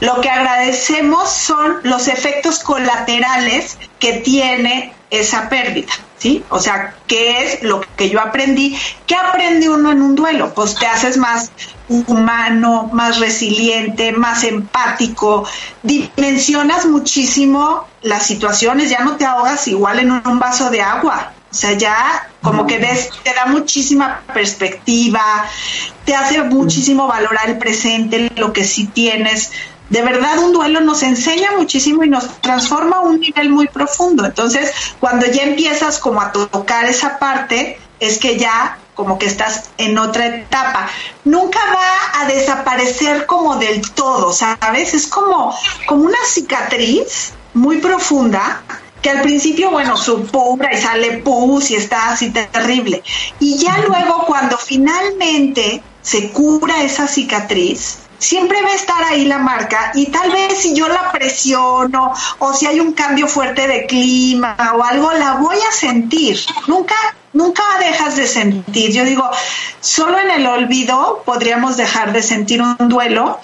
Lo 0.00 0.22
que 0.22 0.30
agradecemos 0.30 1.30
son 1.30 1.80
los 1.82 2.08
efectos 2.08 2.60
colaterales 2.60 3.76
que 3.98 4.14
tiene 4.14 4.94
esa 5.10 5.50
pérdida. 5.50 5.92
¿Sí? 6.18 6.44
O 6.48 6.58
sea, 6.58 6.94
¿qué 7.06 7.44
es 7.44 7.62
lo 7.62 7.82
que 7.96 8.10
yo 8.10 8.20
aprendí? 8.20 8.78
¿Qué 9.06 9.14
aprende 9.14 9.68
uno 9.68 9.92
en 9.92 10.02
un 10.02 10.14
duelo? 10.14 10.54
Pues 10.54 10.74
te 10.74 10.86
haces 10.86 11.16
más 11.16 11.50
humano, 11.88 12.90
más 12.92 13.20
resiliente, 13.20 14.12
más 14.12 14.44
empático, 14.44 15.46
dimensionas 15.82 16.86
muchísimo 16.86 17.86
las 18.02 18.26
situaciones, 18.26 18.90
ya 18.90 19.00
no 19.00 19.16
te 19.16 19.24
ahogas 19.24 19.66
igual 19.68 19.98
en 19.98 20.12
un 20.12 20.38
vaso 20.38 20.70
de 20.70 20.82
agua. 20.82 21.32
O 21.50 21.56
sea, 21.56 21.72
ya 21.72 22.28
como 22.42 22.66
que 22.66 22.78
ves, 22.78 23.10
te 23.22 23.32
da 23.32 23.46
muchísima 23.46 24.22
perspectiva, 24.34 25.22
te 26.04 26.14
hace 26.14 26.42
muchísimo 26.42 27.06
valorar 27.06 27.48
el 27.48 27.58
presente, 27.58 28.32
lo 28.36 28.52
que 28.52 28.64
sí 28.64 28.86
tienes 28.86 29.52
de 29.90 30.02
verdad 30.02 30.38
un 30.38 30.52
duelo 30.52 30.80
nos 30.80 31.02
enseña 31.02 31.52
muchísimo 31.56 32.04
y 32.04 32.08
nos 32.08 32.40
transforma 32.40 32.96
a 32.96 33.00
un 33.00 33.20
nivel 33.20 33.50
muy 33.50 33.68
profundo. 33.68 34.24
Entonces, 34.24 34.72
cuando 35.00 35.26
ya 35.26 35.42
empiezas 35.42 35.98
como 35.98 36.20
a 36.20 36.32
tocar 36.32 36.86
esa 36.86 37.18
parte, 37.18 37.78
es 38.00 38.18
que 38.18 38.38
ya 38.38 38.78
como 38.94 39.18
que 39.18 39.26
estás 39.26 39.70
en 39.76 39.98
otra 39.98 40.26
etapa. 40.26 40.88
Nunca 41.24 41.58
va 41.74 42.20
a 42.22 42.26
desaparecer 42.26 43.26
como 43.26 43.56
del 43.56 43.90
todo, 43.92 44.32
¿sabes? 44.32 44.94
Es 44.94 45.06
como, 45.06 45.54
como 45.86 46.04
una 46.04 46.18
cicatriz 46.26 47.32
muy 47.54 47.78
profunda 47.78 48.62
que 49.02 49.10
al 49.10 49.20
principio, 49.20 49.70
bueno, 49.70 49.96
supura 49.98 50.72
y 50.72 50.80
sale 50.80 51.18
pus 51.18 51.70
y 51.70 51.74
está 51.74 52.10
así 52.10 52.30
terrible. 52.30 53.02
Y 53.38 53.58
ya 53.58 53.76
luego 53.86 54.24
cuando 54.26 54.56
finalmente 54.56 55.82
se 56.00 56.30
cura 56.30 56.82
esa 56.82 57.06
cicatriz, 57.06 57.98
siempre 58.18 58.62
va 58.62 58.68
a 58.68 58.74
estar 58.74 59.02
ahí 59.04 59.24
la 59.24 59.38
marca 59.38 59.92
y 59.94 60.06
tal 60.06 60.30
vez 60.30 60.58
si 60.58 60.74
yo 60.74 60.88
la 60.88 61.12
presiono 61.12 62.12
o 62.38 62.52
si 62.52 62.66
hay 62.66 62.80
un 62.80 62.92
cambio 62.92 63.28
fuerte 63.28 63.66
de 63.66 63.86
clima 63.86 64.56
o 64.74 64.82
algo, 64.82 65.12
la 65.12 65.34
voy 65.34 65.56
a 65.56 65.72
sentir. 65.72 66.38
Nunca, 66.66 66.94
nunca 67.32 67.62
dejas 67.80 68.16
de 68.16 68.26
sentir. 68.26 68.92
Yo 68.92 69.04
digo, 69.04 69.28
solo 69.80 70.18
en 70.18 70.30
el 70.30 70.46
olvido 70.46 71.22
podríamos 71.24 71.76
dejar 71.76 72.12
de 72.12 72.22
sentir 72.22 72.62
un 72.62 72.76
duelo 72.88 73.40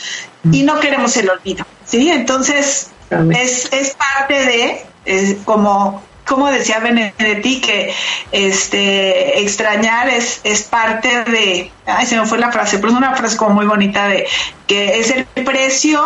y 0.50 0.62
no 0.62 0.80
queremos 0.80 1.16
el 1.16 1.30
olvido. 1.30 1.66
¿sí? 1.84 2.10
Entonces, 2.10 2.90
es, 3.10 3.68
es 3.72 3.96
parte 3.96 4.84
de, 5.04 5.38
como 5.44 6.02
como 6.30 6.48
decía 6.48 6.78
Benedetti, 6.78 7.60
que 7.60 7.92
este 8.30 9.40
extrañar 9.42 10.08
es, 10.08 10.40
es 10.44 10.62
parte 10.62 11.24
de, 11.24 11.72
ay, 11.86 12.06
se 12.06 12.16
me 12.16 12.24
fue 12.24 12.38
la 12.38 12.52
frase, 12.52 12.78
pero 12.78 12.92
es 12.92 12.96
una 12.96 13.16
frase 13.16 13.36
como 13.36 13.56
muy 13.56 13.66
bonita 13.66 14.06
de 14.06 14.28
que 14.68 15.00
es 15.00 15.10
el 15.10 15.24
precio 15.44 16.00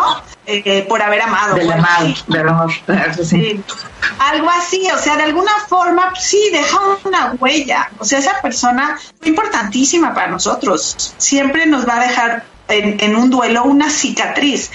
eh, 0.46 0.86
por 0.88 1.02
haber 1.02 1.20
amado. 1.20 1.56
Del 1.56 1.70
amado, 1.70 2.14
del 2.26 2.48
amor. 2.48 2.72
Sí. 3.22 3.62
algo 4.18 4.48
así, 4.48 4.88
o 4.90 4.98
sea, 4.98 5.16
de 5.16 5.24
alguna 5.24 5.52
forma 5.68 6.14
sí 6.18 6.40
deja 6.50 6.78
una 7.04 7.32
huella, 7.38 7.90
o 7.98 8.04
sea, 8.06 8.18
esa 8.18 8.40
persona 8.40 8.98
fue 9.18 9.28
importantísima 9.28 10.14
para 10.14 10.28
nosotros, 10.28 11.14
siempre 11.18 11.66
nos 11.66 11.86
va 11.86 11.96
a 11.96 12.00
dejar 12.00 12.44
en, 12.68 12.96
en, 13.00 13.16
un 13.16 13.30
duelo 13.30 13.64
una 13.64 13.90
cicatriz, 13.90 14.70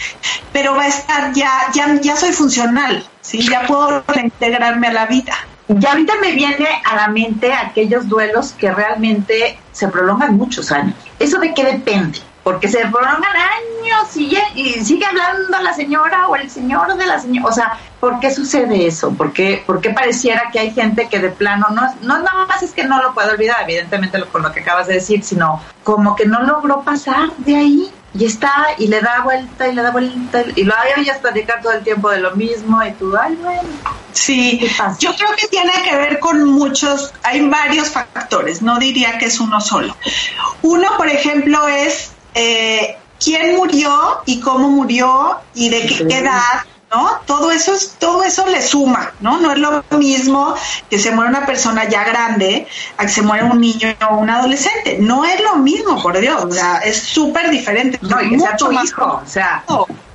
pero 0.53 0.75
va 0.75 0.83
a 0.83 0.87
estar 0.87 1.33
ya, 1.33 1.51
ya, 1.73 1.99
ya 2.01 2.15
soy 2.15 2.31
funcional, 2.31 3.03
¿sí? 3.21 3.41
ya 3.41 3.65
puedo 3.65 4.03
reintegrarme 4.07 4.87
a 4.87 4.93
la 4.93 5.05
vida. 5.05 5.33
Y 5.67 5.85
ahorita 5.85 6.13
me 6.19 6.31
viene 6.31 6.67
a 6.83 6.95
la 6.95 7.07
mente 7.09 7.53
aquellos 7.53 8.07
duelos 8.07 8.53
que 8.53 8.71
realmente 8.71 9.59
se 9.71 9.87
prolongan 9.87 10.35
muchos 10.35 10.71
años. 10.71 10.95
¿Eso 11.19 11.37
de 11.39 11.53
qué 11.53 11.63
depende? 11.63 12.19
Porque 12.43 12.67
se 12.67 12.79
prolongan 12.79 13.35
años 13.35 14.15
y, 14.15 14.37
y 14.55 14.73
sigue 14.85 15.05
hablando 15.05 15.59
la 15.61 15.73
señora 15.73 16.27
o 16.27 16.35
el 16.35 16.49
señor 16.49 16.95
de 16.95 17.05
la 17.05 17.19
señora. 17.19 17.47
O 17.47 17.51
sea, 17.51 17.77
¿por 17.99 18.19
qué 18.19 18.31
sucede 18.31 18.87
eso? 18.87 19.11
¿Por 19.11 19.33
qué, 19.33 19.63
por 19.65 19.81
qué 19.81 19.89
pareciera 19.91 20.49
que 20.51 20.59
hay 20.59 20.71
gente 20.71 21.07
que 21.09 21.19
de 21.19 21.29
plano 21.29 21.67
no, 21.71 21.81
no 22.01 22.19
nada 22.19 22.45
más 22.47 22.63
es 22.63 22.71
que 22.71 22.85
no 22.85 23.01
lo 23.01 23.13
puede 23.13 23.31
olvidar, 23.31 23.57
evidentemente 23.63 24.17
lo, 24.17 24.27
con 24.29 24.41
lo 24.41 24.51
que 24.51 24.61
acabas 24.61 24.87
de 24.87 24.95
decir, 24.95 25.23
sino 25.23 25.61
como 25.83 26.15
que 26.15 26.25
no 26.25 26.41
logró 26.41 26.81
pasar 26.81 27.29
de 27.37 27.55
ahí? 27.55 27.93
y 28.13 28.25
está 28.25 28.69
y 28.77 28.87
le 28.87 29.01
da 29.01 29.21
vuelta 29.23 29.67
y 29.67 29.75
le 29.75 29.81
da 29.81 29.91
vuelta 29.91 30.43
y 30.55 30.63
lo 30.63 30.73
hayas 30.75 31.19
platicar 31.19 31.61
todo 31.61 31.73
el 31.73 31.83
tiempo 31.83 32.09
de 32.09 32.19
lo 32.19 32.35
mismo 32.35 32.83
y 32.83 32.91
tú, 32.93 33.15
ay, 33.15 33.35
bueno. 33.35 33.69
Sí, 34.11 34.59
yo 34.99 35.15
creo 35.15 35.29
que 35.37 35.47
tiene 35.47 35.71
que 35.83 35.95
ver 35.95 36.19
con 36.19 36.43
muchos, 36.43 37.13
hay 37.23 37.47
varios 37.47 37.89
factores, 37.89 38.61
no 38.61 38.79
diría 38.79 39.17
que 39.17 39.25
es 39.25 39.39
uno 39.39 39.61
solo. 39.61 39.95
Uno, 40.63 40.89
por 40.97 41.07
ejemplo, 41.07 41.67
es 41.67 42.11
eh, 42.33 42.97
quién 43.23 43.55
murió 43.55 44.21
y 44.25 44.39
cómo 44.39 44.69
murió 44.69 45.37
y 45.53 45.69
de 45.69 45.85
qué 45.85 46.17
edad 46.17 46.63
¿no? 46.91 47.19
Todo 47.25 47.51
eso, 47.51 47.73
es, 47.73 47.95
todo 47.99 48.23
eso 48.23 48.45
le 48.47 48.61
suma, 48.61 49.11
¿no? 49.19 49.39
No 49.39 49.51
es 49.51 49.59
lo 49.59 49.83
mismo 49.97 50.55
que 50.89 50.97
se 50.97 51.11
muera 51.11 51.29
una 51.29 51.45
persona 51.45 51.87
ya 51.87 52.03
grande 52.03 52.67
a 52.97 53.05
que 53.05 53.11
se 53.11 53.21
muera 53.21 53.45
un 53.45 53.61
niño 53.61 53.93
o 54.09 54.15
un 54.15 54.29
adolescente. 54.29 54.97
No 54.99 55.25
es 55.25 55.41
lo 55.41 55.57
mismo, 55.57 56.01
por 56.01 56.19
Dios, 56.19 56.43
o 56.43 56.51
sea, 56.51 56.77
es 56.79 57.01
súper 57.01 57.49
diferente. 57.49 57.99
No, 58.01 58.21
y 58.21 58.31
mucho 58.31 58.71
hijo, 58.71 59.21
o 59.23 59.29
sea... 59.29 59.63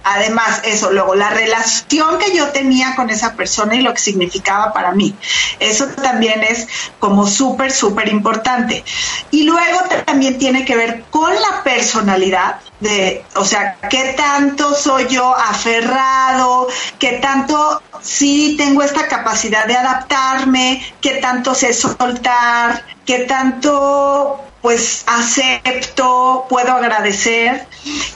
Además, 0.05 0.61
eso, 0.65 0.93
luego 0.93 1.15
la 1.15 1.31
relación 1.31 2.19
que 2.19 2.37
yo 2.37 2.49
tenía 2.51 2.95
con 2.95 3.09
esa 3.09 3.33
persona 3.33 3.75
y 3.75 3.81
lo 3.81 3.95
que 3.95 4.01
significaba 4.01 4.73
para 4.73 4.93
mí. 4.93 5.15
Eso 5.59 5.87
también 5.87 6.43
es 6.43 6.69
como 6.99 7.27
súper, 7.27 7.73
súper 7.73 8.09
importante. 8.09 8.85
Y 9.31 9.45
luego 9.45 9.81
también 10.05 10.39
tiene 10.39 10.65
que 10.65 10.77
ver 10.77 11.05
con 11.11 11.33
la 11.33 11.63
personalidad 11.63 12.61
de, 12.81 13.25
o 13.37 13.45
sea, 13.45 13.79
qué 13.89 14.15
tanto 14.15 14.75
soy 14.75 15.07
yo 15.09 15.35
aferrado, 15.35 16.69
qué 16.99 17.13
tanto 17.13 17.83
sí 18.03 18.57
tengo 18.59 18.83
esta 18.83 19.09
capacidad 19.09 19.67
de 19.67 19.77
adaptarme, 19.77 20.85
qué 21.01 21.15
tanto 21.15 21.55
sé 21.55 21.73
soltar, 21.73 22.85
qué 23.07 23.21
tanto 23.21 24.45
pues 24.65 25.05
acepto, 25.07 26.47
puedo 26.49 26.73
agradecer. 26.73 27.67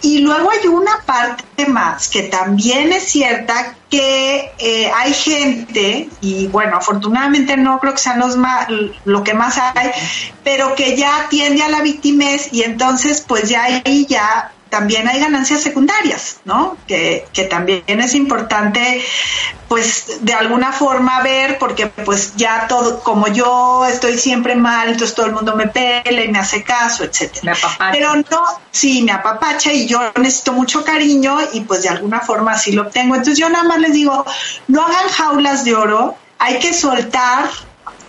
Y 0.01 0.21
luego 0.21 0.51
hay 0.51 0.67
una 0.67 1.03
parte 1.05 1.67
más 1.67 2.09
que 2.09 2.23
también 2.23 2.91
es 2.91 3.03
cierta 3.03 3.77
que 3.91 4.51
eh, 4.57 4.91
hay 4.97 5.13
gente, 5.13 6.09
y 6.23 6.47
bueno, 6.47 6.79
afortunadamente 6.79 7.59
no 7.59 7.79
creo 7.81 7.93
que 7.93 7.99
sean 7.99 8.21
los 8.21 8.39
más, 8.39 8.67
lo 9.05 9.25
que 9.25 9.35
más 9.35 9.59
hay, 9.59 9.91
pero 10.43 10.75
que 10.75 10.97
ya 10.97 11.27
tiende 11.29 11.63
a 11.63 11.69
la 11.69 11.83
victimez 11.83 12.49
y 12.51 12.63
entonces 12.63 13.23
pues 13.29 13.51
ya 13.51 13.65
ahí 13.65 14.07
ya 14.09 14.51
también 14.69 15.09
hay 15.09 15.21
ganancias 15.21 15.63
secundarias, 15.63 16.39
¿no? 16.45 16.77
Que, 16.87 17.27
que, 17.33 17.45
también 17.45 17.83
es 17.87 18.15
importante, 18.15 19.03
pues, 19.69 20.19
de 20.21 20.35
alguna 20.35 20.73
forma 20.73 21.21
ver, 21.23 21.59
porque 21.59 21.87
pues 21.87 22.35
ya 22.37 22.67
todo, 22.69 23.01
como 23.01 23.29
yo 23.29 23.87
estoy 23.87 24.19
siempre 24.19 24.55
mal, 24.55 24.89
entonces 24.89 25.15
todo 25.15 25.27
el 25.27 25.33
mundo 25.33 25.57
me 25.57 25.69
pele 25.69 26.25
y 26.25 26.29
me 26.29 26.39
hace 26.39 26.63
caso, 26.63 27.05
etcétera. 27.05 27.57
Pero 27.93 28.15
no, 28.17 28.43
sí, 28.71 29.03
me 29.03 29.13
apapacha 29.13 29.73
y 29.73 29.87
yo 29.87 30.01
necesito 30.17 30.53
mucho 30.53 30.85
cariño 30.85 31.39
y 31.53 31.61
pues 31.63 31.83
de 31.83 31.89
alguna 31.89 32.21
forma 32.21 32.53
así 32.53 32.73
lo 32.73 32.83
obtengo. 32.83 33.15
Entonces 33.15 33.39
yo 33.39 33.49
nada 33.49 33.65
más 33.65 33.79
les 33.79 33.93
digo, 33.93 34.25
no 34.67 34.85
hagan 34.85 35.09
jaulas 35.09 35.65
de 35.65 35.75
oro, 35.75 36.17
hay 36.39 36.59
que 36.59 36.73
soltar 36.73 37.51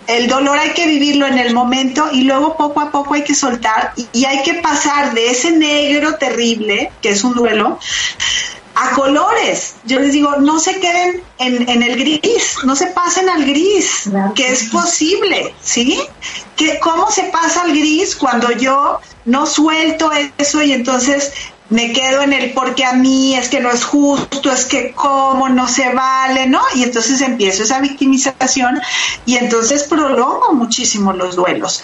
el 0.09 0.27
dolor 0.27 0.57
hay 0.57 0.71
que 0.71 0.87
vivirlo 0.87 1.27
en 1.27 1.37
el 1.37 1.53
momento 1.53 2.09
y 2.11 2.23
luego 2.23 2.57
poco 2.57 2.81
a 2.81 2.91
poco 2.91 3.13
hay 3.13 3.23
que 3.23 3.35
soltar 3.35 3.93
y, 3.95 4.25
hay 4.25 4.41
que 4.41 4.55
pasar 4.55 5.13
de 5.13 5.29
ese 5.29 5.51
negro 5.51 6.15
terrible, 6.15 6.91
que 6.99 7.09
es 7.09 7.23
un 7.23 7.35
duelo, 7.35 7.77
a 8.73 8.89
colores. 8.91 9.75
Yo 9.85 9.99
les 9.99 10.13
digo, 10.13 10.37
no 10.37 10.59
se 10.59 10.79
queden 10.79 11.21
en, 11.37 11.83
el 11.83 11.95
gris, 11.95 12.57
no 12.63 12.75
se 12.75 12.87
pasen 12.87 13.29
al 13.29 13.45
gris, 13.45 14.09
que 14.33 14.47
es 14.47 14.69
posible, 14.69 15.53
¿sí? 15.61 16.01
Que, 16.55 16.79
¿Cómo 16.79 17.11
se 17.11 17.23
pasa 17.25 17.61
al 17.61 17.71
gris 17.71 18.15
cuando 18.15 18.51
yo 18.51 18.99
no 19.25 19.45
suelto 19.45 20.09
eso 20.39 20.63
y 20.63 20.73
entonces 20.73 21.33
me 21.69 21.93
quedo 21.93 22.21
en 22.21 22.33
el 22.33 22.51
porque 22.53 22.83
a 22.83 22.93
mí 22.93 23.35
es 23.35 23.49
que 23.49 23.59
no 23.59 23.69
es 23.71 23.83
justo, 23.83 24.51
es 24.51 24.65
que 24.65 24.91
cómo 24.93 25.49
no 25.49 25.67
se 25.67 25.93
vale, 25.93 26.47
¿no? 26.47 26.61
Y 26.75 26.83
entonces 26.83 27.21
empiezo 27.21 27.63
esa 27.63 27.79
victimización 27.79 28.79
y 29.25 29.37
entonces 29.37 29.83
prolongo 29.83 30.53
muchísimo 30.53 31.13
los 31.13 31.35
duelos. 31.35 31.83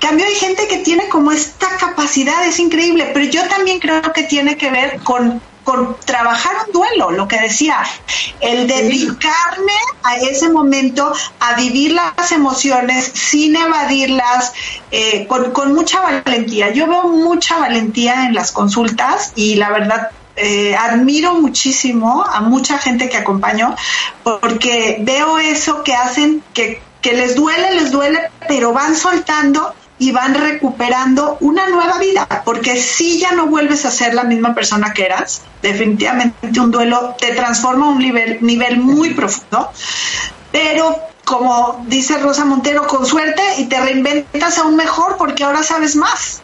Cambio 0.00 0.26
hay 0.26 0.34
gente 0.34 0.66
que 0.66 0.78
tiene 0.78 1.08
como 1.08 1.30
esta 1.30 1.68
capacidad, 1.76 2.46
es 2.46 2.58
increíble, 2.58 3.10
pero 3.12 3.26
yo 3.26 3.46
también 3.48 3.78
creo 3.78 4.00
que 4.12 4.22
tiene 4.22 4.56
que 4.56 4.70
ver 4.70 5.00
con 5.02 5.40
con 5.64 5.96
trabajar 6.04 6.52
un 6.66 6.72
duelo, 6.72 7.10
lo 7.10 7.28
que 7.28 7.38
decía, 7.38 7.78
el 8.40 8.66
dedicarme 8.66 9.72
a 10.02 10.16
ese 10.16 10.48
momento 10.48 11.12
a 11.38 11.54
vivir 11.54 11.92
las 11.92 12.32
emociones 12.32 13.04
sin 13.14 13.56
evadirlas, 13.56 14.52
eh, 14.90 15.26
con, 15.26 15.52
con, 15.52 15.74
mucha 15.74 16.00
valentía. 16.00 16.70
Yo 16.70 16.86
veo 16.86 17.08
mucha 17.08 17.58
valentía 17.58 18.26
en 18.26 18.34
las 18.34 18.52
consultas 18.52 19.32
y 19.36 19.54
la 19.54 19.70
verdad 19.70 20.10
eh, 20.36 20.74
admiro 20.74 21.34
muchísimo 21.34 22.24
a 22.24 22.40
mucha 22.40 22.78
gente 22.78 23.08
que 23.08 23.18
acompaño 23.18 23.76
porque 24.22 24.98
veo 25.00 25.38
eso 25.38 25.82
que 25.82 25.94
hacen, 25.94 26.42
que, 26.54 26.80
que 27.02 27.12
les 27.12 27.34
duele, 27.34 27.74
les 27.74 27.90
duele, 27.90 28.30
pero 28.48 28.72
van 28.72 28.96
soltando 28.96 29.74
y 30.00 30.12
van 30.12 30.34
recuperando 30.34 31.36
una 31.40 31.68
nueva 31.68 31.98
vida, 31.98 32.26
porque 32.44 32.80
si 32.80 33.20
ya 33.20 33.32
no 33.32 33.46
vuelves 33.46 33.84
a 33.84 33.90
ser 33.90 34.14
la 34.14 34.24
misma 34.24 34.54
persona 34.54 34.94
que 34.94 35.04
eras, 35.04 35.42
definitivamente 35.60 36.58
un 36.58 36.70
duelo 36.70 37.14
te 37.20 37.34
transforma 37.34 37.86
a 37.86 37.90
un 37.90 37.98
nivel, 37.98 38.38
nivel 38.40 38.78
muy 38.78 39.10
profundo, 39.10 39.70
pero 40.50 40.96
como 41.26 41.84
dice 41.86 42.16
Rosa 42.18 42.46
Montero, 42.46 42.86
con 42.86 43.04
suerte 43.04 43.42
y 43.58 43.66
te 43.66 43.78
reinventas 43.78 44.58
aún 44.58 44.74
mejor 44.74 45.16
porque 45.18 45.44
ahora 45.44 45.62
sabes 45.62 45.94
más 45.94 46.42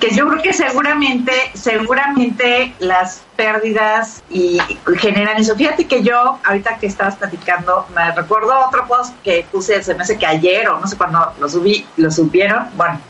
que 0.00 0.14
yo 0.14 0.26
creo 0.28 0.42
que 0.42 0.52
seguramente, 0.52 1.32
seguramente 1.54 2.74
las 2.78 3.22
pérdidas 3.36 4.22
y 4.30 4.58
generan 4.96 5.36
eso. 5.36 5.54
Fíjate 5.56 5.86
que 5.86 6.02
yo, 6.02 6.38
ahorita 6.44 6.78
que 6.78 6.86
estabas 6.86 7.16
platicando, 7.16 7.86
me 7.94 8.10
recuerdo 8.12 8.58
otro 8.66 8.86
post 8.86 9.14
que 9.22 9.46
puse, 9.50 9.82
se 9.82 9.94
me 9.94 10.02
hace 10.02 10.18
que 10.18 10.26
ayer 10.26 10.68
o 10.68 10.80
no 10.80 10.86
sé 10.86 10.96
cuándo 10.96 11.32
lo 11.38 11.48
subí, 11.48 11.86
lo 11.96 12.10
subieron, 12.10 12.66
bueno, 12.76 13.00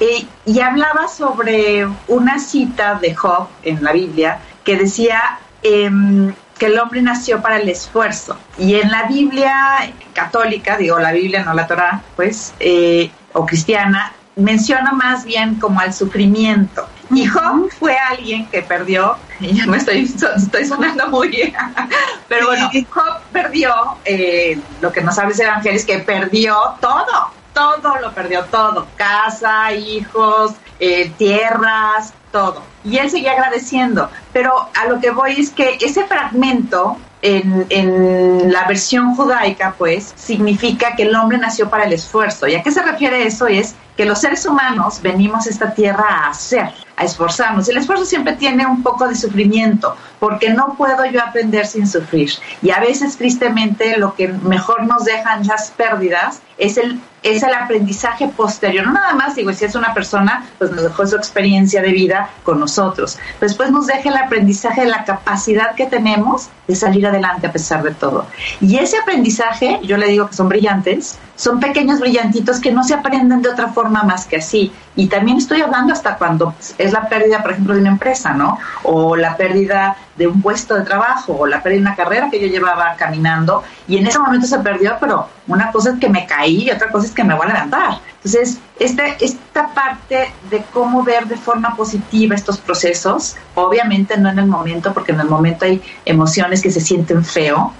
y 0.00 0.60
hablaba 0.60 1.08
sobre 1.08 1.86
una 2.06 2.38
cita 2.38 2.94
de 2.94 3.14
Job 3.14 3.48
en 3.62 3.82
la 3.84 3.92
Biblia 3.92 4.38
que 4.64 4.76
decía 4.76 5.38
em, 5.62 6.34
que 6.58 6.66
el 6.66 6.78
hombre 6.78 7.00
nació 7.02 7.40
para 7.40 7.58
el 7.58 7.68
esfuerzo. 7.68 8.36
Y 8.58 8.74
en 8.74 8.90
la 8.90 9.04
Biblia 9.04 9.90
católica, 10.12 10.76
digo 10.76 10.98
la 10.98 11.12
Biblia, 11.12 11.44
no 11.44 11.54
la 11.54 11.66
Torah, 11.66 12.02
pues, 12.16 12.52
eh, 12.60 13.10
o 13.32 13.46
cristiana, 13.46 14.12
menciona 14.38 14.92
más 14.92 15.24
bien 15.24 15.56
como 15.56 15.80
al 15.80 15.92
sufrimiento. 15.92 16.86
Job 17.10 17.70
fue 17.78 17.96
alguien 17.96 18.46
que 18.48 18.62
perdió, 18.62 19.16
y 19.40 19.54
ya 19.54 19.66
me 19.66 19.78
estoy, 19.78 20.10
estoy 20.36 20.64
sonando 20.64 21.08
muy 21.08 21.28
bien, 21.28 21.52
pero 22.28 22.46
bueno, 22.46 22.70
Job 22.90 23.20
perdió, 23.32 23.72
eh, 24.04 24.58
lo 24.80 24.92
que 24.92 25.02
no 25.02 25.12
sabes 25.12 25.38
Evangelio 25.40 25.76
es 25.78 25.84
que 25.84 25.98
perdió 25.98 26.56
todo, 26.80 27.30
todo 27.52 27.96
lo 28.00 28.12
perdió, 28.12 28.44
todo, 28.44 28.86
casa, 28.96 29.72
hijos, 29.72 30.52
eh, 30.78 31.10
tierras, 31.18 32.12
todo. 32.30 32.62
Y 32.84 32.98
él 32.98 33.10
seguía 33.10 33.32
agradeciendo, 33.32 34.08
pero 34.32 34.68
a 34.74 34.86
lo 34.86 35.00
que 35.00 35.10
voy 35.10 35.40
es 35.40 35.50
que 35.50 35.78
ese 35.80 36.04
fragmento 36.04 36.96
en, 37.22 37.66
en, 37.70 38.52
la 38.52 38.64
versión 38.68 39.16
judaica, 39.16 39.74
pues, 39.76 40.12
significa 40.14 40.94
que 40.94 41.02
el 41.02 41.16
hombre 41.16 41.38
nació 41.38 41.68
para 41.68 41.84
el 41.84 41.92
esfuerzo. 41.92 42.46
¿Y 42.46 42.54
a 42.54 42.62
qué 42.62 42.70
se 42.70 42.80
refiere 42.80 43.26
eso? 43.26 43.48
Es 43.48 43.74
que 43.98 44.04
los 44.04 44.20
seres 44.20 44.46
humanos 44.46 45.02
venimos 45.02 45.48
a 45.48 45.50
esta 45.50 45.74
tierra 45.74 46.06
a 46.08 46.30
hacer, 46.30 46.70
a 46.96 47.02
esforzarnos. 47.04 47.68
El 47.68 47.78
esfuerzo 47.78 48.04
siempre 48.04 48.34
tiene 48.34 48.64
un 48.64 48.80
poco 48.80 49.08
de 49.08 49.16
sufrimiento, 49.16 49.96
porque 50.20 50.50
no 50.50 50.76
puedo 50.78 51.04
yo 51.06 51.20
aprender 51.20 51.66
sin 51.66 51.84
sufrir. 51.84 52.30
Y 52.62 52.70
a 52.70 52.78
veces, 52.78 53.16
tristemente, 53.16 53.98
lo 53.98 54.14
que 54.14 54.28
mejor 54.28 54.86
nos 54.86 55.04
dejan 55.04 55.44
las 55.48 55.72
pérdidas 55.72 56.40
es 56.58 56.76
el 56.76 57.00
es 57.22 57.42
el 57.42 57.52
aprendizaje 57.52 58.28
posterior. 58.28 58.86
No 58.86 58.92
nada 58.92 59.14
más, 59.14 59.34
digo, 59.34 59.52
si 59.52 59.64
es 59.64 59.74
una 59.74 59.94
persona, 59.94 60.46
pues 60.58 60.70
nos 60.70 60.82
dejó 60.82 61.06
su 61.06 61.16
experiencia 61.16 61.82
de 61.82 61.90
vida 61.90 62.30
con 62.44 62.60
nosotros. 62.60 63.18
Después 63.40 63.70
nos 63.70 63.86
deja 63.86 64.08
el 64.08 64.16
aprendizaje 64.16 64.82
de 64.82 64.88
la 64.88 65.04
capacidad 65.04 65.74
que 65.74 65.86
tenemos 65.86 66.48
de 66.66 66.74
salir 66.74 67.06
adelante 67.06 67.46
a 67.46 67.52
pesar 67.52 67.82
de 67.82 67.92
todo. 67.92 68.26
Y 68.60 68.76
ese 68.76 68.98
aprendizaje, 68.98 69.80
yo 69.82 69.96
le 69.96 70.06
digo 70.08 70.28
que 70.28 70.34
son 70.34 70.48
brillantes, 70.48 71.18
son 71.34 71.60
pequeños 71.60 72.00
brillantitos 72.00 72.60
que 72.60 72.72
no 72.72 72.84
se 72.84 72.94
aprenden 72.94 73.42
de 73.42 73.48
otra 73.48 73.68
forma 73.68 73.87
más 73.88 74.26
que 74.26 74.36
así. 74.36 74.72
Y 74.96 75.08
también 75.08 75.38
estoy 75.38 75.60
hablando 75.60 75.92
hasta 75.92 76.16
cuando 76.16 76.54
es 76.76 76.92
la 76.92 77.08
pérdida, 77.08 77.42
por 77.42 77.52
ejemplo, 77.52 77.74
de 77.74 77.80
una 77.80 77.90
empresa, 77.90 78.34
¿no? 78.34 78.58
O 78.82 79.16
la 79.16 79.36
pérdida 79.36 79.96
de 80.18 80.26
un 80.26 80.42
puesto 80.42 80.74
de 80.74 80.82
trabajo, 80.82 81.36
o 81.38 81.46
la 81.46 81.60
de 81.60 81.78
una 81.78 81.94
carrera 81.94 82.28
que 82.28 82.40
yo 82.40 82.48
llevaba 82.48 82.94
caminando, 82.96 83.62
y 83.86 83.96
en 83.96 84.06
ese 84.06 84.18
momento 84.18 84.46
se 84.46 84.58
perdió, 84.58 84.96
pero 85.00 85.28
una 85.46 85.70
cosa 85.70 85.90
es 85.90 85.98
que 85.98 86.08
me 86.08 86.26
caí 86.26 86.64
y 86.64 86.70
otra 86.70 86.90
cosa 86.90 87.06
es 87.06 87.12
que 87.12 87.24
me 87.24 87.34
voy 87.34 87.46
a 87.46 87.52
levantar. 87.52 88.00
Entonces, 88.16 88.58
esta, 88.78 89.06
esta 89.06 89.68
parte 89.68 90.32
de 90.50 90.64
cómo 90.72 91.04
ver 91.04 91.26
de 91.26 91.36
forma 91.36 91.76
positiva 91.76 92.34
estos 92.34 92.58
procesos, 92.58 93.36
obviamente 93.54 94.16
no 94.18 94.28
en 94.28 94.40
el 94.40 94.46
momento, 94.46 94.92
porque 94.92 95.12
en 95.12 95.20
el 95.20 95.28
momento 95.28 95.64
hay 95.64 95.80
emociones 96.04 96.60
que 96.60 96.70
se 96.70 96.80
sienten 96.80 97.24
feo, 97.24 97.72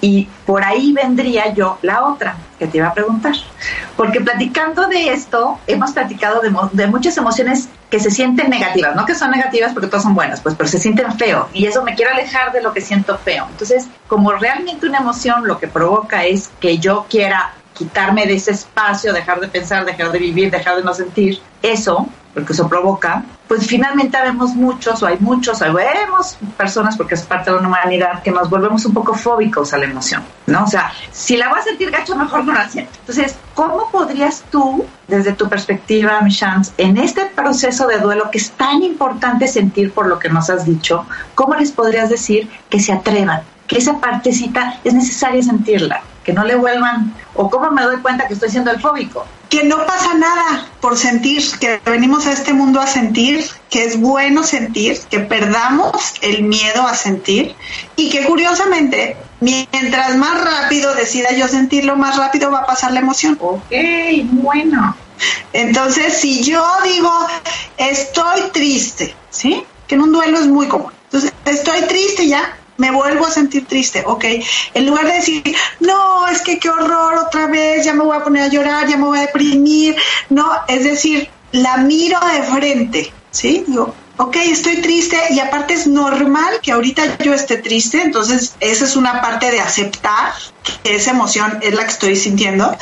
y 0.00 0.28
por 0.46 0.64
ahí 0.64 0.92
vendría 0.92 1.52
yo 1.52 1.78
la 1.82 2.06
otra 2.06 2.36
que 2.58 2.66
te 2.66 2.78
iba 2.78 2.88
a 2.88 2.94
preguntar. 2.94 3.34
Porque 3.96 4.20
platicando 4.20 4.86
de 4.88 5.12
esto, 5.12 5.58
hemos 5.66 5.92
platicado 5.92 6.40
de, 6.40 6.50
de, 6.72 6.86
muchas 6.86 7.16
emociones 7.16 7.68
que 7.90 7.98
se 7.98 8.10
sienten 8.10 8.48
negativas, 8.48 8.94
no 8.94 9.04
que 9.04 9.14
son 9.14 9.32
negativas 9.32 9.72
porque 9.72 9.88
todas 9.88 10.04
son 10.04 10.14
buenas, 10.14 10.40
pues, 10.40 10.54
pero 10.54 10.68
se 10.68 10.78
sienten 10.78 11.12
feo. 11.18 11.48
Y 11.52 11.66
eso 11.66 11.82
me 11.82 11.94
quiero 11.94 12.12
alejar 12.12 12.52
de 12.52 12.62
lo 12.62 12.72
que 12.72 12.80
siento 12.80 13.18
feo. 13.18 13.46
Entonces, 13.50 13.88
como 14.06 14.32
realmente 14.32 14.86
una 14.86 14.98
emoción 14.98 15.46
lo 15.46 15.58
que 15.58 15.66
provoca 15.66 16.24
es 16.24 16.50
que 16.60 16.78
yo 16.78 17.06
quiera 17.10 17.54
quitarme 17.80 18.26
de 18.26 18.34
ese 18.34 18.50
espacio, 18.50 19.10
dejar 19.14 19.40
de 19.40 19.48
pensar, 19.48 19.86
dejar 19.86 20.12
de 20.12 20.18
vivir, 20.18 20.50
dejar 20.50 20.76
de 20.76 20.82
no 20.82 20.92
sentir, 20.92 21.40
eso, 21.62 22.06
porque 22.34 22.52
eso 22.52 22.68
provoca, 22.68 23.24
pues 23.48 23.66
finalmente 23.66 24.18
vemos 24.22 24.54
muchos, 24.54 25.02
o 25.02 25.06
hay 25.06 25.16
muchos, 25.18 25.62
o 25.62 25.72
vemos 25.72 26.36
personas, 26.58 26.94
porque 26.98 27.14
es 27.14 27.22
parte 27.22 27.50
de 27.50 27.58
la 27.58 27.66
humanidad, 27.66 28.22
que 28.22 28.30
nos 28.30 28.50
volvemos 28.50 28.84
un 28.84 28.92
poco 28.92 29.14
fóbicos 29.14 29.72
a 29.72 29.78
la 29.78 29.86
emoción, 29.86 30.22
¿no? 30.46 30.64
O 30.64 30.66
sea, 30.66 30.92
si 31.10 31.38
la 31.38 31.48
vas 31.48 31.60
a 31.60 31.70
sentir 31.70 31.90
gacho, 31.90 32.14
mejor 32.16 32.44
no 32.44 32.52
la 32.52 32.68
siento. 32.68 32.92
Entonces, 33.00 33.34
¿cómo 33.54 33.90
podrías 33.90 34.44
tú, 34.50 34.84
desde 35.08 35.32
tu 35.32 35.48
perspectiva, 35.48 36.20
Michance, 36.20 36.72
en 36.76 36.98
este 36.98 37.24
proceso 37.34 37.86
de 37.86 37.98
duelo 37.98 38.30
que 38.30 38.36
es 38.36 38.50
tan 38.50 38.82
importante 38.82 39.48
sentir 39.48 39.90
por 39.90 40.06
lo 40.06 40.18
que 40.18 40.28
nos 40.28 40.50
has 40.50 40.66
dicho, 40.66 41.06
cómo 41.34 41.54
les 41.54 41.72
podrías 41.72 42.10
decir 42.10 42.50
que 42.68 42.78
se 42.78 42.92
atrevan? 42.92 43.40
Que 43.66 43.78
esa 43.78 44.00
partecita 44.00 44.80
es 44.84 44.92
necesaria 44.92 45.42
sentirla, 45.42 46.02
que 46.30 46.34
no 46.34 46.44
le 46.44 46.54
vuelvan, 46.54 47.12
o 47.34 47.50
cómo 47.50 47.72
me 47.72 47.82
doy 47.82 47.96
cuenta 47.96 48.28
que 48.28 48.34
estoy 48.34 48.50
siendo 48.50 48.70
el 48.70 48.80
fóbico. 48.80 49.26
Que 49.48 49.64
no 49.64 49.84
pasa 49.84 50.14
nada 50.14 50.64
por 50.80 50.96
sentir, 50.96 51.42
que 51.58 51.80
venimos 51.84 52.24
a 52.26 52.32
este 52.32 52.52
mundo 52.52 52.80
a 52.80 52.86
sentir, 52.86 53.44
que 53.68 53.84
es 53.84 54.00
bueno 54.00 54.44
sentir, 54.44 55.00
que 55.10 55.18
perdamos 55.18 56.14
el 56.22 56.44
miedo 56.44 56.86
a 56.86 56.94
sentir 56.94 57.56
y 57.96 58.10
que 58.10 58.24
curiosamente, 58.26 59.16
mientras 59.40 60.16
más 60.16 60.40
rápido 60.40 60.94
decida 60.94 61.32
yo 61.32 61.48
sentirlo, 61.48 61.96
más 61.96 62.16
rápido 62.16 62.52
va 62.52 62.60
a 62.60 62.66
pasar 62.66 62.92
la 62.92 63.00
emoción. 63.00 63.36
Ok, 63.40 63.72
bueno. 64.30 64.94
Entonces, 65.52 66.16
si 66.16 66.44
yo 66.44 66.64
digo, 66.84 67.12
estoy 67.76 68.50
triste, 68.52 69.16
¿sí? 69.30 69.64
Que 69.88 69.96
en 69.96 70.02
un 70.02 70.12
duelo 70.12 70.38
es 70.38 70.46
muy 70.46 70.68
común. 70.68 70.92
Entonces, 71.06 71.32
estoy 71.44 71.80
triste 71.88 72.28
ya, 72.28 72.56
me 72.80 72.90
vuelvo 72.90 73.26
a 73.26 73.30
sentir 73.30 73.66
triste, 73.66 74.02
ok. 74.06 74.24
En 74.72 74.86
lugar 74.86 75.06
de 75.06 75.12
decir, 75.12 75.56
no, 75.80 76.26
es 76.26 76.40
que 76.40 76.58
qué 76.58 76.70
horror 76.70 77.14
otra 77.26 77.46
vez, 77.46 77.84
ya 77.84 77.92
me 77.92 78.02
voy 78.02 78.16
a 78.16 78.24
poner 78.24 78.44
a 78.44 78.48
llorar, 78.48 78.88
ya 78.88 78.96
me 78.96 79.04
voy 79.04 79.18
a 79.18 79.22
deprimir, 79.22 79.96
no, 80.30 80.50
es 80.66 80.84
decir, 80.84 81.28
la 81.52 81.76
miro 81.76 82.18
de 82.20 82.42
frente, 82.42 83.12
¿sí? 83.30 83.64
Digo, 83.66 83.94
ok, 84.16 84.36
estoy 84.36 84.76
triste 84.80 85.18
y 85.28 85.40
aparte 85.40 85.74
es 85.74 85.86
normal 85.86 86.60
que 86.62 86.72
ahorita 86.72 87.18
yo 87.18 87.34
esté 87.34 87.58
triste, 87.58 88.00
entonces 88.00 88.54
esa 88.60 88.84
es 88.86 88.96
una 88.96 89.20
parte 89.20 89.50
de 89.50 89.60
aceptar 89.60 90.32
que 90.82 90.96
esa 90.96 91.10
emoción 91.10 91.58
es 91.60 91.74
la 91.74 91.84
que 91.84 91.90
estoy 91.90 92.16
sintiendo. 92.16 92.74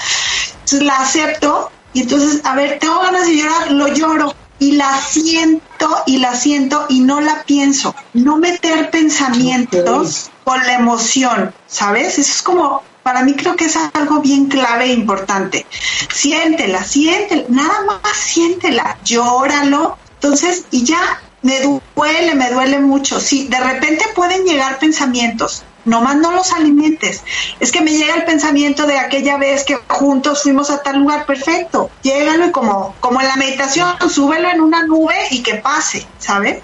Entonces 0.60 0.82
la 0.82 1.00
acepto 1.00 1.72
y 1.92 2.02
entonces, 2.02 2.40
a 2.44 2.54
ver, 2.54 2.78
tengo 2.78 3.00
ganas 3.00 3.26
de 3.26 3.36
llorar, 3.36 3.72
lo 3.72 3.88
lloro 3.88 4.32
y 4.58 4.72
la 4.72 5.00
siento 5.00 6.02
y 6.06 6.18
la 6.18 6.34
siento 6.34 6.86
y 6.88 7.00
no 7.00 7.20
la 7.20 7.42
pienso. 7.44 7.94
No 8.14 8.36
meter 8.38 8.90
pensamientos 8.90 10.30
con 10.44 10.58
la 10.66 10.74
emoción, 10.74 11.54
¿sabes? 11.66 12.18
Eso 12.18 12.32
es 12.32 12.42
como, 12.42 12.82
para 13.02 13.22
mí 13.22 13.34
creo 13.34 13.56
que 13.56 13.66
es 13.66 13.76
algo 13.94 14.20
bien 14.20 14.46
clave 14.46 14.86
e 14.86 14.92
importante. 14.92 15.66
Siéntela, 16.12 16.84
siéntela, 16.84 17.44
nada 17.48 17.84
más 17.86 18.16
siéntela, 18.16 18.98
llóralo. 19.04 19.96
Entonces, 20.14 20.64
y 20.70 20.84
ya 20.84 21.20
me 21.42 21.60
duele, 21.60 22.34
me 22.34 22.50
duele 22.50 22.78
mucho. 22.78 23.20
Sí, 23.20 23.48
de 23.48 23.60
repente 23.60 24.04
pueden 24.14 24.44
llegar 24.44 24.78
pensamientos, 24.78 25.64
nomás 25.84 26.16
no 26.16 26.32
los 26.32 26.52
alimentes. 26.52 27.22
Es 27.60 27.72
que 27.72 27.80
me 27.80 27.92
llega 27.92 28.14
el 28.14 28.24
pensamiento 28.24 28.86
de 28.86 28.98
aquella 28.98 29.36
vez 29.36 29.64
que 29.64 29.76
juntos 29.88 30.42
fuimos 30.42 30.70
a 30.70 30.82
tal 30.82 30.98
lugar, 30.98 31.26
perfecto. 31.26 31.90
Llégalo 32.02 32.46
y 32.46 32.50
como, 32.50 32.94
como 33.00 33.20
en 33.20 33.28
la 33.28 33.36
meditación, 33.36 33.96
súbelo 34.08 34.50
en 34.50 34.60
una 34.60 34.84
nube 34.84 35.16
y 35.30 35.42
que 35.42 35.54
pase, 35.54 36.06
¿sabes? 36.18 36.62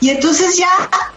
Y 0.00 0.10
entonces 0.10 0.56
ya 0.56 0.70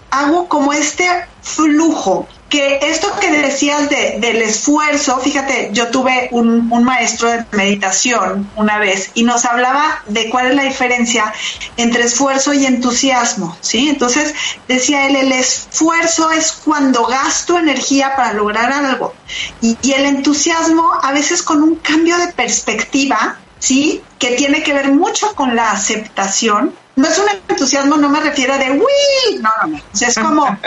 hago 0.09 0.47
como 0.47 0.73
este 0.73 1.09
flujo 1.41 2.27
que 2.49 2.79
esto 2.83 3.11
que 3.19 3.31
decías 3.31 3.89
de, 3.89 4.17
del 4.19 4.41
esfuerzo, 4.41 5.19
fíjate, 5.19 5.69
yo 5.73 5.87
tuve 5.87 6.29
un, 6.31 6.71
un, 6.71 6.83
maestro 6.83 7.29
de 7.29 7.43
meditación 7.51 8.49
una 8.55 8.77
vez 8.77 9.11
y 9.15 9.23
nos 9.23 9.45
hablaba 9.45 10.03
de 10.07 10.29
cuál 10.29 10.47
es 10.47 10.55
la 10.55 10.63
diferencia 10.63 11.33
entre 11.77 12.03
esfuerzo 12.03 12.53
y 12.53 12.65
entusiasmo, 12.65 13.57
¿sí? 13.61 13.89
Entonces 13.89 14.33
decía 14.67 15.07
él, 15.07 15.15
el 15.15 15.31
esfuerzo 15.31 16.31
es 16.31 16.51
cuando 16.51 17.05
gasto 17.05 17.57
energía 17.57 18.15
para 18.15 18.33
lograr 18.33 18.71
algo 18.71 19.13
y, 19.61 19.77
y 19.81 19.93
el 19.93 20.05
entusiasmo 20.05 20.93
a 21.01 21.11
veces 21.11 21.41
con 21.41 21.63
un 21.63 21.75
cambio 21.77 22.17
de 22.17 22.27
perspectiva, 22.27 23.39
¿sí? 23.57 24.03
Que 24.19 24.31
tiene 24.31 24.61
que 24.61 24.73
ver 24.73 24.91
mucho 24.91 25.33
con 25.33 25.55
la 25.55 25.71
aceptación 25.71 26.73
no 26.95 27.07
es 27.07 27.17
un 27.17 27.25
entusiasmo, 27.49 27.97
no 27.97 28.09
me 28.09 28.21
refiero 28.21 28.57
de 28.57 28.71
uy, 28.71 29.39
no, 29.41 29.49
no, 29.61 29.67
no. 29.67 29.77
O 29.77 29.97
sea, 29.97 30.07
es 30.07 30.17
como 30.17 30.45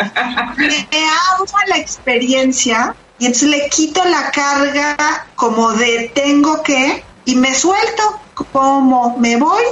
me 0.56 1.08
hago 1.08 1.46
la 1.68 1.78
experiencia 1.78 2.94
y 3.18 3.26
entonces 3.26 3.48
le 3.48 3.68
quito 3.68 4.04
la 4.04 4.30
carga 4.30 5.26
como 5.34 5.72
de 5.72 6.10
tengo 6.14 6.62
que 6.62 7.02
y 7.24 7.34
me 7.36 7.54
suelto 7.54 8.20
como 8.52 9.16
me 9.18 9.36
voy 9.36 9.62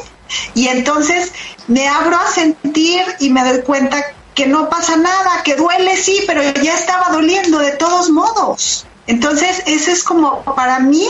y 0.55 0.69
entonces 0.69 1.33
me 1.69 1.89
abro 1.89 2.17
a 2.17 2.31
sentir 2.31 3.03
y 3.21 3.31
me 3.31 3.45
doy 3.45 3.63
cuenta 3.63 4.03
que 4.35 4.47
no 4.47 4.69
pasa 4.69 4.97
nada, 4.97 5.43
que 5.43 5.57
duele 5.57 5.97
sí, 5.97 6.23
pero 6.27 6.43
ya 6.63 6.75
estaba 6.75 7.09
doliendo 7.09 7.59
de 7.59 7.73
todos 7.73 8.11
modos. 8.11 8.87
Entonces, 9.07 9.63
ese 9.67 9.93
es 9.93 10.05
como 10.05 10.43
para 10.43 10.79
mí 10.81 11.09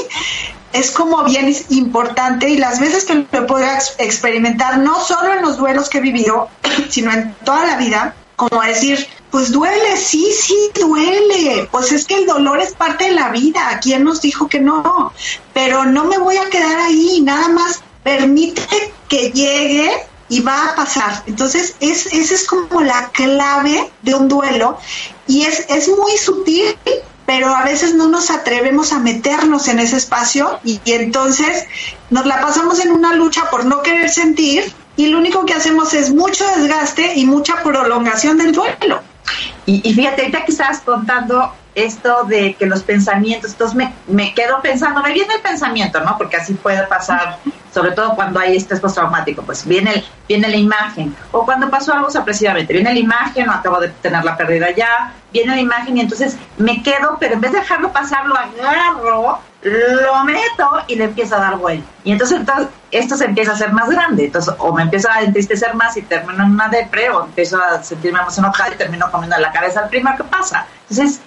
es 0.72 0.90
como 0.90 1.24
bien 1.24 1.54
importante 1.70 2.48
y 2.48 2.58
las 2.58 2.80
veces 2.80 3.04
que 3.04 3.14
lo 3.14 3.46
podido 3.46 3.70
experimentar, 3.98 4.78
no 4.78 5.00
solo 5.00 5.34
en 5.34 5.42
los 5.42 5.56
duelos 5.56 5.88
que 5.88 5.98
he 5.98 6.00
vivido, 6.00 6.48
sino 6.90 7.12
en 7.12 7.34
toda 7.44 7.64
la 7.64 7.76
vida, 7.76 8.14
como 8.36 8.60
decir, 8.62 9.06
pues 9.30 9.50
duele, 9.50 9.96
sí, 9.96 10.32
sí, 10.32 10.56
duele, 10.74 11.68
pues 11.70 11.92
es 11.92 12.06
que 12.06 12.16
el 12.16 12.26
dolor 12.26 12.60
es 12.60 12.72
parte 12.74 13.04
de 13.04 13.12
la 13.12 13.30
vida, 13.30 13.80
¿quién 13.82 14.04
nos 14.04 14.20
dijo 14.20 14.48
que 14.48 14.60
no? 14.60 15.12
Pero 15.54 15.84
no 15.84 16.04
me 16.04 16.18
voy 16.18 16.36
a 16.36 16.48
quedar 16.50 16.78
ahí, 16.78 17.20
nada 17.22 17.48
más 17.48 17.80
permite 18.02 18.62
que 19.08 19.30
llegue 19.32 19.90
y 20.28 20.40
va 20.40 20.70
a 20.70 20.74
pasar. 20.74 21.22
Entonces, 21.26 21.76
es, 21.80 22.06
esa 22.06 22.34
es 22.34 22.46
como 22.46 22.80
la 22.80 23.10
clave 23.10 23.90
de 24.02 24.14
un 24.14 24.28
duelo 24.28 24.78
y 25.26 25.42
es, 25.42 25.66
es 25.68 25.88
muy 25.88 26.16
sutil, 26.16 26.76
pero 27.26 27.54
a 27.54 27.64
veces 27.64 27.94
no 27.94 28.08
nos 28.08 28.30
atrevemos 28.30 28.92
a 28.92 29.00
meternos 29.00 29.68
en 29.68 29.80
ese 29.80 29.96
espacio 29.96 30.60
y, 30.64 30.80
entonces 30.86 31.64
nos 32.08 32.24
la 32.24 32.40
pasamos 32.40 32.78
en 32.84 32.92
una 32.92 33.14
lucha 33.14 33.50
por 33.50 33.64
no 33.64 33.82
querer 33.82 34.08
sentir 34.08 34.72
y 34.96 35.06
lo 35.06 35.18
único 35.18 35.44
que 35.44 35.52
hacemos 35.52 35.92
es 35.92 36.14
mucho 36.14 36.44
desgaste 36.56 37.14
y 37.16 37.26
mucha 37.26 37.62
prolongación 37.62 38.38
del 38.38 38.52
duelo. 38.52 39.00
Y, 39.64 39.88
y 39.88 39.94
fíjate, 39.94 40.22
ahorita 40.22 40.44
que 40.44 40.52
estabas 40.52 40.80
contando 40.80 41.52
esto 41.76 42.24
de 42.24 42.54
que 42.54 42.64
los 42.66 42.82
pensamientos, 42.82 43.52
entonces 43.52 43.76
me, 43.76 43.92
me 44.06 44.32
quedo 44.34 44.60
pensando, 44.62 45.02
me 45.02 45.12
viene 45.12 45.34
el 45.34 45.42
pensamiento, 45.42 46.00
¿no? 46.00 46.16
Porque 46.16 46.38
así 46.38 46.54
puede 46.54 46.82
pasar, 46.86 47.38
sobre 47.72 47.90
todo 47.92 48.14
cuando 48.14 48.40
hay 48.40 48.56
estrés 48.56 48.80
postraumático, 48.80 49.42
pues 49.42 49.66
viene, 49.66 49.92
el, 49.92 50.04
viene 50.26 50.48
la 50.48 50.56
imagen, 50.56 51.14
o 51.32 51.44
cuando 51.44 51.68
pasó 51.68 51.92
algo 51.92 52.10
sorpresivamente, 52.10 52.72
viene 52.72 52.94
la 52.94 52.98
imagen, 52.98 53.48
o 53.50 53.52
acabo 53.52 53.78
de 53.78 53.88
tener 53.88 54.24
la 54.24 54.36
ya, 54.74 55.12
viene 55.32 55.54
la 55.54 55.60
imagen 55.60 55.98
y 55.98 56.00
entonces 56.00 56.38
me 56.56 56.82
quedo, 56.82 57.18
pero 57.20 57.34
en 57.34 57.42
vez 57.42 57.52
de 57.52 57.58
dejarlo 57.58 57.92
pasar, 57.92 58.26
lo 58.26 58.36
agarro, 58.36 59.38
lo 59.66 60.24
meto 60.24 60.70
y 60.86 60.94
le 60.94 61.04
empiezo 61.04 61.34
a 61.36 61.40
dar 61.40 61.56
vuelta. 61.56 61.86
Y 62.04 62.12
entonces, 62.12 62.38
entonces 62.38 62.68
esto 62.92 63.16
se 63.16 63.24
empieza 63.24 63.50
a 63.50 63.54
hacer 63.54 63.72
más 63.72 63.90
grande. 63.90 64.26
Entonces, 64.26 64.54
o 64.58 64.72
me 64.72 64.82
empiezo 64.82 65.10
a 65.10 65.22
entristecer 65.22 65.74
más 65.74 65.96
y 65.96 66.02
termino 66.02 66.44
en 66.44 66.52
una 66.52 66.68
depre, 66.68 67.10
o 67.10 67.24
empiezo 67.24 67.60
a 67.60 67.82
sentirme 67.82 68.20
más 68.20 68.38
enojada 68.38 68.72
y 68.72 68.76
termino 68.76 69.10
comiendo 69.10 69.36
la 69.38 69.50
cabeza 69.50 69.80
al 69.80 69.88
primero 69.88 70.16
que 70.16 70.24
pasa. 70.24 70.66
Entonces, 70.88 71.20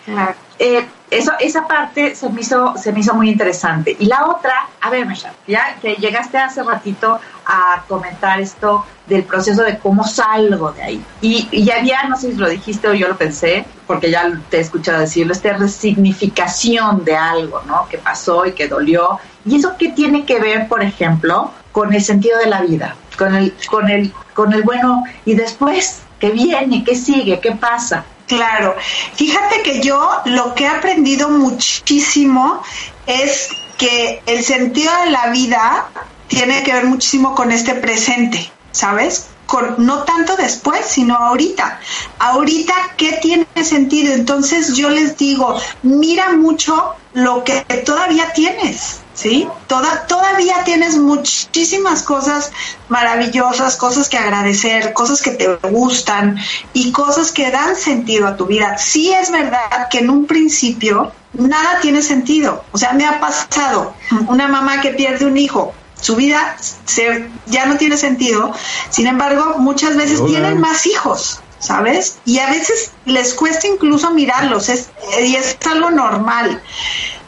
eh, 0.58 0.88
eso, 1.12 1.34
esa 1.40 1.68
parte 1.68 2.16
se 2.16 2.30
me, 2.30 2.42
hizo, 2.42 2.78
se 2.78 2.94
me 2.94 3.02
hizo 3.02 3.14
muy 3.14 3.30
interesante. 3.30 3.96
Y 4.00 4.06
la 4.06 4.26
otra, 4.28 4.54
a 4.80 4.90
ver, 4.90 5.06
Mesha, 5.06 5.34
ya 5.46 5.76
que 5.82 5.96
llegaste 5.96 6.38
hace 6.38 6.64
ratito 6.64 7.20
a 7.46 7.84
comentar 7.88 8.40
esto 8.40 8.86
del 9.08 9.24
proceso 9.24 9.64
de 9.64 9.80
cómo 9.80 10.06
salgo 10.06 10.72
de 10.72 10.84
ahí. 10.84 11.06
Y, 11.20 11.50
y 11.52 11.66
ya 11.66 11.78
había, 11.78 12.04
no 12.04 12.16
sé 12.16 12.32
si 12.32 12.38
lo 12.38 12.48
dijiste 12.48 12.88
o 12.88 12.94
yo 12.94 13.10
lo 13.10 13.18
pensé, 13.18 13.66
porque 13.90 14.12
ya 14.12 14.32
te 14.52 14.58
he 14.58 14.60
escuchado 14.60 15.00
decirlo, 15.00 15.34
esta 15.34 15.54
resignificación 15.54 17.04
de 17.04 17.16
algo, 17.16 17.64
¿no? 17.66 17.88
Que 17.90 17.98
pasó 17.98 18.46
y 18.46 18.52
que 18.52 18.68
dolió. 18.68 19.20
¿Y 19.48 19.56
eso 19.56 19.74
qué 19.80 19.90
tiene 19.90 20.28
que 20.28 20.40
ver, 20.40 20.68
por 20.68 20.84
ejemplo, 20.84 21.52
con 21.72 21.92
el 21.92 22.04
sentido 22.04 22.38
de 22.38 22.46
la 22.46 22.62
vida? 22.62 22.96
Con 23.18 23.34
el, 23.34 23.52
con 23.68 23.90
el, 23.90 24.14
con 24.36 24.54
el 24.54 24.62
bueno, 24.62 25.06
y 25.26 25.34
después, 25.34 26.02
¿qué 26.20 26.30
viene? 26.30 26.84
¿Qué 26.84 26.94
sigue? 26.94 27.40
¿Qué 27.40 27.54
pasa? 27.54 28.06
Claro, 28.28 28.76
fíjate 29.16 29.64
que 29.64 29.82
yo 29.82 30.08
lo 30.26 30.54
que 30.54 30.66
he 30.66 30.68
aprendido 30.68 31.32
muchísimo 31.32 32.62
es 33.08 33.50
que 33.80 34.22
el 34.28 34.44
sentido 34.44 34.94
de 35.04 35.10
la 35.10 35.32
vida 35.32 35.90
tiene 36.28 36.62
que 36.62 36.74
ver 36.74 36.86
muchísimo 36.86 37.34
con 37.34 37.52
este 37.52 37.74
presente, 37.74 38.52
¿sabes? 38.72 39.30
Con, 39.50 39.84
no 39.84 40.04
tanto 40.04 40.36
después, 40.36 40.86
sino 40.86 41.16
ahorita. 41.16 41.80
Ahorita, 42.20 42.74
¿qué 42.98 43.14
tiene 43.20 43.48
sentido? 43.64 44.14
Entonces 44.14 44.76
yo 44.76 44.92
les 44.92 45.18
digo, 45.18 45.60
mira 45.82 46.34
mucho 46.34 46.96
lo 47.14 47.44
que 47.44 47.62
todavía 47.84 48.32
tienes, 48.34 49.00
¿sí? 49.16 49.48
Toda, 49.66 50.06
todavía 50.06 50.64
tienes 50.66 50.98
muchísimas 50.98 52.04
cosas 52.04 52.52
maravillosas, 52.90 53.76
cosas 53.76 54.08
que 54.08 54.20
agradecer, 54.20 54.94
cosas 54.94 55.24
que 55.24 55.32
te 55.32 55.48
gustan 55.70 56.38
y 56.74 56.92
cosas 56.92 57.32
que 57.32 57.50
dan 57.50 57.76
sentido 57.76 58.28
a 58.28 58.38
tu 58.38 58.46
vida. 58.46 58.78
Sí 58.78 59.12
es 59.12 59.32
verdad 59.32 59.90
que 59.90 60.00
en 60.00 60.12
un 60.12 60.28
principio 60.28 61.12
nada 61.34 61.80
tiene 61.82 62.04
sentido. 62.04 62.64
O 62.72 62.78
sea, 62.78 62.94
me 62.94 63.06
ha 63.08 63.20
pasado 63.20 63.96
una 64.28 64.48
mamá 64.48 64.82
que 64.82 64.92
pierde 64.92 65.26
un 65.26 65.38
hijo, 65.38 65.74
su 66.02 66.16
vida 66.16 66.58
se, 66.86 67.30
ya 67.48 67.66
no 67.66 67.78
tiene 67.78 67.98
sentido, 67.98 68.54
sin 68.90 69.08
embargo, 69.08 69.56
muchas 69.58 69.96
veces 69.96 70.20
Hola. 70.20 70.30
tienen 70.30 70.60
más 70.60 70.86
hijos. 70.86 71.42
¿Sabes? 71.62 72.20
Y 72.24 72.40
a 72.40 72.50
veces 72.50 72.92
les 73.04 73.34
cuesta 73.34 73.68
incluso 73.68 74.12
mirarlos, 74.12 74.70
es, 74.70 74.92
y 75.22 75.36
es 75.36 75.58
algo 75.70 75.92
normal. 75.92 76.64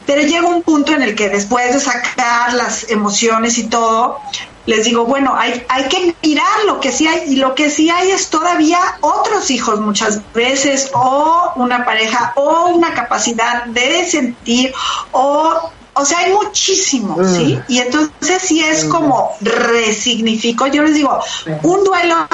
Pero 0.05 0.21
llega 0.21 0.47
un 0.47 0.63
punto 0.63 0.93
en 0.93 1.01
el 1.01 1.15
que 1.15 1.27
después 1.27 1.73
de 1.73 1.81
sacar 1.81 2.53
las 2.53 2.89
emociones 2.89 3.57
y 3.57 3.65
todo, 3.65 4.21
les 4.65 4.85
digo, 4.85 5.05
bueno, 5.05 5.35
hay, 5.35 5.63
hay 5.69 5.87
que 5.89 6.15
mirar 6.23 6.65
lo 6.65 6.79
que 6.79 6.91
sí 6.91 7.07
hay, 7.07 7.33
y 7.33 7.35
lo 7.37 7.55
que 7.55 7.69
sí 7.69 7.89
hay 7.89 8.11
es 8.11 8.29
todavía 8.29 8.79
otros 9.01 9.49
hijos 9.51 9.79
muchas 9.79 10.21
veces, 10.33 10.91
o 10.93 11.51
una 11.55 11.83
pareja, 11.83 12.33
o 12.35 12.67
una 12.67 12.93
capacidad 12.93 13.65
de 13.65 14.09
sentir, 14.09 14.73
o, 15.11 15.71
o 15.93 16.05
sea, 16.05 16.19
hay 16.19 16.33
muchísimo, 16.33 17.17
¿sí? 17.25 17.59
Y 17.67 17.79
entonces 17.79 18.41
sí 18.41 18.63
es 18.63 18.85
como 18.85 19.35
resignifico, 19.41 20.67
yo 20.67 20.83
les 20.83 20.95
digo, 20.95 21.19
un 21.63 21.83
duelo 21.83 22.27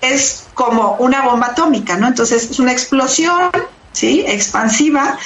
es 0.00 0.44
como 0.54 0.96
una 0.98 1.22
bomba 1.22 1.48
atómica, 1.48 1.96
¿no? 1.96 2.08
Entonces 2.08 2.50
es 2.50 2.58
una 2.58 2.72
explosión, 2.72 3.50
¿sí? 3.92 4.24
Expansiva, 4.26 5.18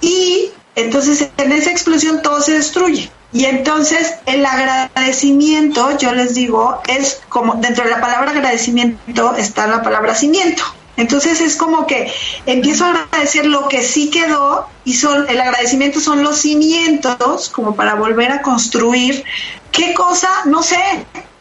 y 0.00 0.50
entonces 0.74 1.28
en 1.36 1.52
esa 1.52 1.70
explosión 1.70 2.22
todo 2.22 2.40
se 2.40 2.52
destruye. 2.52 3.10
Y 3.30 3.44
entonces 3.44 4.14
el 4.24 4.46
agradecimiento, 4.46 5.98
yo 5.98 6.12
les 6.12 6.34
digo, 6.34 6.80
es 6.88 7.20
como 7.28 7.56
dentro 7.56 7.84
de 7.84 7.90
la 7.90 8.00
palabra 8.00 8.30
agradecimiento 8.30 9.34
está 9.36 9.66
la 9.66 9.82
palabra 9.82 10.14
cimiento. 10.14 10.62
Entonces 10.98 11.40
es 11.40 11.54
como 11.56 11.86
que 11.86 12.12
empiezo 12.44 12.84
a 12.84 12.90
agradecer 12.90 13.46
lo 13.46 13.68
que 13.68 13.84
sí 13.84 14.10
quedó 14.10 14.66
y 14.84 14.94
son 14.94 15.26
el 15.28 15.40
agradecimiento 15.40 16.00
son 16.00 16.24
los 16.24 16.38
cimientos 16.38 17.48
como 17.48 17.76
para 17.76 17.94
volver 17.94 18.32
a 18.32 18.42
construir. 18.42 19.24
Qué 19.70 19.94
cosa, 19.94 20.28
no 20.44 20.62
sé, 20.62 20.76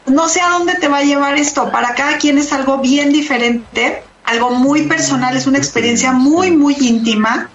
no 0.06 0.30
sé 0.30 0.42
a 0.42 0.50
dónde 0.50 0.76
te 0.76 0.88
va 0.88 1.00
a 1.00 1.04
llevar 1.04 1.38
esto. 1.38 1.72
Para 1.72 1.96
cada 1.96 2.20
quien 2.20 2.38
es 2.38 2.54
algo 2.54 2.78
bien 2.78 3.12
diferente, 3.12 4.04
algo 4.26 4.52
muy 4.52 4.84
personal, 4.84 5.36
es 5.36 5.48
una 5.48 5.58
experiencia 5.58 6.12
muy 6.12 6.52
muy 6.52 6.76
íntima 6.80 7.50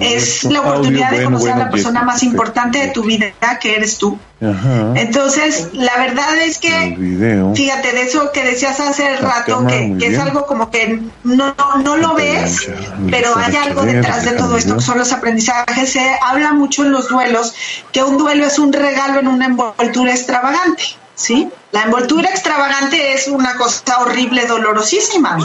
es 0.00 0.44
la 0.44 0.60
oportunidad 0.60 1.10
de 1.10 1.24
conocer 1.24 1.52
a 1.52 1.58
la 1.58 1.70
persona 1.70 2.02
más 2.02 2.22
importante 2.22 2.78
de 2.78 2.88
tu 2.88 3.02
vida, 3.02 3.32
que 3.60 3.76
eres 3.76 3.98
tú. 3.98 4.18
Entonces, 4.40 5.68
la 5.72 5.96
verdad 5.96 6.36
es 6.38 6.58
que, 6.58 7.52
fíjate, 7.54 7.92
de 7.92 8.02
eso 8.02 8.30
que 8.32 8.44
decías 8.44 8.78
hace 8.80 9.16
rato, 9.16 9.66
que, 9.66 9.96
que 9.98 10.06
es 10.08 10.18
algo 10.18 10.46
como 10.46 10.70
que 10.70 11.00
no, 11.22 11.54
no 11.82 11.96
lo 11.96 12.14
ves, 12.14 12.70
pero 13.10 13.36
hay 13.36 13.56
algo 13.56 13.82
detrás 13.82 14.24
de 14.24 14.32
todo 14.32 14.56
esto, 14.56 14.76
que 14.76 14.82
son 14.82 14.98
los 14.98 15.12
aprendizajes. 15.12 15.90
Se 15.90 16.16
habla 16.22 16.52
mucho 16.52 16.84
en 16.84 16.92
los 16.92 17.08
duelos 17.08 17.54
que 17.92 18.02
un 18.02 18.18
duelo 18.18 18.46
es 18.46 18.58
un 18.58 18.72
regalo 18.72 19.20
en 19.20 19.28
una 19.28 19.46
envoltura 19.46 20.12
extravagante. 20.12 20.84
¿sí? 21.14 21.48
La 21.74 21.82
envoltura 21.82 22.30
extravagante 22.30 23.14
es 23.14 23.26
una 23.26 23.56
cosa 23.56 23.98
horrible, 23.98 24.46
dolorosísima, 24.46 25.36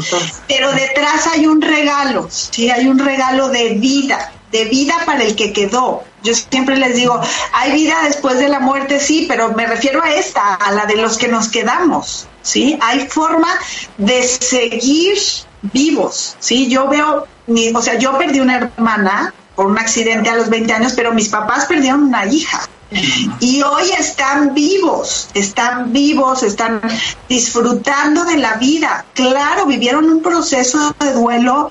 pero 0.47 0.71
detrás 0.73 1.25
hay 1.25 1.47
un 1.47 1.59
regalo, 1.59 2.27
¿sí? 2.30 2.69
Hay 2.69 2.88
un 2.88 2.99
regalo 2.99 3.49
de 3.49 3.69
vida, 3.69 4.32
de 4.51 4.65
vida 4.65 4.93
para 5.07 5.23
el 5.23 5.36
que 5.36 5.51
quedó. 5.53 6.03
Yo 6.21 6.36
siempre 6.36 6.77
les 6.77 6.93
digo, 6.93 7.19
hay 7.51 7.71
vida 7.71 7.95
después 8.03 8.38
de 8.38 8.47
la 8.47 8.59
muerte, 8.59 8.99
sí, 8.99 9.25
pero 9.27 9.53
me 9.53 9.65
refiero 9.65 10.03
a 10.03 10.13
esta, 10.13 10.53
a 10.53 10.71
la 10.71 10.86
de 10.86 10.97
los 10.97 11.17
que 11.17 11.30
nos 11.30 11.49
quedamos, 11.49 12.27
¿sí? 12.43 12.77
Hay 12.80 13.07
forma 13.07 13.49
de 13.97 14.21
seguir 14.21 15.17
vivos, 15.63 16.36
¿sí? 16.39 16.69
Yo 16.69 16.88
veo, 16.88 17.25
mi, 17.47 17.69
o 17.73 17.82
sea, 17.82 17.95
yo 17.95 18.15
perdí 18.19 18.39
una 18.39 18.57
hermana 18.57 19.34
por 19.55 19.65
un 19.65 19.80
accidente 19.80 20.30
a 20.30 20.36
los 20.36 20.51
20 20.51 20.73
años, 20.73 20.93
pero 20.95 21.11
mis 21.11 21.30
papás 21.30 21.65
perdieron 21.65 22.03
una 22.03 22.27
hija. 22.27 22.69
Y 23.39 23.61
hoy 23.61 23.91
están 23.97 24.53
vivos, 24.53 25.29
están 25.33 25.93
vivos, 25.93 26.43
están 26.43 26.81
disfrutando 27.27 28.25
de 28.25 28.37
la 28.37 28.55
vida. 28.55 29.05
Claro, 29.13 29.67
vivieron 29.67 30.09
un 30.09 30.21
proceso 30.21 30.95
de 30.99 31.13
duelo 31.13 31.69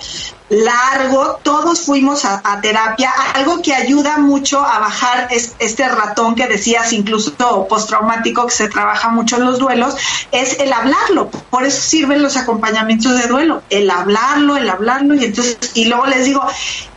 largo, 0.48 1.38
todos 1.42 1.80
fuimos 1.80 2.24
a, 2.24 2.40
a 2.42 2.60
terapia, 2.60 3.10
algo 3.34 3.60
que 3.60 3.74
ayuda 3.74 4.18
mucho 4.18 4.60
a 4.64 4.78
bajar 4.78 5.28
es, 5.30 5.54
este 5.58 5.88
ratón 5.88 6.34
que 6.34 6.46
decías, 6.46 6.92
incluso 6.92 7.34
postraumático, 7.68 8.46
que 8.46 8.52
se 8.52 8.68
trabaja 8.68 9.10
mucho 9.10 9.36
en 9.36 9.44
los 9.44 9.58
duelos, 9.58 9.96
es 10.32 10.58
el 10.60 10.72
hablarlo. 10.72 11.28
Por 11.50 11.64
eso 11.64 11.80
sirven 11.80 12.22
los 12.22 12.36
acompañamientos 12.36 13.20
de 13.20 13.28
duelo, 13.28 13.62
el 13.70 13.90
hablarlo, 13.90 14.56
el 14.56 14.68
hablarlo, 14.68 15.14
y 15.14 15.24
entonces, 15.24 15.58
y 15.74 15.84
luego 15.86 16.06
les 16.06 16.24
digo, 16.24 16.42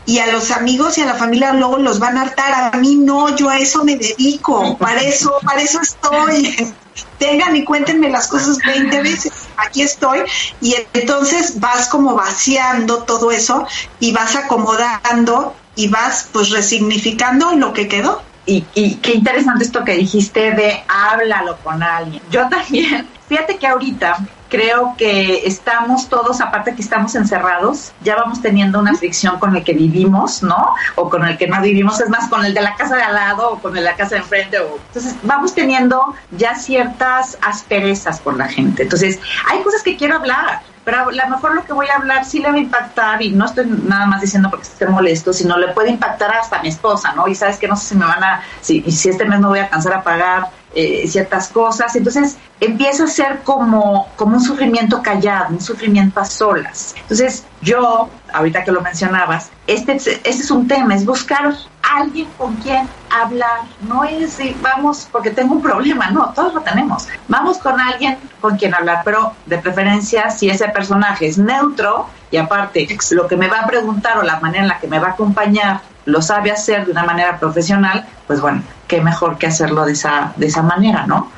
y 0.06 0.20
a 0.20 0.32
los 0.32 0.52
amigos 0.52 0.98
y 0.98 1.02
a 1.02 1.06
la 1.06 1.16
familia 1.16 1.54
luego 1.54 1.78
los 1.78 2.00
van 2.00 2.18
a 2.18 2.24
hartar. 2.24 2.74
A 2.74 2.78
mí 2.78 2.96
no, 2.96 3.36
yo 3.36 3.50
a 3.50 3.58
eso 3.58 3.84
me 3.84 3.96
dedico, 3.96 4.78
para 4.78 5.02
eso, 5.02 5.34
para 5.46 5.62
eso 5.62 5.80
estoy. 5.82 6.74
Tengan 7.18 7.56
y 7.56 7.64
cuéntenme 7.64 8.10
las 8.10 8.28
cosas 8.28 8.58
20 8.66 9.02
veces. 9.02 9.32
Aquí 9.66 9.82
estoy. 9.82 10.20
Y 10.62 10.76
entonces 10.94 11.60
vas 11.60 11.88
como 11.88 12.16
vaciando 12.16 13.04
todo 13.04 13.32
eso 13.32 13.66
y 14.00 14.12
vas 14.12 14.36
acomodando 14.36 15.56
y 15.76 15.88
vas 15.88 16.30
pues 16.32 16.50
resignificando 16.50 17.54
lo 17.56 17.74
que 17.74 17.88
quedó. 17.88 18.22
Y, 18.46 18.66
y 18.74 18.96
qué 18.96 19.14
interesante 19.14 19.64
esto 19.64 19.84
que 19.84 19.96
dijiste 19.96 20.52
de 20.52 20.84
háblalo 20.88 21.58
con 21.58 21.84
alguien. 21.84 22.22
Yo 22.32 22.50
también, 22.50 23.08
fíjate 23.30 23.58
que 23.58 23.68
ahorita 23.68 24.18
creo 24.52 24.96
que 24.98 25.48
estamos 25.48 26.10
todos, 26.10 26.42
aparte 26.42 26.76
que 26.76 26.82
estamos 26.82 27.16
encerrados, 27.16 27.94
ya 28.02 28.18
vamos 28.18 28.42
teniendo 28.42 28.80
una 28.80 28.94
fricción 28.94 29.40
con 29.40 29.56
el 29.56 29.64
que 29.64 29.74
vivimos, 29.74 30.44
¿no? 30.44 30.76
O 30.96 31.10
con 31.10 31.26
el 31.26 31.38
que 31.38 31.48
no 31.48 31.60
vivimos, 31.62 32.02
es 32.02 32.10
más, 32.10 32.30
con 32.30 32.44
el 32.44 32.54
de 32.54 32.62
la 32.62 32.76
casa 32.76 32.98
de 32.98 33.02
al 33.02 33.16
lado 33.16 33.54
o 33.54 33.60
con 33.60 33.72
el 33.72 33.84
de 33.84 33.90
la 33.90 33.96
casa 33.96 34.16
de 34.16 34.22
enfrente. 34.22 34.60
O... 34.60 34.78
Entonces, 34.88 35.16
vamos 35.24 35.56
teniendo 35.56 36.14
ya 36.32 36.56
ciertas 36.56 37.38
asperezas 37.42 38.20
por 38.20 38.36
la 38.36 38.50
gente. 38.50 38.84
Entonces, 38.84 39.20
hay 39.50 39.64
cosas 39.64 39.84
que 39.84 39.96
quiero 39.96 40.18
hablar, 40.18 40.62
pero 40.84 41.08
a 41.08 41.12
lo 41.12 41.30
mejor 41.30 41.56
lo 41.56 41.64
que 41.64 41.72
voy 41.72 41.88
a 41.88 41.96
hablar 41.96 42.26
sí 42.26 42.40
le 42.40 42.50
va 42.50 42.56
a 42.56 42.60
impactar 42.60 43.22
y 43.22 43.32
no 43.32 43.46
estoy 43.46 43.66
nada 43.68 44.06
más 44.06 44.20
diciendo 44.20 44.50
porque 44.50 44.68
esté 44.68 44.86
molesto, 44.86 45.32
sino 45.32 45.58
le 45.58 45.70
puede 45.70 45.92
impactar 45.92 46.36
hasta 46.36 46.62
mi 46.62 46.68
esposa, 46.68 47.14
¿no? 47.14 47.26
Y 47.30 47.36
sabes 47.36 47.58
que 47.58 47.70
no 47.70 47.78
sé 47.78 47.90
si 47.90 47.96
me 47.96 48.06
van 48.06 48.22
a, 48.22 48.42
si, 48.60 48.82
si 48.92 49.10
este 49.10 49.24
mes 49.24 49.40
no 49.40 49.48
voy 49.48 49.60
a 49.60 49.64
alcanzar 49.64 49.94
a 49.94 50.04
pagar 50.04 50.61
eh, 50.74 51.06
ciertas 51.08 51.50
cosas. 51.50 51.96
Entonces 51.96 52.38
empieza 52.60 53.04
a 53.04 53.08
ser 53.08 53.42
como, 53.44 54.08
como 54.16 54.38
un 54.38 54.44
sufrimiento 54.44 55.02
callado, 55.02 55.48
un 55.50 55.62
sufrimiento 55.62 56.20
a 56.20 56.26
solas. 56.26 56.96
Entonces 56.98 57.44
yo, 57.62 58.10
ahorita 58.34 58.64
que 58.64 58.72
lo 58.72 58.82
mencionabas, 58.82 59.50
este, 59.68 59.96
este 59.96 60.30
es 60.30 60.52
un 60.52 60.68
tema, 60.68 60.96
es 60.96 61.06
buscar 61.06 61.54
alguien 61.82 62.28
con 62.38 62.56
quien 62.56 62.88
hablar. 63.10 63.62
No 63.82 64.04
es, 64.04 64.38
vamos, 64.62 65.08
porque 65.12 65.32
tengo 65.32 65.56
un 65.56 65.62
problema, 65.62 66.10
no, 66.10 66.32
todos 66.34 66.54
lo 66.54 66.62
tenemos. 66.62 67.08
Vamos 67.28 67.58
con 67.58 67.80
alguien 67.80 68.18
con 68.40 68.58
quien 68.58 68.74
hablar, 68.74 69.02
pero 69.04 69.34
de 69.46 69.58
preferencia 69.58 70.30
si 70.30 70.50
ese 70.50 70.70
personaje 70.70 71.28
es 71.28 71.38
neutro 71.38 72.08
y 72.32 72.38
aparte 72.38 72.88
lo 73.12 73.28
que 73.28 73.36
me 73.36 73.48
va 73.48 73.62
a 73.62 73.68
preguntar 73.68 74.18
o 74.18 74.24
la 74.24 74.40
manera 74.40 74.64
en 74.64 74.70
la 74.70 74.80
que 74.80 74.88
me 74.88 75.00
va 75.00 75.10
a 75.10 75.12
acompañar 75.12 75.82
lo 76.06 76.22
sabe 76.22 76.52
hacer 76.52 76.86
de 76.86 76.92
una 76.92 77.04
manera 77.04 77.38
profesional, 77.38 78.06
pues 78.26 78.42
bueno, 78.42 78.64
qué 78.92 79.00
mejor 79.00 79.38
que 79.38 79.48
hacerlo 79.48 79.86
de 79.86 79.94
esa, 79.94 80.34
de 80.36 80.48
esa 80.48 80.62
manera, 80.62 81.08
¿no? 81.08 81.32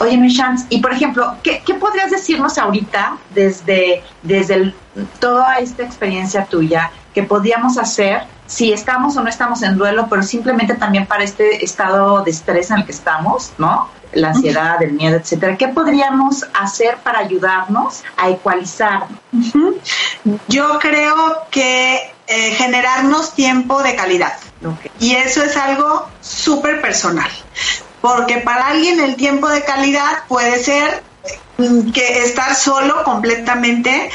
Oye, 0.00 0.16
mi 0.16 0.34
chance, 0.34 0.66
y 0.68 0.80
por 0.80 0.92
ejemplo, 0.92 1.36
¿qué, 1.40 1.62
¿qué, 1.64 1.74
podrías 1.74 2.10
decirnos 2.10 2.58
ahorita 2.58 3.18
desde, 3.32 4.02
desde 4.24 4.54
el, 4.54 4.74
toda 5.20 5.58
esta 5.58 5.84
experiencia 5.84 6.44
tuya 6.44 6.90
que 7.14 7.22
podríamos 7.22 7.78
hacer 7.78 8.22
si 8.46 8.72
estamos 8.72 9.16
o 9.16 9.22
no 9.22 9.28
estamos 9.28 9.62
en 9.62 9.78
duelo, 9.78 10.08
pero 10.10 10.24
simplemente 10.24 10.74
también 10.74 11.06
para 11.06 11.22
este 11.22 11.64
estado 11.64 12.24
de 12.24 12.32
estrés 12.32 12.72
en 12.72 12.78
el 12.78 12.84
que 12.84 12.92
estamos, 12.92 13.52
¿no? 13.58 13.88
La 14.12 14.30
ansiedad, 14.30 14.82
el 14.82 14.92
miedo, 14.92 15.16
etcétera. 15.16 15.56
¿Qué 15.56 15.68
podríamos 15.68 16.44
hacer 16.52 16.98
para 17.04 17.20
ayudarnos 17.20 18.02
a 18.16 18.28
ecualizar? 18.28 19.04
Uh 19.32 19.38
-huh. 19.38 20.40
Yo 20.48 20.78
creo 20.80 21.14
que 21.48 22.12
eh, 22.26 22.50
generarnos 22.56 23.34
tiempo 23.34 23.82
de 23.84 23.94
calidad. 23.94 24.34
Okay. 24.64 24.90
Y 25.00 25.14
eso 25.16 25.42
es 25.42 25.56
algo 25.56 26.08
súper 26.20 26.80
personal. 26.80 27.30
Porque 28.00 28.38
para 28.38 28.68
alguien 28.68 29.00
el 29.00 29.16
tiempo 29.16 29.48
de 29.48 29.62
calidad 29.62 30.24
puede 30.28 30.62
ser 30.62 31.02
que 31.94 32.24
estar 32.24 32.54
solo 32.54 33.04
completamente 33.04 34.10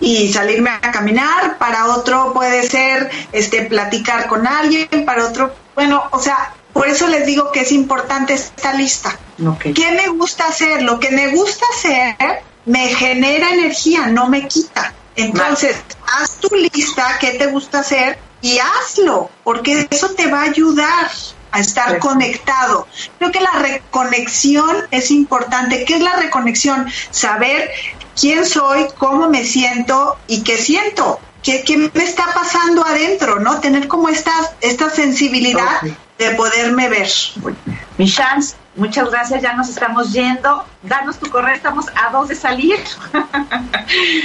y 0.00 0.32
salirme 0.32 0.70
a 0.70 0.90
caminar, 0.90 1.58
para 1.58 1.86
otro 1.94 2.32
puede 2.32 2.68
ser 2.68 3.10
este 3.32 3.62
platicar 3.62 4.26
con 4.26 4.46
alguien, 4.46 4.88
para 5.04 5.26
otro, 5.26 5.54
bueno, 5.74 6.02
o 6.10 6.18
sea, 6.18 6.54
por 6.72 6.88
eso 6.88 7.06
les 7.06 7.26
digo 7.26 7.52
que 7.52 7.60
es 7.60 7.72
importante 7.72 8.34
esta 8.34 8.72
lista. 8.72 9.16
Okay. 9.44 9.72
¿Qué 9.72 9.92
me 9.92 10.08
gusta 10.08 10.48
hacer? 10.48 10.82
Lo 10.82 10.98
que 10.98 11.10
me 11.10 11.28
gusta 11.28 11.64
hacer 11.76 12.42
me 12.66 12.88
genera 12.88 13.50
energía, 13.50 14.06
no 14.06 14.28
me 14.28 14.48
quita. 14.48 14.92
Entonces, 15.14 15.76
vale. 16.00 16.22
haz 16.22 16.36
tu 16.36 16.54
lista, 16.54 17.18
qué 17.20 17.32
te 17.32 17.46
gusta 17.46 17.80
hacer 17.80 18.18
y 18.40 18.58
hazlo, 18.58 19.30
porque 19.44 19.86
eso 19.90 20.10
te 20.10 20.26
va 20.28 20.40
a 20.40 20.44
ayudar 20.44 21.10
a 21.50 21.60
estar 21.60 21.98
conectado. 21.98 22.86
Creo 23.18 23.32
que 23.32 23.40
la 23.40 23.52
reconexión 23.52 24.76
es 24.90 25.10
importante. 25.10 25.84
¿Qué 25.84 25.94
es 25.94 26.00
la 26.00 26.16
reconexión? 26.16 26.86
Saber 27.10 27.70
quién 28.18 28.44
soy, 28.44 28.86
cómo 28.98 29.28
me 29.28 29.44
siento 29.44 30.18
y 30.26 30.42
qué 30.42 30.58
siento. 30.58 31.20
¿Qué, 31.42 31.62
qué 31.62 31.90
me 31.94 32.04
está 32.04 32.34
pasando 32.34 32.84
adentro? 32.84 33.40
¿no? 33.40 33.60
Tener 33.60 33.88
como 33.88 34.08
esta, 34.08 34.32
esta 34.60 34.90
sensibilidad 34.90 35.78
okay. 35.78 35.96
De 36.18 36.30
poderme 36.32 36.88
ver. 36.88 37.08
Mi 37.96 38.10
chance, 38.10 38.56
muchas 38.76 39.10
gracias, 39.10 39.42
ya 39.42 39.54
nos 39.54 39.68
estamos 39.68 40.12
yendo. 40.12 40.64
Danos 40.82 41.18
tu 41.18 41.30
correo, 41.30 41.54
estamos 41.54 41.86
a 41.94 42.10
dos 42.10 42.28
de 42.28 42.34
salir. 42.34 42.78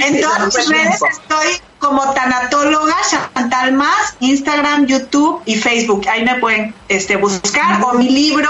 En 0.05 0.19
todas 0.19 0.53
mis 0.53 0.67
redes 0.67 0.99
estoy 1.09 1.61
como 1.79 2.13
tanatóloga 2.13 2.95
Chantal 3.09 3.73
Más, 3.73 4.17
Instagram, 4.19 4.85
YouTube 4.85 5.41
y 5.45 5.55
Facebook. 5.55 6.05
Ahí 6.09 6.25
me 6.25 6.35
pueden 6.35 6.75
este, 6.89 7.15
buscar. 7.15 7.81
O 7.81 7.93
mi 7.93 8.09
libro, 8.09 8.49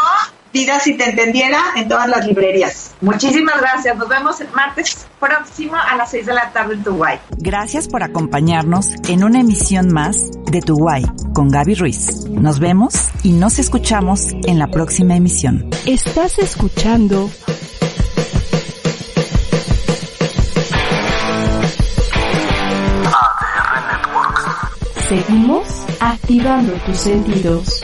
Vida 0.53 0.79
si 0.79 0.93
te 0.93 1.09
entendiera, 1.09 1.59
en 1.75 1.87
todas 1.87 2.07
las 2.07 2.27
librerías. 2.27 2.91
Muchísimas 3.01 3.59
gracias. 3.59 3.97
Nos 3.97 4.07
vemos 4.07 4.39
el 4.39 4.51
martes 4.51 5.07
próximo 5.19 5.75
a 5.75 5.95
las 5.95 6.11
6 6.11 6.27
de 6.27 6.33
la 6.33 6.51
tarde 6.51 6.75
en 6.75 6.83
Tu 6.83 6.93
Guay. 6.93 7.17
Gracias 7.39 7.87
por 7.87 8.03
acompañarnos 8.03 8.89
en 9.09 9.23
una 9.23 9.39
emisión 9.39 9.91
más 9.91 10.29
de 10.51 10.61
Tu 10.61 10.75
Guay 10.75 11.05
con 11.33 11.49
Gaby 11.49 11.73
Ruiz. 11.73 12.27
Nos 12.29 12.59
vemos 12.59 13.09
y 13.23 13.31
nos 13.31 13.57
escuchamos 13.57 14.27
en 14.45 14.59
la 14.59 14.67
próxima 14.67 15.15
emisión. 15.15 15.71
Estás 15.87 16.37
escuchando 16.37 17.31
Seguimos 25.09 25.67
activando 25.99 26.73
tus 26.85 26.97
sentidos. 26.97 27.83